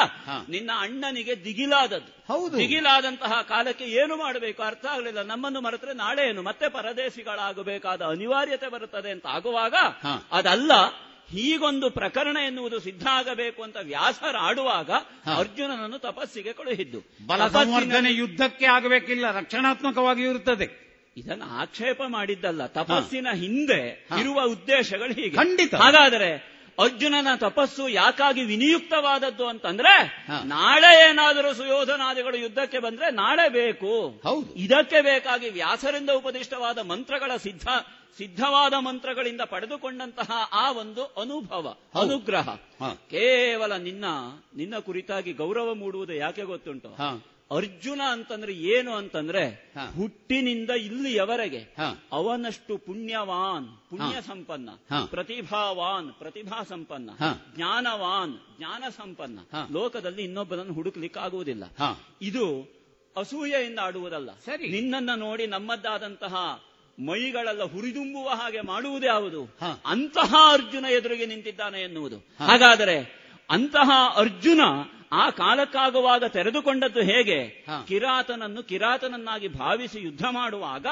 [0.49, 2.13] ನಿನ್ನ ಅಣ್ಣನಿಗೆ ದಿಗಿಲಾದದ್ದು.
[2.33, 2.59] ಹೌದು.
[2.59, 4.63] ದಿಗಿಲಾದಂತಹ ಕಾಲಕ್ಕೆ ಏನು ಮಾಡಬೇಕು?
[4.63, 5.23] ಅರ್ಥ ಆಗಲಿಲ್ಲ.
[5.23, 9.75] ನಮ್ಮನ್ನು ಮರೆತರೆ ನಾಳೆ ಏನು ಮತ್ತೆ ಪರದೇಶಿಗಳಾಗಬೇಕಾದ ಅನಿವಾರ್ಯತೆ ಬರುತ್ತದೆ ಅಂತ ಆಗುವಾಗ
[10.33, 10.73] ಅದಲ್ಲ
[11.31, 14.91] ಹೀಗೊಂದು ಪ್ರಕರಣ ಎನ್ನುವುದು ಸಿದ್ಧ ಆಗಬೇಕು ಅಂತ ವ್ಯಾಸರಾಡುವಾಗ
[15.37, 17.01] ಅರ್ಜುನನನ್ನು ತಪಸ್ಸಿಗೆ ಕಳುಹಿದ್ದು.
[17.27, 20.87] ಬಲಸಂವರ್ಧನೆ ಯುದ್ಧಕ್ಕೆ ಆಗಬೇಕಿಲ್ಲ ರಕ್ಷಣಾತ್ಮಕವಾಗಿ ಇರುತ್ತದೆ.
[21.17, 25.37] ಇದನ್ನು ಆಕ್ಷೇಪ ಮಾಡಿದ್ದಲ್ಲ ತಪಸ್ಸಿನ ಹಿಂದೆ ಇರುವ ಉದ್ದೇಶಗಳು ಹೀಗೆ.
[25.37, 25.75] ಖಂಡಿತ.
[25.75, 34.21] ಹಾಗಾದರೆ ಅರ್ಜುನನ ತಪಸ್ಸು ಯಾಕಾಗಿ ವಿನಿಯುಕ್ತವಾದದ್ದು ಅಂತಂದ್ರೆ ನಾಳೆ ಏನಾದರೂ ಸುಯೋಧನಾದಿಗಳು ಯುದ್ಧಕ್ಕೆ ಬಂದ್ರೆ ನಾಳೆ ಬೇಕು.
[34.23, 34.55] ಹೌದು.
[34.55, 37.69] ಇದಕ್ಕೆ ಬೇಕಾಗಿ ವ್ಯಾಸರಿಂದ ಉಪದಿಷ್ಟವಾದ ಮಂತ್ರಗಳ ಸಿದ್ಧ
[38.19, 42.49] ಸಿದ್ಧವಾದ ಮಂತ್ರಗಳಿಂದ ಪಡೆದುಕೊಂಡಂತಹ ಆ ಒಂದು ಅನುಭವ ಅನುಗ್ರಹ.
[43.11, 44.05] ಕೇವಲ ನಿನ್ನ
[44.57, 46.89] ನಿನ್ನ ಕುರಿತಾಗಿ ಗೌರವ ಮೂಡುವುದು ಯಾಕೆ ಗೊತ್ತುಂಟು?
[47.51, 51.75] ಅರ್ಜುನ ಅಂತಂದ್ರೆ ಏನು ಅಂತಂದ್ರೆ ಹುಟ್ಟಿನಿಂದ ಇಲ್ಲಿಯವರೆಗೆ
[52.13, 54.69] ಅವನಷ್ಟು ಪುಣ್ಯವಾನ್ ಪುಣ್ಯ ಸಂಪನ್ನ
[55.11, 57.11] ಪ್ರತಿಭಾವಾನ್ ಪ್ರತಿಭಾ ಸಂಪನ್ನ
[57.57, 59.39] ಜ್ಞಾನವಾನ್ ಜ್ಞಾನ ಸಂಪನ್ನ.
[59.73, 61.65] ಲೋಕದಲ್ಲಿ ಇನ್ನೊಬ್ಬನನ್ನು ಹುಡುಕ್ಲಿಕ್ಕಾಗುವುದಿಲ್ಲ.
[62.23, 62.77] ಇದು
[63.17, 64.31] ಅಸೂಯೆಯಿಂದ ಆಡುವುದಲ್ಲ.
[64.71, 66.35] ನಿನ್ನನ್ನ ನೋಡಿ ನಮ್ಮದ್ದಾದಂತಹ
[66.99, 69.57] ಮೈಗಳೆಲ್ಲ ಹುರಿದುಂಬುವ ಹಾಗೆ ಮಾಡುವುದೇ ಯಾವುದು
[69.87, 72.17] ಅಂತಹ ಅರ್ಜುನ ಎದುರಿಗೆ ನಿಂತಿದ್ದಾನೆ ಎನ್ನುವುದು.
[72.19, 74.61] ಹಾಗಾದರೆ ಅಂತಹ ಅರ್ಜುನ
[75.13, 77.65] ಆ ಕಾಲಕ್ಕಾಗುವಾಗ ತೆರೆದುಕೊಂಡದ್ದು ಹೇಗೆ?
[77.89, 80.87] ಕಿರಾತನನ್ನು ಕಿರಾತನನ್ನಾಗಿ ಭಾವಿಸಿ ಯುದ್ಧ ಮಾಡುವಾಗ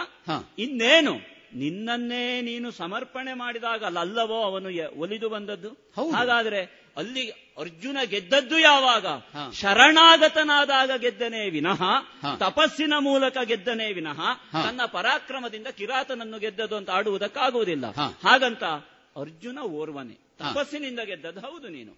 [0.58, 1.34] ಇನ್ನೇನು?
[1.54, 5.68] ನಿನ್ನನ್ನೇ ನೀನು ಸಮರ್ಪಣೆ ಮಾಡಿದಾಗ ಅಲ್ಲವೋ ಅವನು ಒಲಿದು ಬಂದದ್ದು?
[6.16, 9.06] ಹಾಗಾದ್ರೆ ಅಲ್ಲಿ ಅರ್ಜುನ ಗೆದ್ದದ್ದು ಯಾವಾಗ?
[9.52, 11.82] ಶರಣಾಗತನಾದಾಗ ಗೆದ್ದನೇ ವಿನಃ
[12.38, 14.20] ತಪಸ್ಸಿನ ಮೂಲಕ ಗೆದ್ದನೇ ವಿನಃ
[14.52, 17.86] ತನ್ನ ಪರಾಕ್ರಮದಿಂದ ಕಿರಾತನನ್ನು ಗೆದ್ದದು ಅಂತ ಆಡುವುದಕ್ಕಾಗುವುದಿಲ್ಲ.
[18.28, 18.64] ಹಾಗಂತ
[19.16, 20.23] ಅರ್ಜುನ ಓರ್ವನೆ.
[20.38, 21.40] ತಪಸ್ಸಿನಿಂದ ಗೆದ್ದದ್ದು.
[21.40, 21.92] ಹೌದು ನೀನು.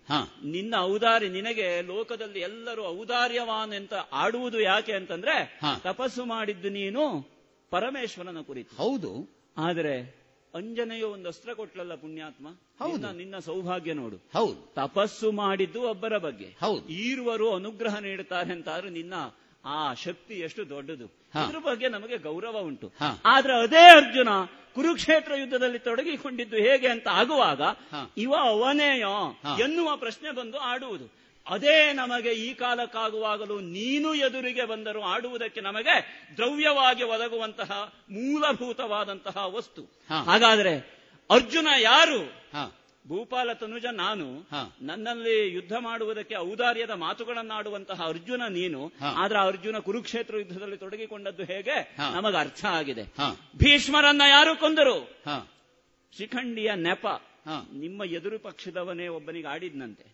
[0.44, 7.28] ನಿನ್ನ ಔದಾರಿ ನಿನಗೆ ಲೋಕದಲ್ಲಿ ಎಲ್ಲರೂ ಔದಾರ್ಯವಾನ್ ಅಂತ ಆಡುವುದು ಯಾಕೆ ಅಂತಂದ್ರೆ ತಪಸ್ಸು ಮಾಡಿದ್ದು ನೀನು
[7.70, 8.76] ಪರಮೇಶ್ವರನ ಕುರಿತು.
[8.76, 9.30] ಹೌದು.
[9.56, 12.48] ಆದರೆ ಅಂಜನೆಯು ಒಂದು ಅಸ್ತ್ರ ಕೊಟ್ಲಲ್ಲ ಪುಣ್ಯಾತ್ಮ?
[12.78, 13.12] ಹೌದು.
[13.12, 14.16] ನಿನ್ನ ಸೌಭಾಗ್ಯ ನೋಡು.
[14.16, 14.74] ಹೌದು.
[14.74, 16.56] ತಪಸ್ಸು ಮಾಡಿದ್ದು ಒಬ್ಬರ ಬಗ್ಗೆ.
[16.60, 16.88] ಹೌದು.
[16.88, 19.14] ಈರುವರು ಅನುಗ್ರಹ ನೀಡುತ್ತಾರೆ ಅಂತಾದ್ರೆ ನಿನ್ನ
[19.64, 21.06] ಆ ಶಕ್ತಿ ಎಷ್ಟು ದೊಡ್ಡದು.
[21.34, 22.92] ಅದ್ರ ಬಗ್ಗೆ ನಮಗೆ ಗೌರವ ಉಂಟು.
[23.24, 24.28] ಆದ್ರೆ ಅದೇ ಅರ್ಜುನ
[24.76, 27.62] ಕುರುಕ್ಷೇತ್ರ ಯುದ್ಧದಲ್ಲಿ ತೊಡಗಿಕೊಂಡಿದ್ದು ಹೇಗೆ ಅಂತ ಆಗುವಾಗ
[28.16, 31.06] ಇವ ಅವನೇಯೋ ಎನ್ನುವ ಪ್ರಶ್ನೆ ಬಂದು ಆಡುವುದು.
[31.46, 35.94] ಅದೇ ನಮಗೆ ಈ ಕಾಲಕ್ಕಾಗುವಾಗಲೂ ನೀನು ಎದುರಿಗೆ ಬಂದರೂ ಆಡುವುದಕ್ಕೆ ನಮಗೆ
[36.36, 37.70] ದ್ರವ್ಯವಾಗಿ ಒದಗುವಂತಹ
[38.10, 39.82] ಮೂಲಭೂತವಾದಂತಹ ವಸ್ತು.
[40.26, 40.74] ಹಾಗಾದ್ರೆ
[41.30, 42.20] ಅರ್ಜುನ ಯಾರು?
[43.08, 44.48] ಭೂಪಾಲ ತನುಜ ನಾನು
[44.82, 48.92] ನನ್ನಲ್ಲಿ ಯುದ್ಧ ಮಾಡುವುದಕ್ಕೆ ಔದಾರ್ಯದ ಮಾತುಗಳನ್ನಾಡುವಂತಹ ಅರ್ಜುನ ನೀನು.
[49.00, 51.96] ಆದ್ರೆ ಅರ್ಜುನ ಕುರುಕ್ಷೇತ್ರ ಯುದ್ಧದಲ್ಲಿ ತೊಡಗಿಕೊಂಡದ್ದು ಹೇಗೆ?
[52.14, 53.02] ನಮಗೆ ಅರ್ಥ ಆಗಿದೆ.
[53.58, 54.98] ಭೀಷ್ಮರನ್ನ ಯಾರು ಕೊಂದರು?
[56.18, 57.06] ಶಿಖಂಡಿಯ ನೆಪ.
[57.74, 60.06] ನಿಮ್ಮ ಎದುರು ಪಕ್ಷದವನೇ ಒಬ್ಬನಿಗೆ ಆಡಿದ್ನಂತೆ.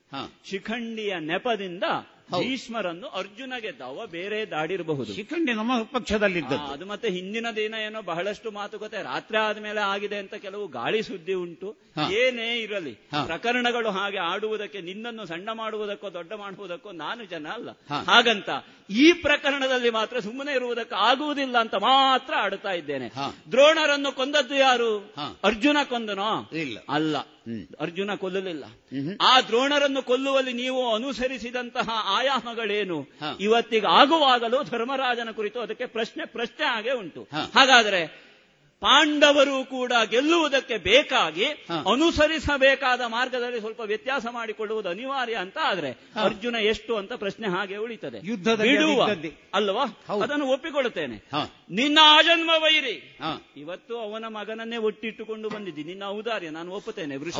[0.51, 1.85] ಶಿಖಂಡಿಯ ನೆಪದಿಂದ
[2.31, 5.15] ಭೀಷ್ಮರನ್ನು ಅರ್ಜುನಗೆ ದವ ಬೇರೆ ದಾಡಿರಬಹುದು.
[5.15, 10.69] ಶಿಖಂಡಿ ನಮ್ಮ ಪಕ್ಷದಲ್ಲಿದ್ದ ಅದು ಮತ್ತೆ ಹಿಂದಿನ ದಿನ ಏನೋ ಬಹಳಷ್ಟು ಮಾತುಕತೆ ರಾತ್ರಿ ಆದ್ಮೇಲೆ ಆಗಿದೆ ಅಂತ ಕೆಲವು
[10.69, 11.77] ಗಾಳಿ ಸುದ್ದಿ ಉಂಟು.
[12.13, 12.93] ಏನೇ ಇರಲಿ
[13.27, 17.71] ಪ್ರಕರಣಗಳು ಹಾಗೆ ಆಡುವುದಕ್ಕೆ ನಿನ್ನನ್ನು ಸಣ್ಣ ಮಾಡುವುದಕ್ಕೋ ದೊಡ್ಡ ಮಾಡುವುದಕ್ಕೋ ನಾನು ಜನ ಅಲ್ಲ.
[17.91, 18.51] ಹಾಗಂತ
[18.93, 23.09] ಈ ಪ್ರಕರಣದಲ್ಲಿ ಮಾತ್ರ ಸುಮ್ಮನೆ ಇರುವುದಕ್ಕೆ ಆಗುವುದಿಲ್ಲ ಅಂತ ಮಾತ್ರ ಆಡ್ತಾ ಇದ್ದೇನೆ.
[23.53, 25.15] ದ್ರೋಣರನ್ನು ಕೊಂದದ್ದು ಯಾರು?
[25.45, 26.51] ಅರ್ಜುನ ಕೊಂದನೋ?
[26.53, 26.79] ಇಲ್ಲ.
[26.89, 27.17] ಅಲ್ಲ.
[27.81, 28.65] ಅರ್ಜುನ ಕೊಲ್ಲಲಿಲ್ಲ.
[29.21, 33.09] ಆ ದ್ರೋಣರನ್ನು ಕೊಲ್ಲುವಲ್ಲಿ ನೀವು ಅನುಸರಿಸಿದಂತಹ ಆಯಾಮಗಳೇನು.
[33.41, 37.29] ಇವತ್ತಿಗೆ ಆಗುವಾಗಲೂ ಧರ್ಮರಾಜನ ಕುರಿತು ಅದಕ್ಕೆ ಪ್ರಶ್ನೆ ಪ್ರಶ್ನೆ ಹಾಗೆ ಉಂಟು.
[37.55, 38.32] ಹಾಗಾದರೆ
[38.83, 41.45] ಪಾಂಡವರು ಕೂಡ ಗೆಲ್ಲುವುದಕ್ಕೆ ಬೇಕಾಗಿ
[41.91, 45.91] ಅನುಸರಿಸಬೇಕಾದ ಮಾರ್ಗದಲ್ಲಿ ಸ್ವಲ್ಪ ವ್ಯತ್ಯಾಸ ಮಾಡಿಕೊಳ್ಳುವುದು ಅನಿವಾರ್ಯ ಅಂತ ಆದ್ರೆ
[46.25, 48.27] ಅರ್ಜುನ ಎಷ್ಟು ಅಂತ ಪ್ರಶ್ನೆ ಹಾಗೆ ಉಳಿತದೆ.
[48.27, 49.05] ಯುದ್ಧದ ಬಿಡುವ.
[49.55, 49.85] ಅಲ್ವಾ?
[50.23, 51.17] ಅದನ್ನು ಒಪ್ಪಿಕೊಳ್ಳುತ್ತೇನೆ.
[51.71, 53.19] ನಿನ್ನ ಆಜನ್ಮ ವೈರಿ.
[53.57, 55.85] ಇವತ್ತು ಅವನ ಮಗನನ್ನೇ ಒಟ್ಟಿಟ್ಟುಕೊಂಡು ಬಂದಿದ್ದಿ.
[55.85, 56.51] ನಿನ್ನ ಔದಾರ್ಯ.
[56.51, 57.17] ನಾನು ಒಪ್ಪುತ್ತೇನೆ.
[57.17, 57.37] ವೃಷ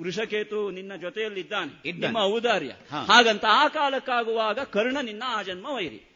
[0.00, 1.88] ವೃಷಕೇತು ನಿನ್ನ ಜೊತೆಯಲ್ಲಿದ್ದಾನೆ.
[2.00, 2.70] ನಿಮ್ಮ ಔದಾರ್ಯ.
[3.12, 6.14] ಹಾಗಂತ ಆ ಕಾಲಕ್ಕಾಗುವಾಗ ಕರ್ಣ ನಿನ್ನ ಆಜನ್ಮ ವೈರಿ.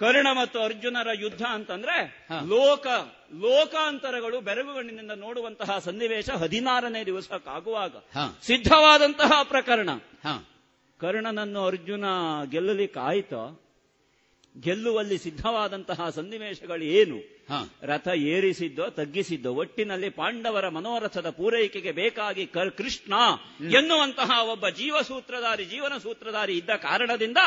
[0.00, 2.86] ಕರ್ಣ ಮತ್ತು ಅರ್ಜುನರ ಯುದ್ಧ ಅಂತಂದ್ರೆ ಲೋಕ
[3.34, 7.92] ಲೋಕಾಂತರಗಳು ಬೆರಗುಗಣ್ಣಿನಿಂದ ನೋಡುವಂತಹ ಸನ್ನಿವೇಶ ಹದಿನಾರನೇ ದಿವಸಕ್ಕಾಗುವಾಗ.
[8.42, 9.90] ಸಿದ್ಧವಾದಂತಹ ಪ್ರಕರಣ.
[11.00, 12.04] ಕರ್ಣನನ್ನು ಅರ್ಜುನ
[12.50, 13.62] ಗೆಲ್ಲಲಿಕ್ಕೆ ಆಯ್ತೋ
[14.54, 17.18] ಗೆಲ್ಲುವಲ್ಲಿ ಸಿದ್ಧವಾದಂತಹ ಸನ್ನಿವೇಶಗಳು ಏನು
[17.82, 22.44] ರಥ ಏರಿಸಿದ್ದೋ ತಗ್ಗಿಸಿದ್ದೋ ಒಟ್ಟಿನಲ್ಲಿ ಪಾಂಡವರ ಮನೋರಥದ ಪೂರೈಕೆಗೆ ಬೇಕಾಗಿ
[22.78, 23.12] ಕೃಷ್ಣ
[23.74, 27.42] ಎನ್ನುವಂತಹ ಒಬ್ಬ ಜೀವಸೂತ್ರಧಾರಿ ಜೀವನ ಸೂತ್ರಧಾರಿ ಇದ್ದ ಕಾರಣದಿಂದ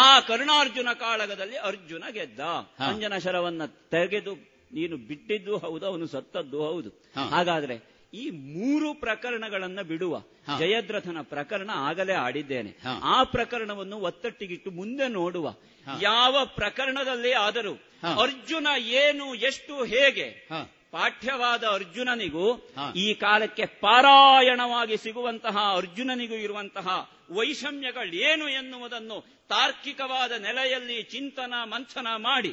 [0.00, 2.40] ಆ ಕರುಣಾರ್ಜುನ ಕಾಳಗದಲ್ಲಿ ಅರ್ಜುನ ಗೆದ್ದ.
[2.80, 4.34] ಅಂಜನ ಶರವನ್ನ ತೆಗೆದು
[4.72, 6.90] ನೀನು ಬಿಟ್ಟಿದ್ದು ಹೌದು ಅವನು ಸತ್ತದ್ದು ಹೌದು.
[7.30, 7.76] ಹಾಗಾದ್ರೆ
[8.14, 10.22] ಈ ಮೂರು ಪ್ರಕರಣಗಳನ್ನ ಬಿಡುವ
[10.58, 12.70] ಜಯದ್ರಥನ ಪ್ರಕರಣ ಆಗಲೇ ಆಡಿದ್ದೇನೆ.
[13.02, 15.54] ಆ ಪ್ರಕರಣವನ್ನು ಒತ್ತಟ್ಟಿಗಿಟ್ಟು ಮುಂದೆ ನೋಡುವ
[16.00, 17.72] ಯಾವ ಪ್ರಕರಣದಲ್ಲಿ ಆದರೂ
[18.20, 20.48] ಅರ್ಜುನ ಏನು ಎಷ್ಟು ಹೇಗೆ.
[20.90, 32.52] ಪಾಠ್ಯವಾದ ಅರ್ಜುನನಿಗೂ ಈ ಕಾಲಕ್ಕೆ ಪಾರಾಯಣವಾಗಿ ಸಿಗುವಂತಹ ಅರ್ಜುನನಿಗೂ ಇರುವಂತಹ ವೈಷಮ್ಯಗಳೇನು ಎನ್ನುವುದನ್ನು ತಾರ್ಕಿಕವಾದ ನೆಲೆಯಲ್ಲಿ ಚಿಂತನ ಮಂಥನ ಮಾಡಿ.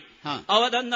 [0.49, 0.93] ಅವದನ್ನ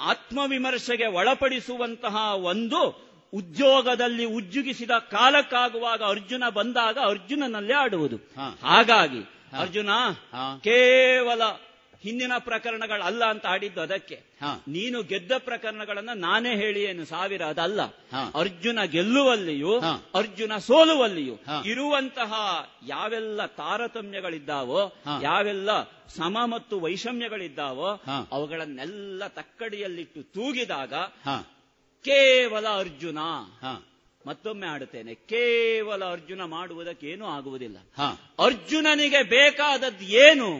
[0.00, 8.16] ಆತ್ಮವಿಮರ್ಶೆಗೆ ಒಳಪಡಿಸುವಂತಹ ಒಂದು ಉದ್ಯೋಗದಲ್ಲಿ ಉಜ್ಜುಗಿಸಿದ ಕಾಲಕ್ಕಾಗುವಾಗ ಅರ್ಜುನ ಬಂದಾಗ ಅರ್ಜುನನಲ್ಲೇ ಆಡುವುದು.
[8.66, 9.20] ಹಾಗಾಗಿ
[9.58, 9.90] ಅರ್ಜುನ.
[10.60, 11.42] ಕೇವಲ
[12.02, 14.14] ಹಿಂದಿನ ಪ್ರಕರಣಗಳಲ್ಲ ಅಂತ ಆಡಿದ್ದು ಅದಕ್ಕೆ.
[14.68, 17.82] ನೀನು ಗೆದ್ದ ಪ್ರಕರಣಗಳನ್ನ ನಾನೇ ಹೇಳಿ ಏನು ಸಾವಿರ ಅದಲ್ಲ.
[18.34, 19.80] ಅರ್ಜುನ ಗೆಲ್ಲುವಲ್ಲಿಯೂ
[20.14, 21.34] ಅರ್ಜುನ ಸೋಲುವಲ್ಲಿಯೂ
[21.66, 22.32] ಇರುವಂತಹ
[22.86, 27.88] ಯಾವೆಲ್ಲ ತಾರತಮ್ಯಗಳಿದ್ದಾವೋ ಯಾವೆಲ್ಲ ಸಮ ಮತ್ತು ವೈಷಮ್ಯಗಳಿದ್ದಾವೋ.
[28.32, 30.94] ಅವುಗಳನ್ನೆಲ್ಲ ತಕ್ಕಡಿಯಲ್ಲಿಟ್ಟು ತೂಗಿದಾಗ.
[32.04, 33.18] ಕೇವಲ ಅರ್ಜುನ
[33.62, 33.84] ಹಾ.
[34.26, 37.76] ಮತ್ತೊಮ್ಮೆ ಆಡುತ್ತೇನೆ ಕೇವಲ ಅರ್ಜುನ ಮಾಡುವುದಕ್ಕೇನೂ ಆಗುವುದಿಲ್ಲ.
[38.38, 40.50] ಅರ್ಜುನನಿಗೆ ಬೇಕಾದದ್ದು ಏನು.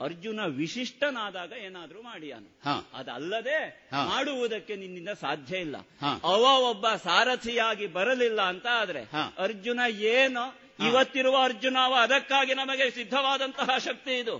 [0.00, 2.86] ಅರ್ಜುನ ವಿಶಿಷ್ಟನಾದಾಗ ಏನಾದ್ರೂ ಮಾಡಿಯಾನು ಹಾ.
[2.94, 3.88] ಅದಲ್ಲದೆ.
[3.92, 5.76] ಮಾಡುವುದಕ್ಕೆ ನಿನ್ನಿಂದ ಸಾಧ್ಯ ಇಲ್ಲ
[6.24, 9.02] ಅವ ಒಬ್ಬ ಸಾರಥಿಯಾಗಿ ಬರಲಿಲ್ಲ ಅಂತ ಆದ್ರೆ
[9.38, 10.44] ಅರ್ಜುನ ಏನು
[10.88, 14.36] ಇವತ್ತಿರುವ ಅರ್ಜುನ ಅವ ಅದಕ್ಕಾಗಿ ನಮಗೆ ಸಿದ್ಧವಾದಂತಹ ಶಕ್ತಿ ಇದು.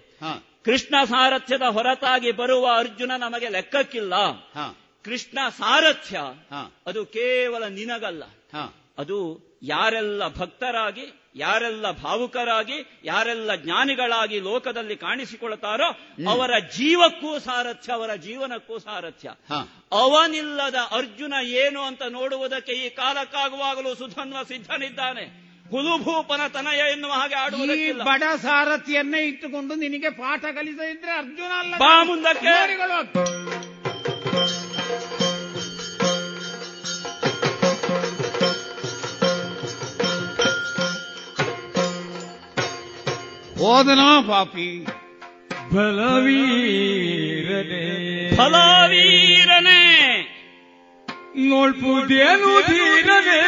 [0.65, 4.15] ಕೃಷ್ಣ ಸಾರಥ್ಯದ ಹೊರತಾಗಿ ಬರುವ ಅರ್ಜುನ ನಮಗೆ ಲೆಕ್ಕಕ್ಕಿಲ್ಲ
[4.55, 4.77] ಹಾ.
[5.05, 6.17] ಕೃಷ್ಣ ಸಾರಥ್ಯ
[6.51, 6.63] ಹಾ.
[6.87, 8.23] ಅದು ಕೇವಲ ನಿನಗಲ್ಲ
[8.53, 8.65] ಹಾ.
[8.99, 9.19] ಅದು
[9.65, 11.07] ಯಾರೆಲ್ಲ ಭಕ್ತರಾಗಿ
[11.37, 15.89] ಯಾರೆಲ್ಲ ಭಾವುಕರಾಗಿ ಯಾರೆಲ್ಲ ಜ್ಞಾನಿಗಳಾಗಿ ಲೋಕದಲ್ಲಿ ಕಾಣಿಸಿಕೊಳ್ತಾರೋ
[16.29, 19.29] ಅವರ ಜೀವಕ್ಕೂ ಸಾರಥ್ಯ ಅವರ ಜೀವನಕ್ಕೂ ಸಾರಥ್ಯ.
[19.99, 25.27] ಅವನಿಲ್ಲದ ಅರ್ಜುನ ಏನು ಅಂತ ನೋಡುವುದಕ್ಕೆ ಈ ಕಾಲಕ್ಕಾಗುವಾಗಲೂ ಸುಧನ್ವ ಸಿದ್ಧನಿದ್ದಾನೆ
[25.71, 32.55] ಹುಲುಭೂಪನ ತನಯ ಎನ್ನುವ ಹಾಗೆ ಆಡುವುದಕ್ಕಿಲ್ಲ ಬಡ ಸಾರಥಿಯನ್ನೇ ಇಟ್ಟುಕೊಂಡು ನಿನಗೆ ಪಾಠ ಕಲಿಸದಿದ್ರೆ ಅರ್ಜುನ ಅಲ್ಲ ಬಾ ಮುಂದಕ್ಕೆ.
[43.59, 44.87] ಹೋದನೋ ಪಾಪಿ.
[45.75, 46.69] ಬಲವೀರನೆ.
[48.37, 49.85] ಫಲವೀರನೇ
[51.37, 53.41] ನೋಡ್ಪುದೇನು ಧೀರನೆ.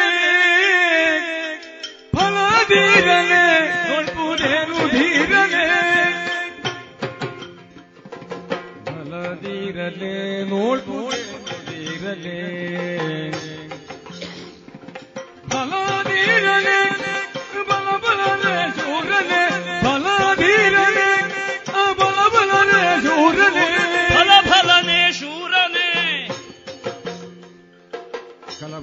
[2.15, 3.69] ಫಲಧೀರನೇ.
[3.89, 5.67] ನೋಡ್ಪುದೇನು ಧೀರನೆ.
[8.85, 12.37] ಫಲಧೀರನೇ ನೋಡ್ಪುದೇನು ಧೀರನೇ.
[15.49, 16.79] ಫಲಧೀರನೇ
[17.69, 18.90] ಬಲ ಬಲನೇ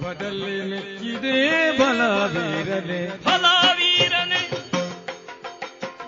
[0.08, 1.34] ಕಲಬದಲ್ಲಿ ಮೆಚ್ಚಿದೆ
[1.80, 4.40] ಬಲವೀರನೆ ಫಲವೀರನೇ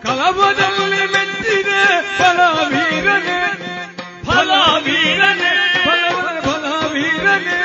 [0.06, 1.82] ಕಲಬದಲ್ಲಿ ಮೆಚ್ಚಿದೆ
[2.20, 3.40] ಬಲವೀರನೆ
[4.28, 5.52] ಫಲವೀರನೇ
[5.88, 6.06] ಬಲ
[6.48, 7.60] ಬಲವೀರನೆ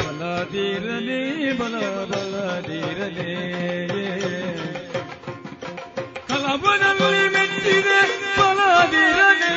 [0.00, 1.20] ಬಲಧೀರನೆ
[1.60, 1.76] ಬಲ
[2.12, 3.30] ಬಲಧೀರನೆ
[6.30, 8.00] ಕಲಬದಲ್ಲಿ ಮೆಚ್ಚಿದೆ
[8.38, 9.52] ಬಲಧೀರನೆ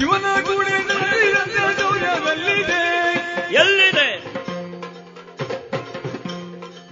[0.00, 0.70] ಶಿವನ ಗುಡಿ
[3.54, 4.08] ಎಲ್ಲಿದೆ?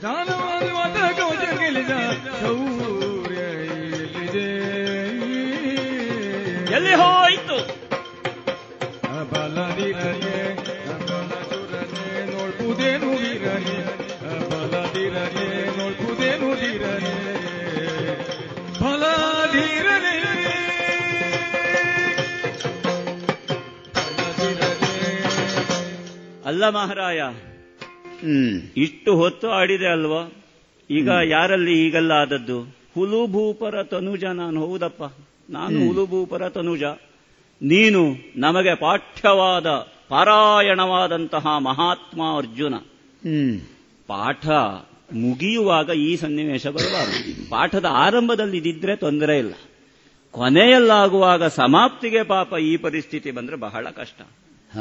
[0.02, 1.90] ದಾನವಾದ ಮಾತ್ರ ಕವಚ ಗೆಲ್ಲಿದ
[2.40, 4.48] ಶೌರ್ಯ ಎಲ್ಲಿದೆ?
[6.74, 7.47] ಎಲ್ಲಿ ಹೋಯ್ತು?
[26.68, 27.20] ಮಹಾರಾಯ.
[28.20, 28.62] ಹ್ಮ್.
[28.76, 30.32] ಇಷ್ಟು ಹೊತ್ತು ಆಡಿದೆ ಅಲ್ವಾ?
[30.90, 32.62] ಈಗ ಯಾರಲ್ಲಿ ಈಗೆಲ್ಲ ಆದದ್ದು?
[32.94, 35.02] ಹುಲುಭೂಪರ ತನುಜ ನಾನು ಹೌದಪ್ಪ.
[35.50, 36.82] ನಾನು ಹುಲುಭೂಪರ ತನುಜ.
[37.62, 39.66] ನೀನು ನಮಗೆ ಪಾಠ್ಯವಾದ
[40.08, 42.74] ಪಾರಾಯಣವಾದಂತಹ ಮಹಾತ್ಮ ಅರ್ಜುನ.
[44.06, 44.46] ಪಾಠ
[45.12, 47.50] ಮುಗಿಯುವಾಗ ಈ ಸನ್ನಿವೇಶ ಬರಬಾರದು.
[47.50, 49.54] ಪಾಠದ ಆರಂಭದಲ್ಲಿ ಇದಿದ್ರೆ ತೊಂದರೆ ಇಲ್ಲ.
[50.30, 54.20] ಕೊನೆಯಲ್ಲಾಗುವಾಗ ಸಮಾಪ್ತಿಗೆ ಪಾಪ ಈ ಪರಿಸ್ಥಿತಿ ಬಂದ್ರೆ ಬಹಳ ಕಷ್ಟ.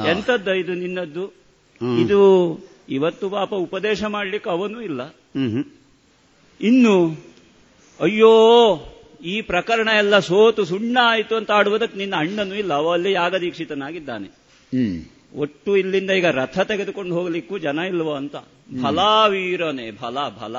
[0.08, 1.47] ಎಂಥದ್ದು ಇದು ನಿನ್ನದ್ದು.
[1.82, 2.20] ಇದು
[2.90, 5.02] ಇವತ್ತು ಪಾಪ ಉಪದೇಶ ಮಾಡಲಿಕ್ಕೆ ಅವನು ಇಲ್ಲ.
[6.62, 6.96] ಇನ್ನು
[8.00, 8.34] ಅಯ್ಯೋ
[9.26, 12.74] ಈ ಪ್ರಕರಣ ಎಲ್ಲ ಸೋತು ಸುಣ್ಣ ಆಯಿತು ಅಂತ ಆಡುವುದಕ್ಕೆ ನಿನ್ನ ಅಣ್ಣನೂ ಇಲ್ಲ.
[12.74, 14.30] ಅವ ಅಲ್ಲಿ ಯಾಗದೀಕ್ಷಿತನಾಗಿದ್ದಾನೆ
[15.36, 18.36] ಒಟ್ಟು ಇಲ್ಲಿಂದ ಈಗ ರಥ ತೆಗೆದುಕೊಂಡು ಹೋಗ್ಲಿಕ್ಕೂ ಜನ ಇಲ್ವೋ ಅಂತ.
[18.82, 20.58] ಫಲಾವೀರನೆ ಫಲ ಫಲ.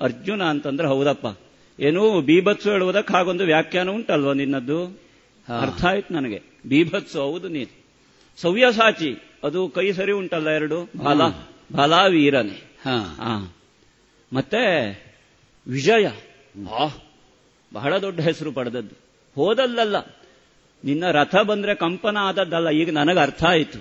[0.00, 1.26] ಅರ್ಜುನ ಅಂತಂದ್ರೆ ಹೌದಪ್ಪ.
[1.80, 4.84] ಏನು ಬೀಭತ್ಸು ಹೇಳುವುದಕ್ಕೆ ಹಾಗೊಂದು ವ್ಯಾಖ್ಯಾನ ಉಂಟಲ್ವ ನಿನ್ನದ್ದು?
[5.60, 6.42] ಅರ್ಥ ಆಯ್ತು ನನಗೆ.
[6.66, 7.84] ಬೀಭತ್ಸು ಹೌದು ನೀನು.
[8.40, 10.82] ಸವ್ಯಸಾಚಿ ಅದು ಕೈ ಸರಿ ಉಂಟಲ್ಲ ಎರಡು?
[11.06, 11.22] ಬಲ
[12.90, 13.46] ಆ.
[14.32, 14.86] ಮತ್ತೆ
[15.68, 16.08] ವಿಜಯ.
[17.74, 18.94] ಬಹಳ ದೊಡ್ಡ ಹೆಸರು ಪಡೆದದ್ದು.
[19.34, 19.96] ಹೋದಲ್ಲಲ್ಲ.
[20.84, 22.70] ನಿನ್ನ ರಥ ಬಂದ್ರೆ ಕಂಪನ ಆದದ್ದಲ್ಲ.
[22.70, 23.78] ಈಗ ನನಗೆ ಅರ್ಥ ಆಯಿತು.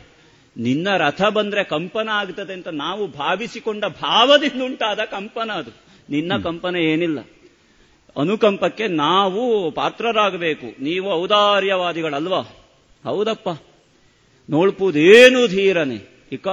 [0.58, 5.72] ನಿನ್ನ ರಥ ಬಂದ್ರೆ ಕಂಪನ ಆಗ್ತದೆ ಅಂತ ನಾವು ಭಾವಿಸಿಕೊಂಡ ಭಾವದಿಂದ ಉಂಟಾದ ಕಂಪನ ಅದು.
[6.10, 7.20] ನಿನ್ನ ಕಂಪನ ಏನಿಲ್ಲ.
[8.20, 10.84] ಅನುಕಂಪಕ್ಕೆ ನಾವು ಪಾತ್ರರಾಗಬೇಕು.
[10.84, 12.42] ನೀವು ಔದಾರ್ಯವಾದಿಗಳಲ್ವಾ?
[13.04, 13.69] ಹೌದಪ್ಪ.
[14.50, 16.48] ನೋಡ್ಪುದೇನು ಧೀರನೆ ಇಕ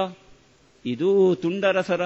[0.85, 2.01] ಇದು ತುಂಡರಸರ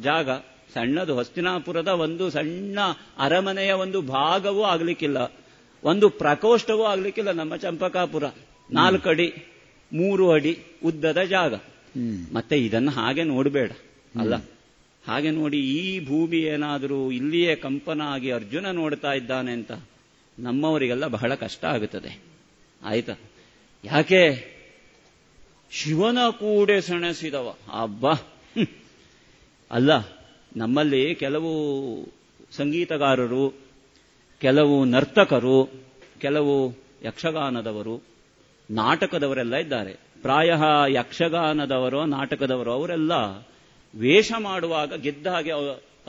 [0.00, 0.30] ಜಾಗ.
[0.74, 2.78] ಸಣ್ಣದು ಹಸ್ತಿನಾಪುರದ ಒಂದು ಸಣ್ಣ
[3.18, 5.32] ಅರಮನೆಯ ಒಂದು ಭಾಗವೂ ಆಗ್ಲಿಕ್ಕಿಲ್ಲ.
[5.84, 8.24] ಒಂದು ಪ್ರಕೋಷ್ಠವೂ ಆಗ್ಲಿಕ್ಕಿಲ್ಲ ನಮ್ಮ ಚಂಪಕಾಪುರ.
[8.70, 9.34] ನಾಲ್ಕು ಅಡಿ
[9.92, 11.54] ಮೂರು ಅಡಿ ಉದ್ದದ ಜಾಗ.
[12.32, 13.72] ಮತ್ತೆ ಇದನ್ನು ಹಾಗೆ ನೋಡಬೇಡ.
[14.20, 14.34] ಅಲ್ಲ
[15.06, 19.72] ಹಾಗೆ ನೋಡಿ ಈ ಭೂಮಿ ಏನಾದರೂ ಇಲ್ಲಿಯೇ ಕಂಪನ ಆಗಿ ಅರ್ಜುನ ನೋಡ್ತಾ ಇದ್ದಾನೆ ಅಂತ
[20.38, 22.22] ನಮ್ಮವರಿಗೆಲ್ಲ ಬಹಳ ಕಷ್ಟ ಆಗುತ್ತದೆ.
[22.84, 23.12] ಆಯ್ತಾ?
[23.84, 24.20] ಯಾಕೆ
[25.70, 27.56] ಶಿವನ ಕೂಡೆ ಸೆಣಸಿದವ.
[27.80, 28.06] ಅಬ್ಬ.
[29.70, 29.90] ಅಲ್ಲ
[30.56, 31.52] ನಮ್ಮಲ್ಲಿ ಕೆಲವು
[32.52, 33.54] ಸಂಗೀತಗಾರರು
[34.40, 35.70] ಕೆಲವು ನರ್ತಕರು
[36.20, 36.74] ಕೆಲವು
[37.04, 38.02] ಯಕ್ಷಗಾನದವರು
[38.70, 39.92] ನಾಟಕದವರೆಲ್ಲ ಇದ್ದಾರೆ.
[40.22, 40.50] ಪ್ರಾಯ
[40.88, 43.12] ಯಕ್ಷಗಾನದವರು ನಾಟಕದವರು ಅವರೆಲ್ಲ
[43.94, 45.50] ವೇಷ ಮಾಡುವಾಗ ಗೆದ್ದ ಹಾಗೆ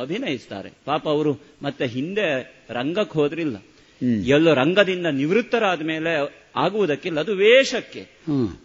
[0.01, 0.69] ಅಭಿನಯಿಸ್ತಾರೆ.
[0.85, 3.55] ಪಾಪ ಅವರು ಮತ್ತೆ ಹಿಂದೆ ರಂಗಕ್ಕೆ ಹೋದ್ರಿಲ್ಲ.
[4.25, 8.07] ಎಲ್ಲೋ ರಂಗದಿಂದ ನಿವೃತ್ತರಾದ ಮೇಲೆ ಆಗುವುದಕ್ಕಿಲ್ಲ ಅದು ವೇಷಕ್ಕೆ.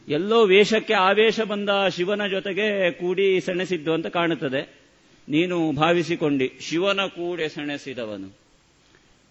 [0.09, 4.87] ಎಲ್ಲೋ ವೇಷಕ್ಕೆ ಆವೇಶ ಬಂದ ಶಿವನ ಜೊತೆಗೆ ಕೂಡಿ ಸೆಣಸಿದ್ದು ಅಂತ ಕಾಣುತ್ತದೆ.
[5.29, 8.37] ನೀನು ಭಾವಿಸಿಕೊಂಡಿ ಶಿವನ ಕೂಡೆ ಸೆಣಸಿದವನು.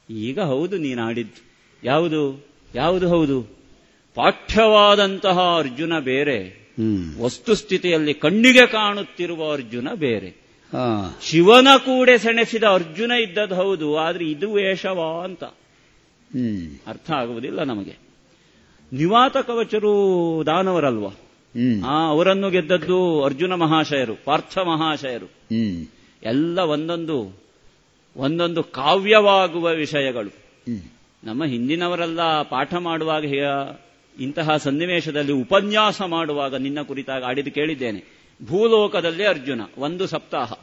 [0.10, 1.44] ಈಗ ಹೌದು ನೀನಾಡಿದ್ದು
[1.84, 2.46] ಯಾವುದು?
[2.76, 3.42] ಯಾವುದು ಹೌದು?
[4.16, 6.66] ಪಾಠ್ಯವಾದಂತಹ ಅರ್ಜುನ ಬೇರೆ.
[7.22, 10.46] ವಸ್ತುಸ್ಥಿತಿಯಲ್ಲಿ ಕಣ್ಣಿಗೆ ಕಾಣುತ್ತಿರುವ ಅರ್ಜುನ ಬೇರೆ.
[11.24, 15.44] ಶಿವನ ಕೂಡೆ ಸೆಣಸಿದ ಅರ್ಜುನ ಇದ್ದದ್ದು ಹೌದು ಆದ್ರೆ ಇದು ವೇಷವಾ ಅಂತ.
[15.44, 16.78] ಹ್ಮ್.
[16.88, 18.05] ಅರ್ಥ ಆಗುವುದಿಲ್ಲ ನಮಗೆ.
[18.96, 21.10] ನಿವಾತ ಕವಚರು ದಾನವರಲ್ವಾ
[21.86, 25.26] ಆ ಅವರನ್ನು ಗೆದ್ದದ್ದು ಅರ್ಜುನ ಮಹಾಶಯರು ಪಾರ್ಥ ಮಹಾಶಯರು.
[26.24, 27.44] ಎಲ್ಲ ಒಂದೊಂದು
[28.18, 30.30] ಒಂದೊಂದು ಕಾವ್ಯವಾಗುವ ವಿಷಯಗಳು.
[31.24, 33.26] ನಮ್ಮ ಹಿಂದಿನವರೆಲ್ಲ ಪಾಠ ಮಾಡುವಾಗ
[34.20, 38.04] ಇಂತಹ ಸನ್ನಿವೇಶದಲ್ಲಿ ಉಪನ್ಯಾಸ ಮಾಡುವಾಗ ನಿನ್ನ ಕುರಿತಾಗ ಆಡಿದು ಕೇಳಿದ್ದೇನೆ.
[38.46, 40.54] ಭೂಲೋಕದಲ್ಲಿ ಅರ್ಜುನ ಒಂದು ಸಪ್ತಾಹ.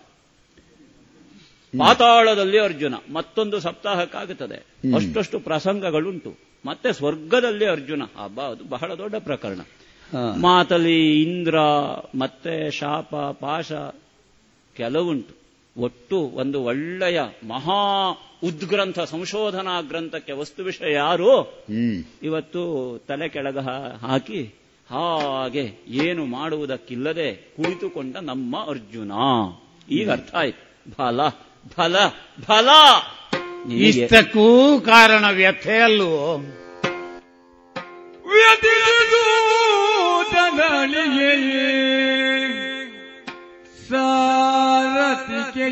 [1.78, 4.56] ಪಾತಾಳದಲ್ಲಿ ಅರ್ಜುನ ಮತ್ತೊಂದು ಸಪ್ತಾಹಕ್ಕಾಗುತ್ತದೆ.
[4.56, 6.51] ಅಷ್ಟು ಅಷ್ಟಷ್ಟು ಪ್ರಸಂಗಗಳುಂಟು.
[6.66, 8.02] ಮತ್ತೆ ಸ್ವರ್ಗದಲ್ಲಿ ಅರ್ಜುನ.
[8.02, 9.60] ಹಬ್ಬ ಅದು ಬಹಳ ದೊಡ್ಡ ಪ್ರಕರಣ.
[10.40, 11.58] ಮಾತಲಿ ಇಂದ್ರ
[12.18, 13.72] ಮತ್ತೆ ಶಾಪ ಪಾಶ
[14.76, 15.34] ಕೆಲವುಂಟು.
[15.78, 18.10] ಒಟ್ಟು ಒಂದು ಒಳ್ಳೆಯ ಮಹಾ
[18.44, 21.64] ಉದ್ಗ್ರಂಥ ಸಂಶೋಧನಾ ಗ್ರಂಥಕ್ಕೆ ವಸ್ತು ವಿಷಯ ಯಾರು
[22.22, 22.62] ಇವತ್ತು
[23.08, 23.58] ತಲೆ ಕೆಳಗ
[24.02, 24.54] ಹಾಕಿ
[24.90, 29.12] ಹಾಗೆ ಏನು ಮಾಡುವುದಕ್ಕಿಲ್ಲದೆ ಕುಳಿತುಕೊಂಡ ನಮ್ಮ ಅರ್ಜುನ.
[29.90, 30.94] ಈಗ ಅರ್ಥ ಆಯ್ತು.
[30.94, 31.28] ಫಲ
[31.68, 31.96] ಫಲ
[32.44, 32.68] ಫಲ
[33.68, 34.46] ಇಷ್ಟಕ್ಕೂ
[34.80, 36.36] ಕಾರಣ ವ್ಯಥೆ ಅಲ್ವೋ
[40.04, 41.32] ವ್ಯತಿದೂತನಳಿಯೇ
[43.90, 45.66] ಸಾರಥಿಗೆ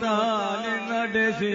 [0.00, 1.54] ತಾನೆ ನಡೆಸಿ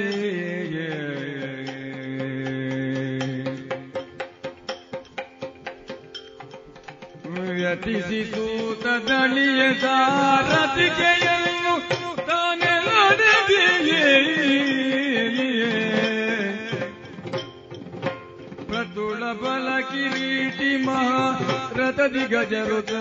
[7.55, 11.73] ವ್ಯತಿಸಿ ತೂತದಳಿಯ ಸಾರತಿಕೆಯನ್ನು
[12.25, 13.61] ತಾನೆ ನಡೆಸಿ
[19.25, 21.21] ಪ್ರತುಳ ಬಲ ಕಿರೀಟಿ ಮಹಾ
[22.07, 22.91] ದಿಗಜರುತ ಗಜರುತ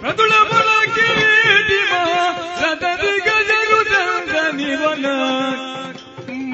[0.00, 2.70] ಪ್ರತುಳ ಬಲ ಕಿರೀಟಿ ಮಹಾ
[3.02, 5.06] ದಿಗಜರುತ ಗಜರುತ ನಿವನ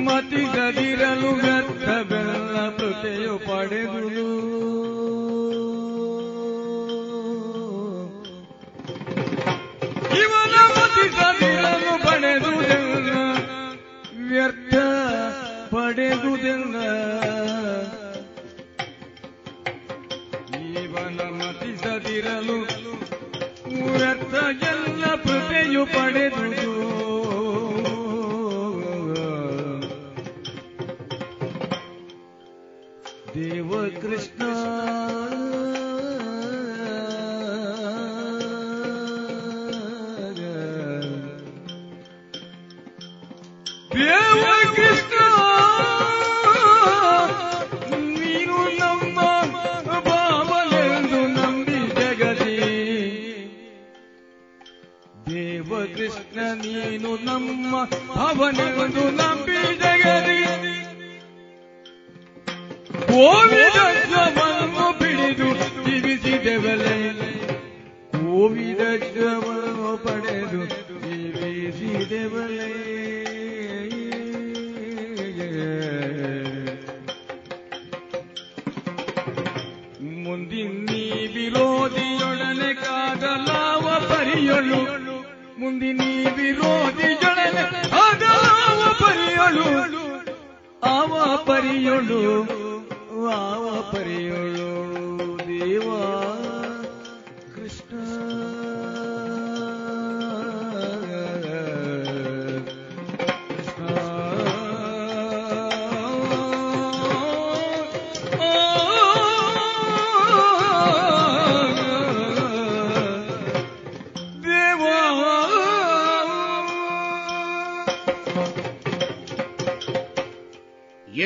[0.07, 4.29] ಮತಿಸದಿರಲು ವ್ಯರ್ಥ ಬೆಲ್ಲ ಪ್ರತೆಯು ಪಡೆದುಳು
[10.19, 11.57] ಇವನ ಮತಿಸದಿರಲು
[15.70, 16.77] ಪಡೆದುದೆಲ್ಲ
[20.82, 22.59] ಇವನ ಮತಿಸದಿರಲು
[23.93, 26.78] ವ್ಯರ್ಥ ಎಲ್ಲ ಪ್ರತೆಯು ಪಡೆದುದು.
[33.35, 34.38] ದೇವ ಕೃಷ್ಣ
[56.89, 57.73] ನೀನು ನಮ್ಮ
[58.12, 60.39] ಭವನೆಂದು ನಂಬಿ ಜಗದಿ
[63.09, 65.48] ಕೋವಿದವನ್ನು ಬಿಡಿದು
[65.85, 66.94] ಜೀವಿಸಿದೆವಲೆ
[68.15, 70.62] ಕೋವಿದವನ್ನು ಪಡೆದು
[71.05, 72.69] ಜೀವಿಸಿದೆವಲೆ
[80.24, 80.89] ಮುಂದಿನ
[81.35, 85.07] ವಿರೋಧಿಯೊಡನೆ ಕಾದಲಾವ ಪರಿಯಳು
[85.79, 87.61] ಮುಂದಿನ ವಿರೋಧಿಯೊಡನೆ
[87.91, 89.67] ಅದಾವ ಪರಿಯಳು.
[90.85, 92.43] ಆವ ಪರಿಯಳು.
[93.29, 94.57] ಆವ ಪರಿಯಳು.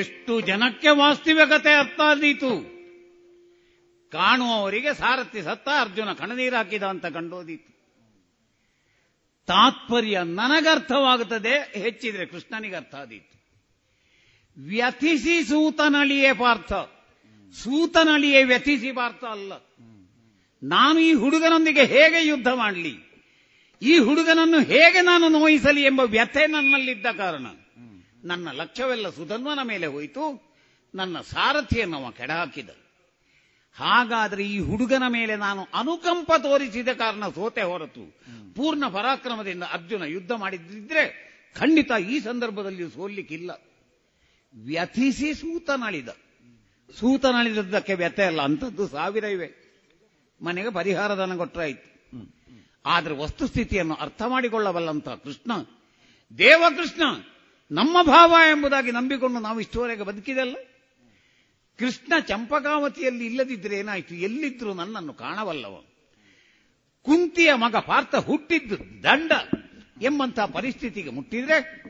[0.02, 2.72] ಎಷ್ಟು ಜನಕ್ಕೆ ವಾಸ್ತವಿಕತೆ ಅರ್ಥ ಆದೀತು?
[4.10, 7.72] ಕಾಣುವವರಿಗೆ ಸಾರಥಿ ಸತ್ತ ಅರ್ಜುನ ಕಣನೀರು ಹಾಕಿದ ಅಂತ ಕಂಡೋದೀತು.
[9.46, 13.32] ತಾತ್ಪರ್ಯ ನನಗರ್ಥವಾಗುತ್ತದೆ ಹೆಚ್ಚಿದ್ರೆ ಕೃಷ್ಣನಿಗೆ ಅರ್ಥ ಆದೀತು.
[14.66, 16.72] ವ್ಯಥಿಸಿ ಸೂತನಳಿಯೇ ಪಾರ್ಥ.
[17.52, 19.52] ಸೂತನಳಿಯೇ ವ್ಯಥಿಸಿ ಪಾರ್ಥ ಅಲ್ಲ.
[20.62, 22.94] ನಾನು ಈ ಹುಡುಗನೊಂದಿಗೆ ಹೇಗೆ ಯುದ್ಧ ಮಾಡಲಿ?
[23.82, 27.46] ಈ ಹುಡುಗನನ್ನು ಹೇಗೆ ನಾನು ನೋಯಿಸಲಿ ಎಂಬ ವ್ಯಥೆ ನನ್ನಲ್ಲಿದ್ದ ಕಾರಣ.
[28.24, 30.24] ನನ್ನ ಲಕ್ಷ್ಯವೆಲ್ಲ ಸುಧನ್ವನ ಮೇಲೆ ಹೋಯಿತು.
[30.94, 32.70] ನನ್ನ ಸಾರಥಿಯನ್ನು ಅವ ಕೆಡಹಾಕಿದ
[33.76, 38.04] ಹಾಗಾದರೆ ಈ ಹುಡುಗನ ಮೇಲೆ ನಾನು ಅನುಕಂಪ ತೋರಿಸಿದ ಕಾರಣ ಸೋತೆ ಹೊರತು.
[38.54, 41.04] ಪೂರ್ಣ ಪರಾಕ್ರಮದಿಂದ ಅರ್ಜುನ ಯುದ್ಧ ಮಾಡಿದ್ದಿದ್ರೆ
[41.56, 43.50] ಖಂಡಿತ ಈ ಸಂದರ್ಭದಲ್ಲಿ ಸೋಲಿಕ್ಕಿಲ್ಲ.
[44.54, 46.08] ವ್ಯಥಿಸಿ ಸೂತನಳಿದ.
[46.98, 49.48] ಸೂತನಳಿದದ್ದಕ್ಕೆ ವ್ಯಥೆ ಅಲ್ಲ ಅಂಥದ್ದು ಸಾವಿರ ಇವೆ.
[50.42, 51.92] ಮನೆಗೆ ಪರಿಹಾರಧನ ಕೊಟ್ಟರಾಯಿತು
[52.86, 55.52] ಆದರೆ ವಸ್ತುಸ್ಥಿತಿಯನ್ನು ಅರ್ಥ ಮಾಡಿಕೊಳ್ಳಬಲ್ಲಂತ ಕೃಷ್ಣ
[56.38, 57.02] ದೇವಕೃಷ್ಣ
[57.72, 60.56] ನಮ್ಮ ಭಾವ ಎಂಬುದಾಗಿ ನಂಬಿಕೊಂಡು ನಾವು ಇಷ್ಟುವರೆಗೆ ಬದುಕಿದಲ್ಲ?
[61.78, 64.14] ಕೃಷ್ಣ ಚಂಪಕಾವತಿಯಲ್ಲಿ ಇಲ್ಲದಿದ್ರೆ ಏನಾಯಿತು?
[64.14, 65.84] ಎಲ್ಲಿದ್ರು ನನ್ನನ್ನು ಕಾಣವಲ್ಲವ.
[67.02, 69.32] ಕುಂತಿಯ ಮಗ ಪಾರ್ಥ ಹುಟ್ಟಿದ್ದು ದಂಡ
[70.02, 71.82] ಎಂಬಂತಹ ಪರಿಸ್ಥಿತಿಗೆ ಮುಟ್ಟಿದ್ರೆ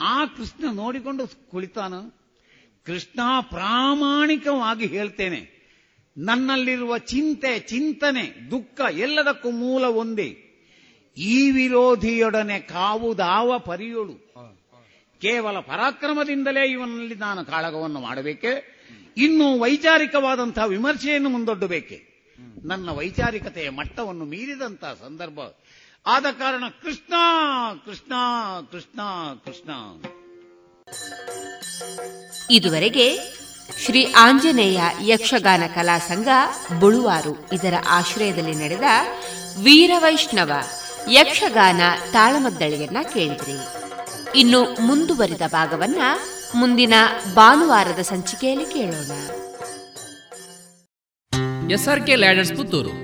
[0.00, 1.94] ಆ ಕೃಷ್ಣ ನೋಡಿಕೊಂಡು ಕುಳಿತಾನ?
[2.84, 5.54] ಕೃಷ್ಣ ಪ್ರಾಮಾಣಿಕವಾಗಿ ಹೇಳ್ತೇನೆ,
[6.16, 10.40] ನನ್ನಲ್ಲಿರುವ ಚಿಂತೆ, ಚಿಂತನೆ, ದುಃಖ ಎಲ್ಲದಕ್ಕೂ ಮೂಲ ಒಂದೇ.
[11.16, 14.23] ಈ ವಿರೋಧಿಯೊಡನೆ ಕಾವುದಾವ ಪರಿಯೋಳು.
[15.20, 18.74] ಕೇವಲ ಪರಾಕ್ರಮದಿಂದಲೇ ಇವನಲ್ಲಿ ನಾನು ಕಾಳಗವನ್ನು ಮಾಡಬೇಕೆ?
[19.16, 22.14] ಇನ್ನು ವೈಚಾರಿಕವಾದಂತಹ ವಿಮರ್ಶೆಯನ್ನು ಮುಂದೊಡ್ಡಬೇಕೆ?
[22.64, 25.38] ನನ್ನ ವೈಚಾರಿಕತೆಯ ಮಟ್ಟವನ್ನು ಮೀರಿದಂತಹ ಸಂದರ್ಭ.
[26.06, 27.14] ಆದ ಕಾರಣ ಕೃಷ್ಣ
[27.86, 28.12] ಕೃಷ್ಣ
[28.72, 29.00] ಕೃಷ್ಣ
[29.44, 29.70] ಕೃಷ್ಣ.
[32.50, 33.18] ಇದುವರೆಗೆ
[33.84, 36.28] ಶ್ರೀ ಆಂಜನೇಯ ಯಕ್ಷಗಾನ ಕಲಾ ಸಂಘ
[36.80, 38.84] ಬುಳುವಾರು ಇದರ ಆಶ್ರಯದಲ್ಲಿ ನಡೆದ
[39.62, 40.52] ವೀರವೈಷ್ಣವ
[41.10, 41.80] ಯಕ್ಷಗಾನ
[42.12, 43.83] ತಾಳಮದ್ದಳೆಯನ್ನ ಕೇಳಿದ್ರಿ.
[44.36, 46.00] ಇನ್ನು ಮುಂದುವರಿದ ಭಾಗವನ್ನ
[46.54, 46.94] ಮುಂದಿನ
[47.34, 49.10] ಭಾನುವಾರದ ಸಂಚಿಕೆಯಲ್ಲಿ ಕೇಳೋಣ.
[51.70, 53.03] SRK Ladders Puttur.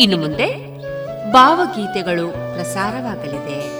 [0.00, 0.48] ಇನ್ನು ಮುಂದೆ
[1.32, 3.79] ಭಾವಗೀತೆಗಳು ಪ್ರಸಾರವಾಗಲಿದೆ.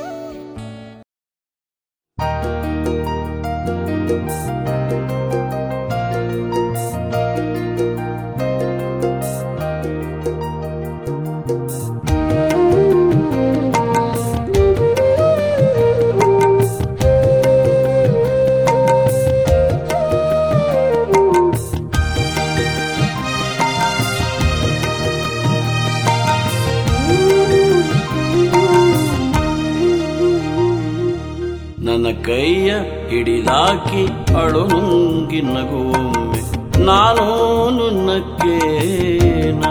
[32.31, 32.70] ಕೈಯ
[33.09, 36.40] ಹಿಡಿದಾಕಿ ಅಳು ನುಂಗಿ ನಗುವೊಮ್ಮೆ
[36.85, 37.24] ನಾನು
[37.70, 39.65] ನುನ್ನಕ್ಕೇನ?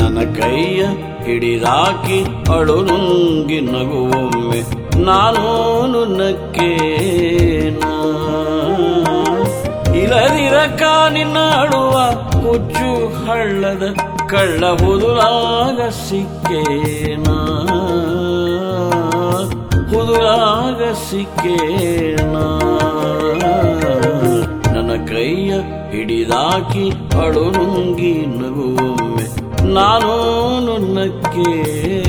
[0.00, 0.82] ನನ್ನ ಕೈಯ
[1.24, 4.60] ಹಿಡಿದಾಕಿ ಅಳು ನುಂಗಿ ನಗುವೊಮ್ಮೆ
[5.02, 5.42] ನಾನು
[5.92, 7.82] ನುನ್ನಕ್ಕೇನ?
[9.96, 10.82] ಇಲ್ಲದಿರಕ
[11.12, 11.96] ನಿನ್ನ ಅಳುವ
[12.44, 13.94] ಹುಚ್ಚು ಹಳ್ಳದ
[14.28, 17.38] ಕಳ್ಳ ಹುದುಲಾಗ ಸಿಕ್ಕೇನಾ?
[19.92, 22.34] ಹುದುರಾಗ ಸಿಕ್ಕೇನ
[24.74, 25.50] ನನ್ನ ಕೈಯ
[25.92, 26.86] ಹಿಡಿದಾಕಿ
[27.22, 29.26] ಅಳು ನುಂಗಿ ನಗುವೊಮ್ಮೆ
[29.74, 30.12] ನಾನು
[30.66, 32.01] ನುನ್ನಕ್ಕೇನ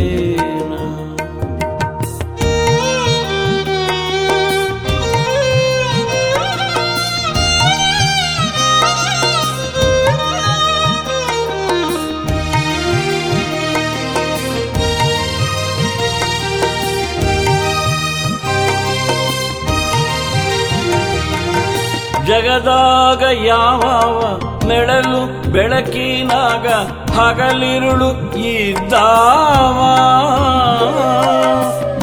[22.64, 23.81] ಜಗದಾಗ ಯಾವ
[24.68, 26.68] ನೆಳಲು ಬೆಳಕಿನಾಗ
[27.18, 29.80] ಹಗಲಿರುಳು ಇದ್ದಾವ?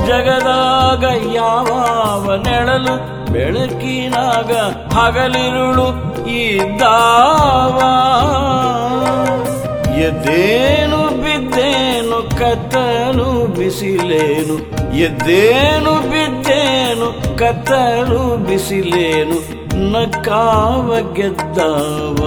[0.07, 1.05] ಜಗದಾಗ
[1.35, 2.95] ಯಾವ ನೆಳಲು
[3.33, 4.53] ಬೆಳಕಿನಾಗ
[4.99, 5.89] ಹಗಲಿರುಳು
[6.27, 7.79] ಇದ್ದಾವ?
[10.01, 14.59] ಎದ್ದೇನು ಬಿದ್ದೇನು ಕತ್ತಲು ಬಿಸಿಲೇನು?
[14.97, 19.60] ಎದ್ದೇನು ಬಿದ್ದೇನು ಕತ್ತಲು ಬಿಸಿಲೇನು?
[19.81, 22.23] ನಕ್ಕಾವ ಗೆದ್ದಾವ?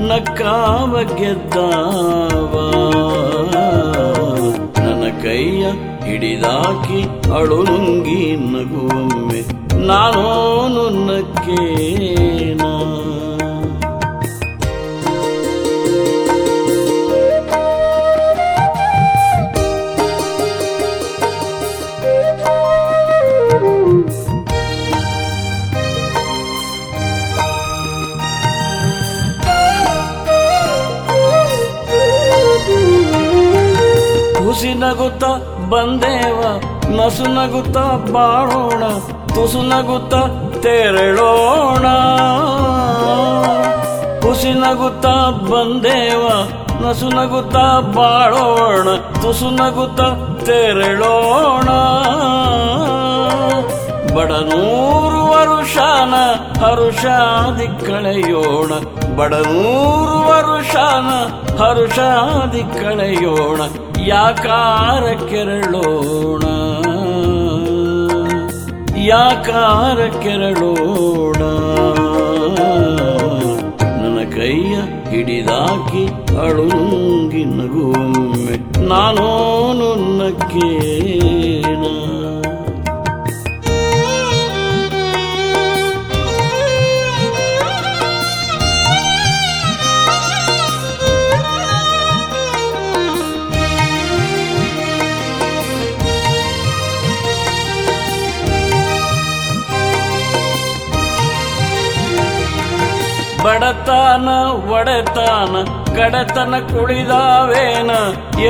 [0.00, 2.70] ನಕ್ಕಾವ ಗೆದ್ದವ?
[4.78, 5.72] ನನ್ನ ಕೈಯ
[6.04, 9.42] ಹಿಡಿದಾಕಿ ಅಳು ನುಂಗಿ ನಗುವೊಮ್ಮೆ
[9.86, 13.09] ನಾನು ನುನ್ನಕ್ಕೇನಾ
[34.70, 35.24] ಹುಸಿ ನಗುತ್ತ
[35.70, 36.42] ಬಂದೇವ,
[36.96, 37.78] ನಸು ನಗುತ್ತ
[38.12, 38.84] ಬಾಳೋಣ,
[39.28, 40.14] ತುಸು ನಗುತ್ತ
[40.58, 41.86] ತೆರಳೋಣ.
[44.28, 45.06] ಹುಸಿ ನಗುತ್ತ
[45.50, 46.28] ಬಂದೇವ,
[46.86, 47.56] ನಸು ನಗುತ್ತ
[47.96, 48.88] ಬಾಳೋಣ,
[49.22, 50.00] ತುಸು ನಗುತ್ತ
[50.44, 51.68] ತೆರಳೋಣ.
[54.14, 56.14] ಬಡನೂರು ವರುಷಾನ
[56.64, 58.72] ಹರುಷಾದಿ ಕಳೆಯೋಣ.
[59.16, 61.08] ಬಡನೂರು ವರುಷಾನ
[61.62, 63.89] ಹರುಷಾದಿ ಕಳೆಯೋಣ.
[64.06, 66.42] ಯಾಕಾರ ಕೆರಳೋಣ.
[68.96, 71.42] ಯಾಕಾರ ಕೆರಳೋಣ.
[73.82, 74.76] ನನ್ನ ಕೈಯ
[75.10, 81.84] ಹಿಡಿದಾಕಿ ಅಳುಂಗಿ ನಗುವೊಮ್ಮೆ ನಾನು ನುನ್ನಕ್ಕೇನ
[104.10, 104.30] ಬಡತನ
[104.74, 105.54] ಒಡೆತಾನ,
[105.96, 107.90] ಕಡತನ ಕುಳಿದಾವೇನ?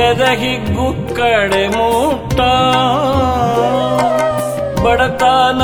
[0.05, 2.39] ಎದ ಹಿಗ್ಗು ಕಡೆ ಮೂಟ
[4.83, 5.61] ಬಡತನ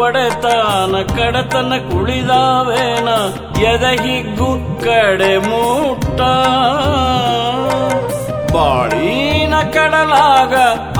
[0.00, 3.08] ಒಡೆತನ, ಕಡತನ ಕುಳಿದಾವೇನ?
[3.70, 4.50] ಎದ ಹಿಗ್ಗು
[4.84, 6.20] ಕಡೆ ಮೂಟ
[8.56, 10.54] ಬಾಳಿನ ಕಡಲಾಗ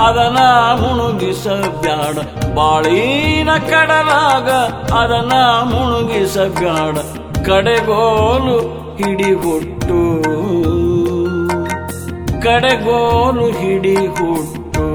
[0.07, 0.39] ಅದನ
[0.81, 2.17] ಮುಣುಗಿಸಬ್ಯಾಡ
[2.57, 4.49] ಬಾಳಿನ ಕಡಲಾಗ
[5.03, 5.35] ಅದನ
[5.73, 6.97] ಮುಣುಗಿಸ ಬ್ಯಾಡ
[7.47, 8.59] ಕಡೆಗೋಲು
[8.97, 10.23] ಹಿಡಿಹುಟ್ಟು.
[12.43, 14.87] ಕಡೆಗೋಲು ಹಿಡಿಹುಟ್ಟು.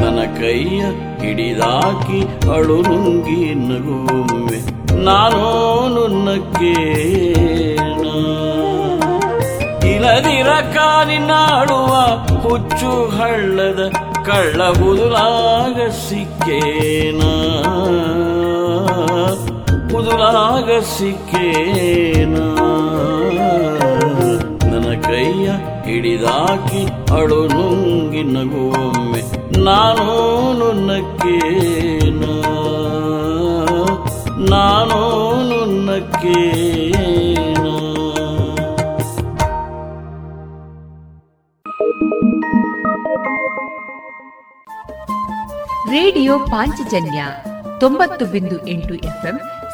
[0.00, 0.82] ನನ್ನ ಕೈಯ
[1.22, 4.60] ಹಿಡಿದಾಕಿ ಅಳು ನುಂಗಿ ನಗುವೆ.
[5.04, 8.06] ನಾನು ನುನ್ನಕ್ಕೇನ
[9.86, 11.94] ಇಲ್ಲದಿರ ಕಾಲಿನಾಡುವ
[12.40, 13.92] ಹುಚ್ಚು ಹಳ್ಳದ
[14.26, 17.20] ಕಳ್ಳ ಬುದುಲಾಗ ಸಿಕ್ಕೇನ.
[19.92, 22.36] ಬುದುಲಾಗ ಸಿಕ್ಕೇನ
[24.64, 25.46] ನನ್ನ ಕೈಯ
[25.86, 26.82] ಹಿಡಿದಾಕಿ
[27.14, 29.22] ಅಳು ನುಂಗಿ ನಗುವೊಮ್ಮೆ
[29.60, 30.06] ನಾನು
[30.60, 32.24] ನುನ್ನಕ್ಕೇನ
[34.50, 34.98] ನಾನು
[35.50, 37.66] ನುನ್ನಕ್ಕೇನ
[45.92, 47.24] ರೇಡಿಯೋ ಪಾಂಚಜನ್ಯ
[47.78, 49.40] ತೊಂಬತ್ತು ಬಿಂದು ಎಂಟು ಎಫ್ಎಂ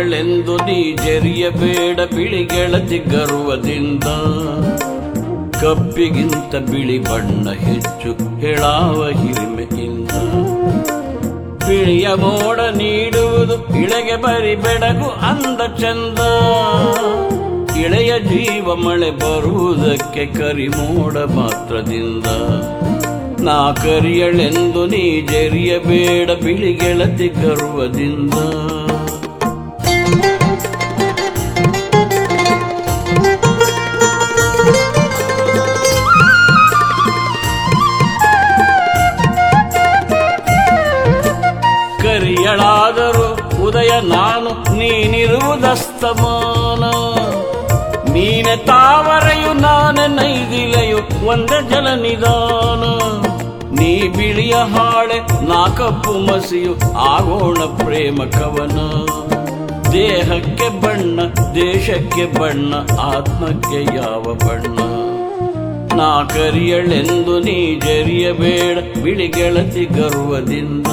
[0.00, 2.00] ಕರಿಯಳೆಂದು ನೀ ಜರಿಯಬೇಡ
[2.52, 4.04] ಗೆಳತಿ ಗರ್ವದಿಂದ.
[5.60, 10.10] ಕಪ್ಪಿಗಿಂತ ಬಿಳಿ ಬಣ್ಣ ಹೆಚ್ಚು ಹೇಳಾವ ಹಿರಿಮೆಯಿಂದ
[11.66, 16.20] ಬಿಳಿಯ ಮೋಡ ನೀಡುವುದು ಇಳೆಗೆ ಬರಿ ಬೆಡಗು ಅಂದ ಚಂದ.
[17.84, 22.26] ಇಳೆಯ ಜೀವ ಮಳೆ ಬರುವುದಕ್ಕೆ ಕರಿಮೋಡ ಮಾತ್ರದಿಂದ.
[23.40, 28.34] ನಾ ಕರಿಯಳೆಂದು ನೀ ಜರಿಯಬೇಡ ಬಿಳಿ ಗೆಳತಿ ಗರ್ವದಿಂದ.
[46.10, 46.90] ನೀನಿರುವುದಸ್ತಮಾನ
[48.12, 52.82] ನೀನ ತಾವರೆಯು, ನಾನ ನೈದಿಲೆಯು, ಒಂದ ಜಲ ನಿಧಾನ.
[53.80, 58.78] ನೀ ಬಿಳಿಯ ಹಾಳೆ, ನಾ ಕಪ್ಪು ಮಸಿಯು, ಆಗೋಣ ಪ್ರೇಮ ಕವನ.
[59.92, 61.20] ದೇಹಕ್ಕೆ ಬಣ್ಣ,
[61.54, 64.78] ದೇಶಕ್ಕೆ ಬಣ್ಣ, ಆತ್ಮಕ್ಕೆ ಯಾವ ಬಣ್ಣ.
[65.96, 70.86] ನಾ ಕರಿಯಳೆಂದು ನೀ ಜರಿಯಬೇಡ, ಬಿಳಿ ಗೆಳತಿ ಗರ್ವದಿಂದ.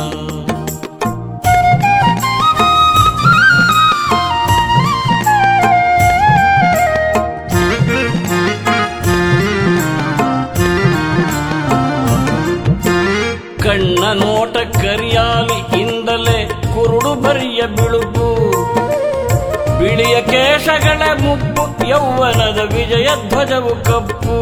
[20.78, 24.38] ಕೇಶಗಳ ಮುಪ್ಪು, ಯೌವನದ ವಿಜಯ ಧ್ವಜವು ಕಪ್ಪು.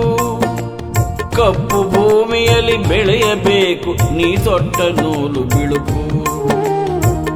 [1.35, 6.01] ಕಪ್ಪು ಭೂಮಿಯಲ್ಲಿ ಬೆಳೆಯಬೇಕು, ನೀ ತೊಟ್ಟ ನೂಲು ಬಿಳುಪು.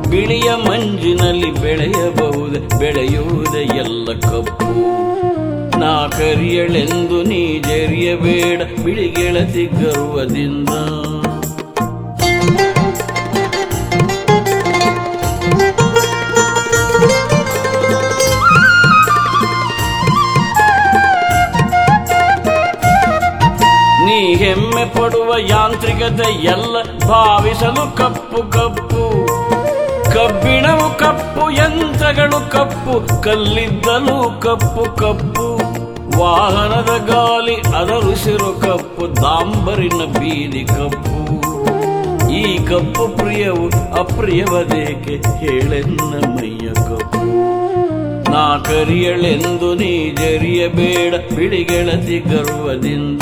[0.10, 4.70] ಬಿಳಿಯ ಮಂಜಿನಲ್ಲಿ ಬೆಳೆಯಬಹುದೇ, ಬೆಳೆಯುವುದೇ ಎಲ್ಲ ಕಪ್ಪು.
[5.80, 10.70] ನಾ ಕರಿಯಳೆಂದು ನೀ ಜರಿಯಬೇಡ, ಬಿಳಿ ಗೆಳತಿ ಗರ್ವದಿಂದ.
[26.20, 29.26] ಎಲ್ಲ ಭಾವಿಸಲು ಕಪ್ಪು ಕಪ್ಪು.
[30.14, 35.60] ಕಬ್ಬಿಣವು ಕಪ್ಪು, ಯಂತ್ರಗಳು ಕಪ್ಪು, ಕಲ್ಲಿದ್ದಲು ಕಪ್ಪು ಕಪ್ಪು.
[36.20, 41.20] ವಾಹನದ ಗಾಲಿ ಅದರುಸಿರು ಕಪ್ಪು ದಾಂಬರಿನ ಬೀದಿ ಕಪ್ಪು.
[42.30, 47.20] ಈ ಕಪ್ಪು ಪ್ರಿಯವು ಅಪ್ರಿಯವದೇಕೆ ಹೇಳೆನ್ನ ಮೈಯ ಕಪ್ಪು.
[48.32, 53.22] ನಾ ಕರಿಯಳೆಂದು ನೀ ಜರಿಯಬೇಡ, ಬಿಳಿ ಗೆಳತಿ ಗರ್ವದಿಂದ.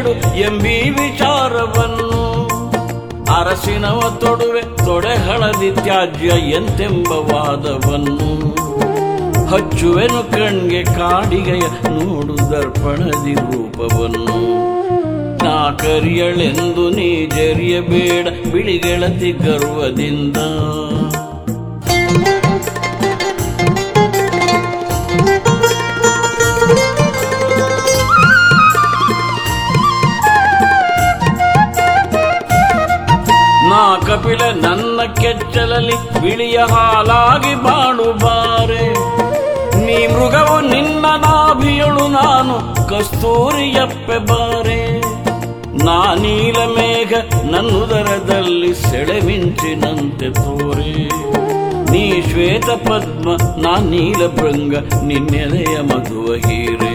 [0.00, 2.22] ಕೇಡು ಎಂಬಿ ವಿಚಾರವನ್ನು
[3.34, 8.30] ಅರಸಿನವ ತೊಡುವೆ ತೊಡೆ ಹಳದಿ ತ್ಯಾಜ್ಯ ಎಂತೆಂಬ ವಾದವನ್ನು
[9.46, 14.38] ಹಚ್ಚುವೆನು ಕಣ್ಗೆ ಕಾಡಿಗೆಯ ನೋಡು ದರ್ಪಣದಿ ರೂಪವನ್ನು.
[15.44, 20.36] ನಾ ಕರಿಯಳೆಂದು ನೀ ಜರಿಯಬೇಡ ಬಿಳಿಗೆಳತಿ ಗರ್ವದಿಂದ.
[36.22, 38.84] ಬಿಳಿಯ ಹಾಲಾಗಿ ಬಾಳು ಬಾರೆ
[39.84, 42.56] ನೀ ಮೃಗವು ನಿನ್ನ ನಾಭಿಯಳು, ನಾನು
[42.88, 44.80] ಕಸ್ತೂರಿಯಪ್ಪೆ ಬಾರೆ.
[45.84, 47.12] ನಾ ನೀಲ ಮೇಘ
[47.50, 50.94] ನನ್ನುದರದಲ್ಲಿ ಸೆಳೆಮಿಂಚಿನಂತೆ ತೋರೆ.
[51.92, 53.28] ನೀ ಶ್ವೇತ ಪದ್ಮ,
[53.62, 54.74] ನಾ ನೀಲ ಭೃಂಗ,
[55.04, 56.94] ನಿನ್ನೆಲೆಯ ಮಧುವ ಹೀರೆ.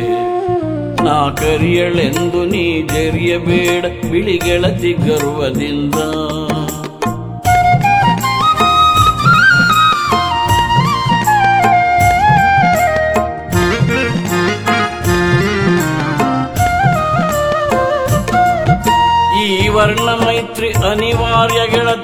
[1.05, 5.95] ನಾ ಕರಿಯಳೆಂದು ನೀ ಜರಿಯಬೇಡ ಬಿಳಿಗೆಳತಿ ಗರ್ವದಿಂದ.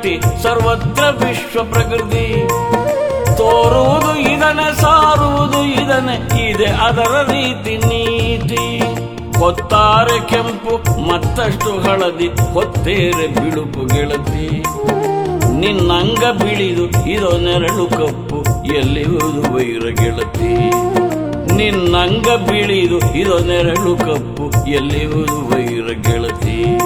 [0.02, 2.48] ಸೃಷ್ಟಿ ಸರ್ವತ್ರ ವಿಶ್ವ ಪ್ರಕೃತಿ.
[3.38, 8.80] ತೋರುವುದು ಇದನೆ, ಸಾರುವುದು ಇದನೆ, ಇದೆ ಅದರ ರೀತಿ ನೀತಿ.
[9.40, 14.64] ಹೊತ್ತಾರೆ ಕೆಂಪು, ಮತ್ತಷ್ಟು ಹಳದಿ, ಹೊತ್ತೇರೆ ಬಿಳುಪು ಗೆಳತಿ.
[15.60, 20.54] ನಿನ್ನಂಗ ಬಿಳಿದು ಇದೋ ನೆರಳು ಕಪ್ಪು, ಎಲ್ಲಿರುವುದು ವೈರ ಗೆಳತಿ.
[21.56, 26.78] ನಿನ್ನಂಗ ಬಿಳಿದು ಇದೋ ನೆರಳು ಕಪ್ಪು, ಎಲ್ಲಿರುವುದು ವೈರ ಗೆಳತಿ.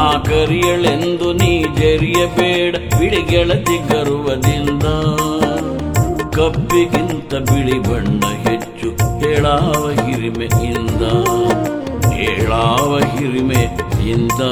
[0.00, 4.80] ಕರಿಯಳೆಂದು ನೀ ಜರಿಯಬೇಡ ಬಿಳಿ ಗೆಳತಿ ಕರುವುದಿಲ್ಲ
[6.30, 11.02] ಕಬ್ಬಿಗಿಂತ ಬಿಳಿ ಬಣ್ಣ ಹೆಚ್ಚು ಹೇಳಾವ ಹಿರಿಮೆಯಿಂದ
[12.12, 14.42] ಹೇಳಾವ ಹಿರಿಮೆಯಿಂದ.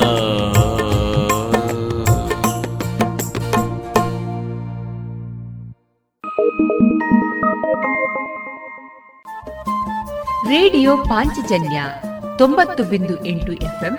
[10.49, 11.85] ರೇಡಿಯೋ ಪಾಂಚಜನ್ಯ
[12.39, 13.99] ತೊಂಬತ್ತು ಬಿಂದು ಎಂಟು ಎಫ್ಎಂ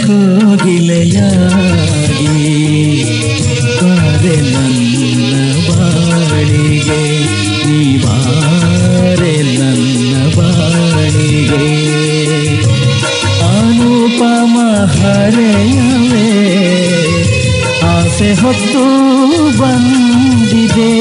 [0.00, 1.30] ಕೋಗಿಲೆಯಾಗಿ
[3.80, 5.32] ಬಾರೆ ನನ್ನ
[5.68, 7.02] ಬಾಳಿಗೆ
[7.66, 11.66] ನೀ ಬಾರೆ ನನ್ನ ಬಾಳಿಗೆ.
[13.50, 14.54] ಅನುಪಮ
[14.94, 16.28] ಹರೆಯವೇ
[17.84, 18.84] ಆಸೆ ಹೊತ್ತು
[19.60, 20.92] ಬಂದಿದೆ,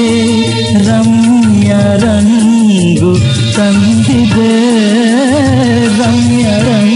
[0.88, 1.72] ರಮ್ಯ
[2.04, 3.12] ರಂಗು
[3.56, 4.54] ತಂದಿದೆ,
[6.00, 6.93] ರಮ್ಯ ರಂಗು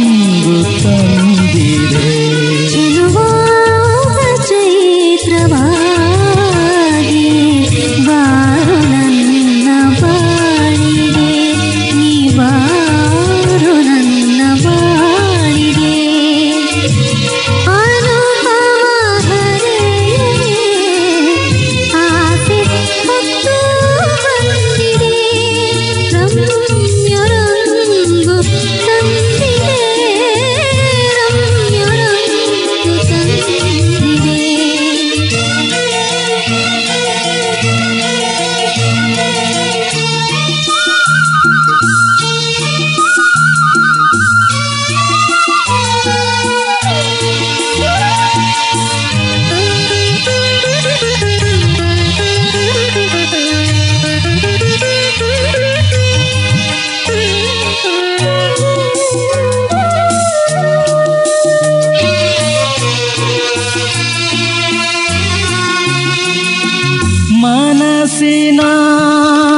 [68.20, 68.62] ಮನಸ್ಸಿನ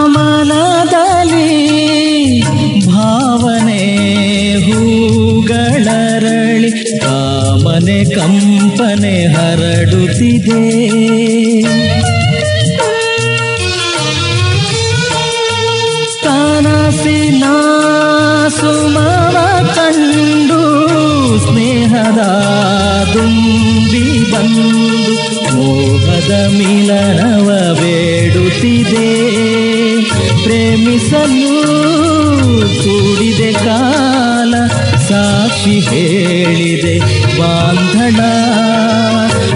[0.05, 1.51] ಮನದಲ್ಲಿ
[2.87, 3.83] ಭಾವನೆ
[4.65, 10.61] ಹೂಗಳರಳಿ ಕಾಮನೆ ಕಂಪನೆ ಹರಡುತ್ತಿದೆ.
[16.23, 17.45] ಕನಸಿನ
[18.57, 19.35] ಸುಮವ
[19.75, 20.59] ಕಂಡು
[21.45, 22.21] ಸ್ನೇಹದ
[23.13, 24.67] ದುಂಬಿ ಬಂದು
[25.55, 27.49] ಮೋಹದ ಮಿಲನವ
[32.83, 34.53] ಕೂಡಿದೆ ಕಾಲ,
[34.97, 36.99] ಸಾಕ್ಷಿ ಹೇಳಿದೆ
[37.39, 38.19] ಬಾಂಧಣ.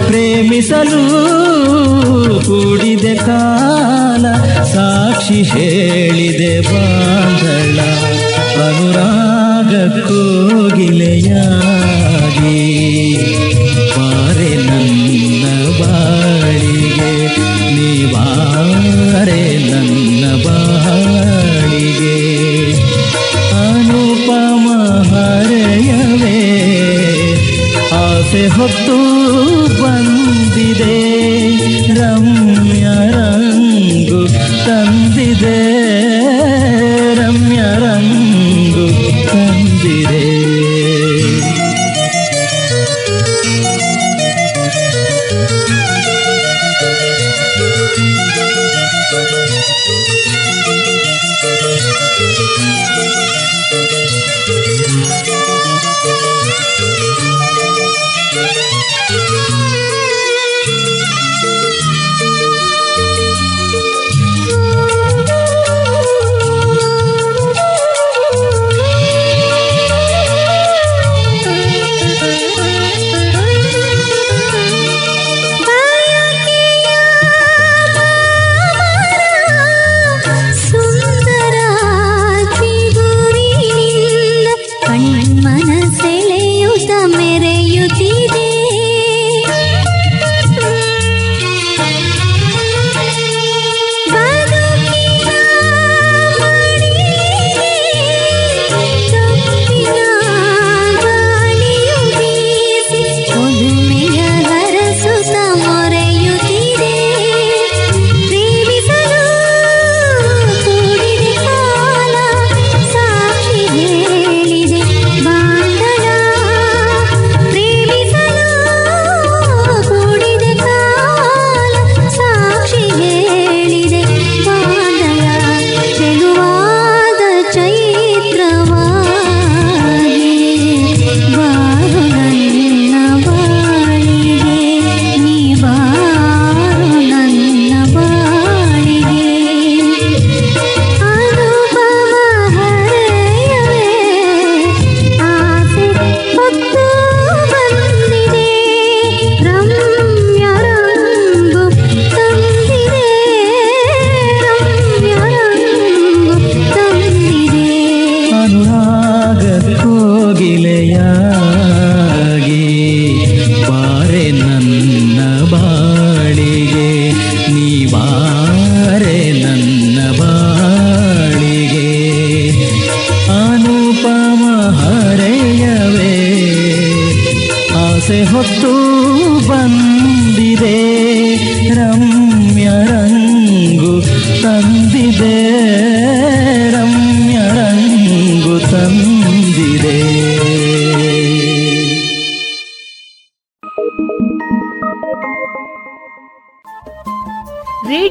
[0.06, 1.04] ಪ್ರೇಮಿಸಲು
[2.42, 4.26] ಕೂಡಿದೆ ಕಾಲ,
[4.64, 7.80] ಸಾಕ್ಷಿ ಹೇಳಿದೆ ಬಾಂಧಳ
[8.66, 11.24] ಅನುರಾಗ ಕೋಗಿಲೆಯಾಗಿ
[13.98, 15.44] ಬಾರೆ ನನ್ನ
[15.80, 17.12] ಬಾಳಿಗೆ
[17.76, 18.14] ನೀ
[28.34, 28.96] ಆಸೆ ಹೊತ್ತು
[29.80, 30.96] ಬಂದಿದೆ
[31.94, 34.22] ರಮ್ಯ ರಂಗು
[34.66, 35.60] ತಂದಿದೆ
[37.16, 38.88] ರಮ್ಯ ರಂಗು
[39.28, 40.43] ತಂದಿದೆ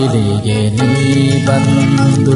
[0.00, 0.92] ಬಾಗಿಲಿಗೆ ನೀ
[1.46, 2.34] ಬಂದು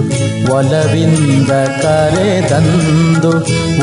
[0.52, 3.30] ಒಲವಿಂದ ಕರೆದಂದು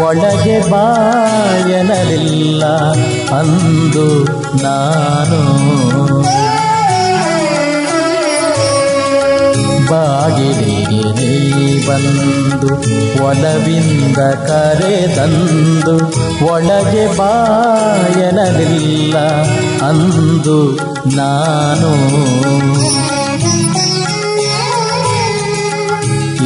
[0.03, 2.64] ಒಳಗೆ ಬಾಯನಲಿಲ್ಲ
[3.40, 4.06] ಅಂದು
[4.64, 5.40] ನಾನು.
[9.91, 11.32] ಬಾಗಿಲಿಗೆ ನೀ
[11.88, 12.70] ಬಂದು
[13.26, 15.95] ಒಲವಿಂದ ಕರೆದಂದು
[16.45, 19.16] ಒಳಗೆ ಬಾಯನಲಿಲ್ಲ
[19.90, 20.60] ಅಂದು
[21.18, 21.91] ನಾನು.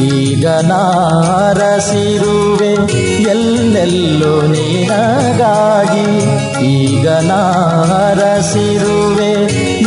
[0.06, 2.74] ಈಗ ನಾರಸಿರುವೆ,
[3.22, 6.26] ಎಲ್ಲೆಲ್ಲೋ ನಿನಗಾಗಿ.
[6.66, 9.32] ಈಗ ನಾರಸಿರುವೆ,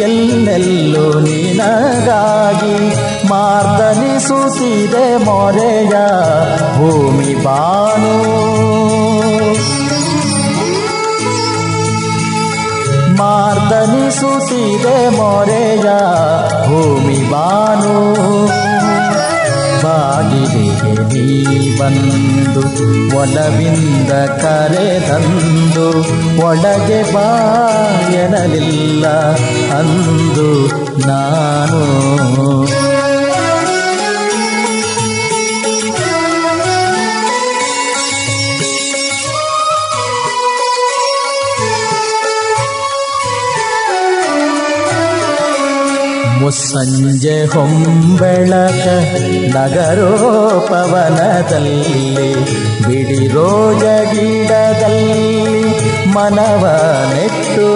[0.02, 3.10] ಎಲ್ಲೆಲ್ಲೋ ನಿನಗಾಗಿ.
[3.28, 5.92] ಮಾರ್ದನಿಸುತ್ತಿದೆ ಮೊರೆಯ
[6.78, 8.40] ಭೂಮಿ ಬಾನು.
[13.18, 15.92] ಮಾರ್ದನಿಸುತ್ತಿದೆ ಮೊರೆಯ
[16.68, 18.20] ಭೂಮಿ ಬಾನು.
[19.84, 21.26] ಬಾಗಿಲಿಗೆ ನೀ
[21.80, 22.64] ಬಂದು
[23.18, 24.12] ಒಲವಿಂದ
[24.42, 25.88] ಕರೆದಂದು
[26.46, 29.06] ಒಳಗೆ ಬಾಯನಲಿಲ್ಲ
[29.80, 30.50] ಅಂದು
[31.08, 31.84] ನಾನು
[46.40, 48.86] ಮುಸ್ಸಂಜೆ ಹೊಂಬೆಳಕ
[49.56, 50.12] ನಗರೋಪವನದಲ್ಲಿ
[52.86, 53.48] ಬಿಡಿರೋ
[53.82, 55.28] ಜಗಿಡದಲ್ಲಿ
[56.16, 56.64] ಮನವ
[57.14, 57.68] ನೆಟ್ಟು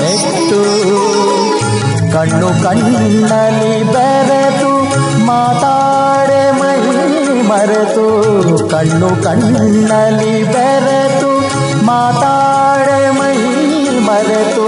[0.01, 0.61] ನೆಟ್ಟು
[2.14, 4.72] ಕಣ್ಣು ಕಣ್ಣಲ್ಲಿ ಬೆರೆತು
[5.26, 6.80] ಮಾತಾಡೆ ಮೈ
[7.50, 8.06] ಮರೆತು
[8.70, 11.32] ಕಣ್ಣು ಕಣ್ಣಲ್ಲಿ ಬೆರೆತು
[11.86, 13.36] ಮಾತಾಡೆ ಮೈ
[14.00, 14.68] ಮರೆತು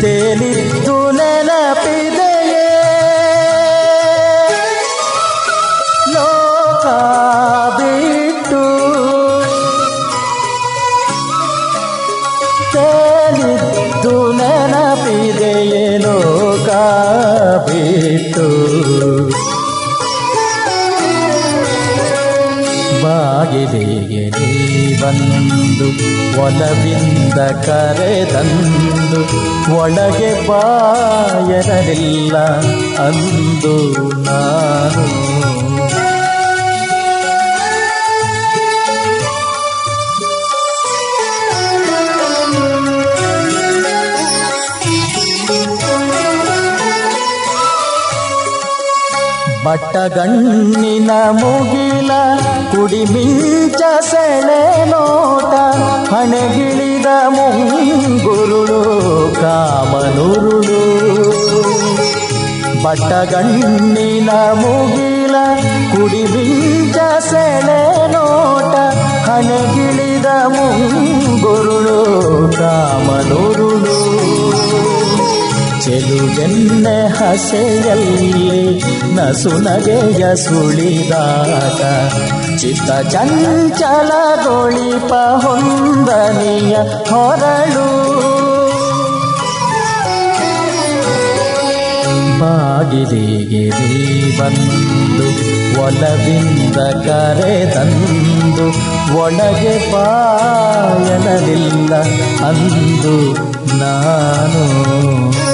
[0.00, 1.99] ತೇಲಿದ್ದು ನೆನಪಿದೆಯೇ
[25.01, 25.87] ಬಂದು
[26.41, 29.21] ಒಲವಿಂದ ಕರೆದಂದು
[29.75, 32.37] ಒಳಗೆ ಬಾಯರಲಿಲ್ಲ
[33.07, 33.75] ಅಂದು
[34.21, 35.30] ನಾನು.
[49.64, 51.10] ಬಟ್ಟಗಣ್ಣಿನ
[51.40, 52.10] ಮುಗಿಲ
[52.72, 54.60] ಕುಡಿಮಿಂಚ ಸೆಳೆ
[54.92, 55.54] ನೋಟ
[56.12, 58.80] ಹಣೆಗಿಳಿದ ಮುಂಗುರುಳು
[59.40, 60.80] ಕಾಮನುರುಳು
[62.84, 64.30] ಬಟ್ಟಗಣ್ಣಿನ
[64.62, 65.36] ಮುಗಿಲ
[65.92, 66.98] ಕುಡಿಮಿಂಚ
[67.30, 67.80] ಸೆಳೆ
[68.14, 68.74] ನೋಟ
[69.28, 71.98] ಹಣೆಗಿಳಿದ ಮುಂಗುರುಳು
[72.58, 73.96] ಕಾಮನುರುಳು
[75.83, 78.79] ಚೆಲುವೆನ್ನೆ ಹಸೆಯಲ್ಲಿ
[79.15, 81.81] ನಸು ನಗೆಯ ಸುಳಿದಾಗ
[82.57, 86.75] ಚಿತ್ತ ಚಂಚಲಗೊಳಿಪ ಹೊಂದನೆಯ
[87.09, 87.87] ಹೊರಳು.
[92.39, 93.69] ಬಾಗಿಲಿಗೆ
[94.39, 95.51] ಬಂದು
[95.81, 98.71] ಒಲವಿಂದ ಕರೆದಂದು
[99.17, 101.93] ಒಳಗೆ ಪಾಯನವಿಲ್ಲ
[102.45, 103.33] ಅಂದು
[103.77, 105.50] ನಾನು.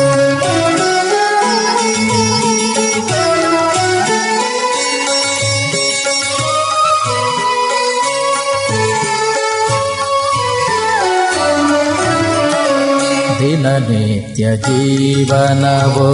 [13.40, 16.10] ದಿನನಿತ್ಯ ಜೀವನವು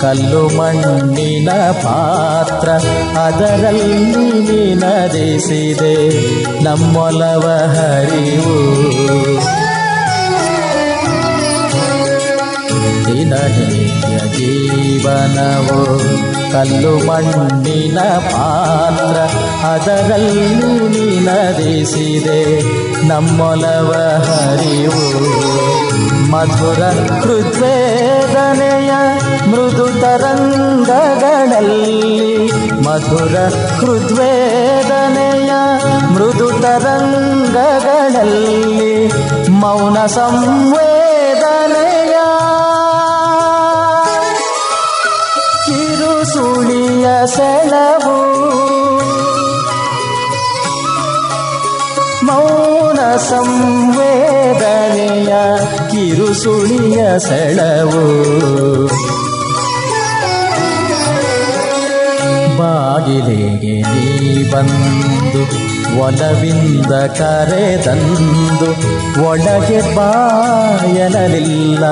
[0.00, 1.50] ಕಲ್ಲು ಮಣ್ಣಿನ
[1.84, 2.68] ಪಾತ್ರ
[3.18, 5.96] ಅದರಲ್ಲಿ ನಿನದಿಸಿದೆ
[6.64, 8.56] ನಮ್ಮೊಲವ ಹರಿವು.
[13.06, 15.80] ದಿನನಿತ್ಯ ಜೀವನವು
[16.52, 17.98] ಕಲ್ಲು ಮಣ್ಣಿನ
[18.32, 19.18] ಪಾತ್ರ
[19.66, 20.48] ಅದರಲ್ಲಿ
[20.88, 22.40] ನಿನದಿಸಿದೆ
[23.02, 25.22] ನಮ್ಮೊಲವ ಹರಿವು.
[26.30, 26.82] ಮಧುರ
[27.20, 28.92] ಹೃದ್ವೇದನೆಯ
[29.50, 31.98] ಮೃದು ತರಂಗಗಳಲ್ಲಿ
[32.82, 33.34] ಮಧುರ
[33.80, 35.52] ಹೃದ್ವೇದನೆಯ
[36.14, 37.54] ಮೃದು ತರಂಗಗಳಲ್ಲಿ
[39.50, 42.16] ಮೌನ ಸಂವೇದನೆಯ
[45.66, 48.18] ಕಿರು ಸುಳಿಯ ಸೆಳವು
[53.18, 55.34] ಸಂವೇದನೆಯ
[55.90, 58.06] ಕಿರುಸುಳಿಯ ಸೆಳವು.
[62.58, 65.42] ಬಾಗಿಲಿಗೆ ನೀ ಬಂದು
[66.00, 68.68] ಒಲವಿಂದ ಕರೆದಂದು
[69.28, 71.84] ಒಳಗೆ ಬಾಯನಲಿಲ್ಲ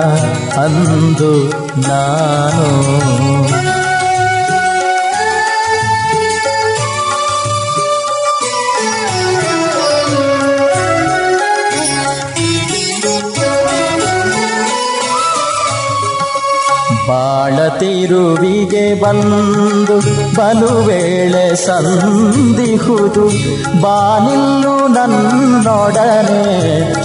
[0.61, 1.33] ಅಂದು
[1.89, 2.69] ನಾನು.
[17.69, 19.99] ತಿರುವಿಗೆ ಬಂದು
[20.35, 23.29] ಬಲು ವೇಳೆ ಸಂದಿಹುದು
[23.81, 26.45] ಬಾನಿಲ್ಲು ನನ್ನೊಡನೆ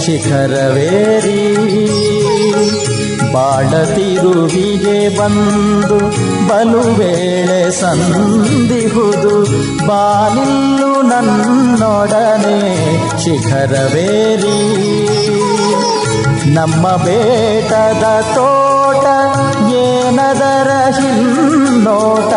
[0.00, 1.40] ಶಿಖರವೇರಿ.
[3.32, 5.98] ಬಾಳ ತಿರುವಿಗೆ ಬಂದು
[6.48, 9.42] ಬಲುವೇಳೆ ಸಂದಿಹುದು
[9.86, 12.60] ಬಾನಿಲ್ಲು ನನ್ನೊಡನೆ
[13.24, 14.60] ಶಿಖರವೇರಿ.
[16.54, 18.24] ನಮ್ಮ ಬೇಟದ
[18.90, 19.06] ತೋಟ
[19.72, 22.32] ಏನದರ ಹಿನ್ನೋಟ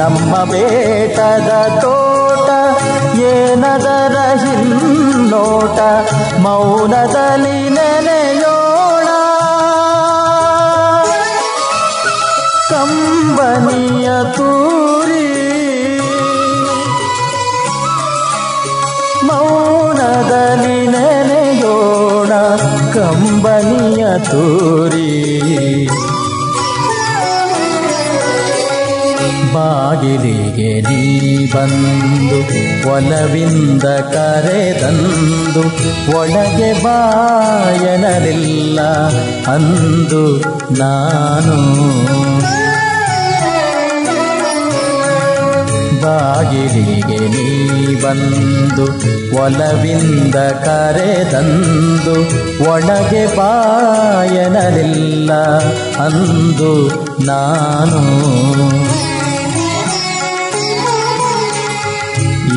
[0.00, 1.50] ನಮ್ಮ ಬೇಟದ
[1.80, 2.48] ತೋಟ
[3.24, 5.78] ಏನದರ ಹಿನ್ನೋಟ
[6.38, 9.08] ಮೌನದಲ್ಲಿ ನೆನೆಯೋಣ.
[12.70, 14.65] ಕಂಬನಿಯ ತೂರಿ
[23.36, 25.36] ಕಂಬನಿಯ ತೋರಿ.
[29.54, 32.38] ಬಾಗಿಲಿಗೆ ನೀ ಬಂದು
[32.90, 35.60] ಒಲವಿಂದ ಕರೆದಂದು
[36.18, 38.80] ಒಳಗೆ ಬಾಯನಲಿಲ್ಲ
[39.46, 40.40] ಅಂದು
[40.78, 41.76] ನಾನು.
[46.06, 48.86] ಬಾಗಿಲಿಗೆ ನೀ ಬಂದು
[49.42, 52.14] ಒಲವಿಂದ ಕರೆದಂದು
[52.70, 55.32] ಒಳಗೆ ಬಾಯನಲಿಲ್ಲ
[55.98, 56.88] ಅಂದು
[57.26, 58.02] ನಾನು.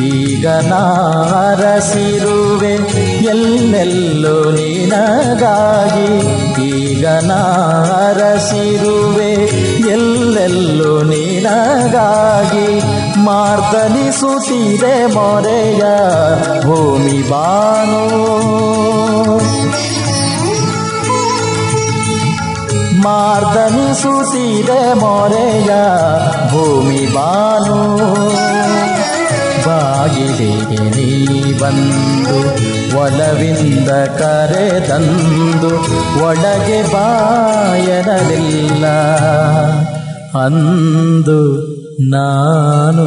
[0.04, 2.74] ಈಗ ನಾರಸಿರುವೆ
[3.24, 6.40] ಎಲ್ಲೆಲ್ಲೋ ನಿನಗಾಗಿ.
[6.68, 9.34] ಈಗ ನಾರಸಿರುವೆ
[9.90, 12.99] ಎಲ್ಲೆಲ್ಲೋ ನಿನಗಾಗಿ.
[13.24, 15.80] ಮಾರ್ದನಿಸುತ್ತಿದೆ ಮೊರೆಯ
[16.62, 18.30] ಭೂಮಿ ಬಾನು.
[23.02, 25.66] ಮಾರ್ದನಿಸುತ್ತಿದೆ ಮೊರೆಯ
[26.50, 27.98] ಭೂಮಿ ಬಾನು.
[29.66, 32.38] ಬಾಗಿಲಿಗೆ ನೀ ಬಂದು,
[32.98, 35.68] ಒಲವಿಂದ ಕರೆದಂದು,
[36.24, 38.86] ಒಳಗೆ ಬಾಯನಲಿಲ್ಲ
[40.44, 41.69] ಅಂದು.
[42.08, 43.06] ನಾನು.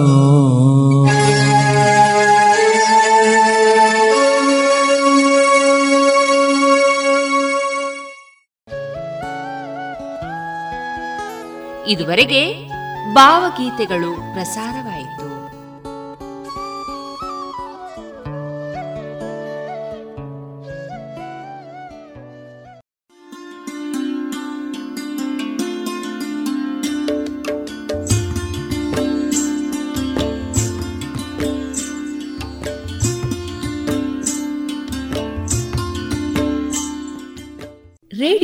[11.90, 12.70] ಇದುವರೆಗೆ
[13.14, 14.93] ಭಾವಗೀತೆಗಳು ಪ್ರಸಾರವಾಯಿತು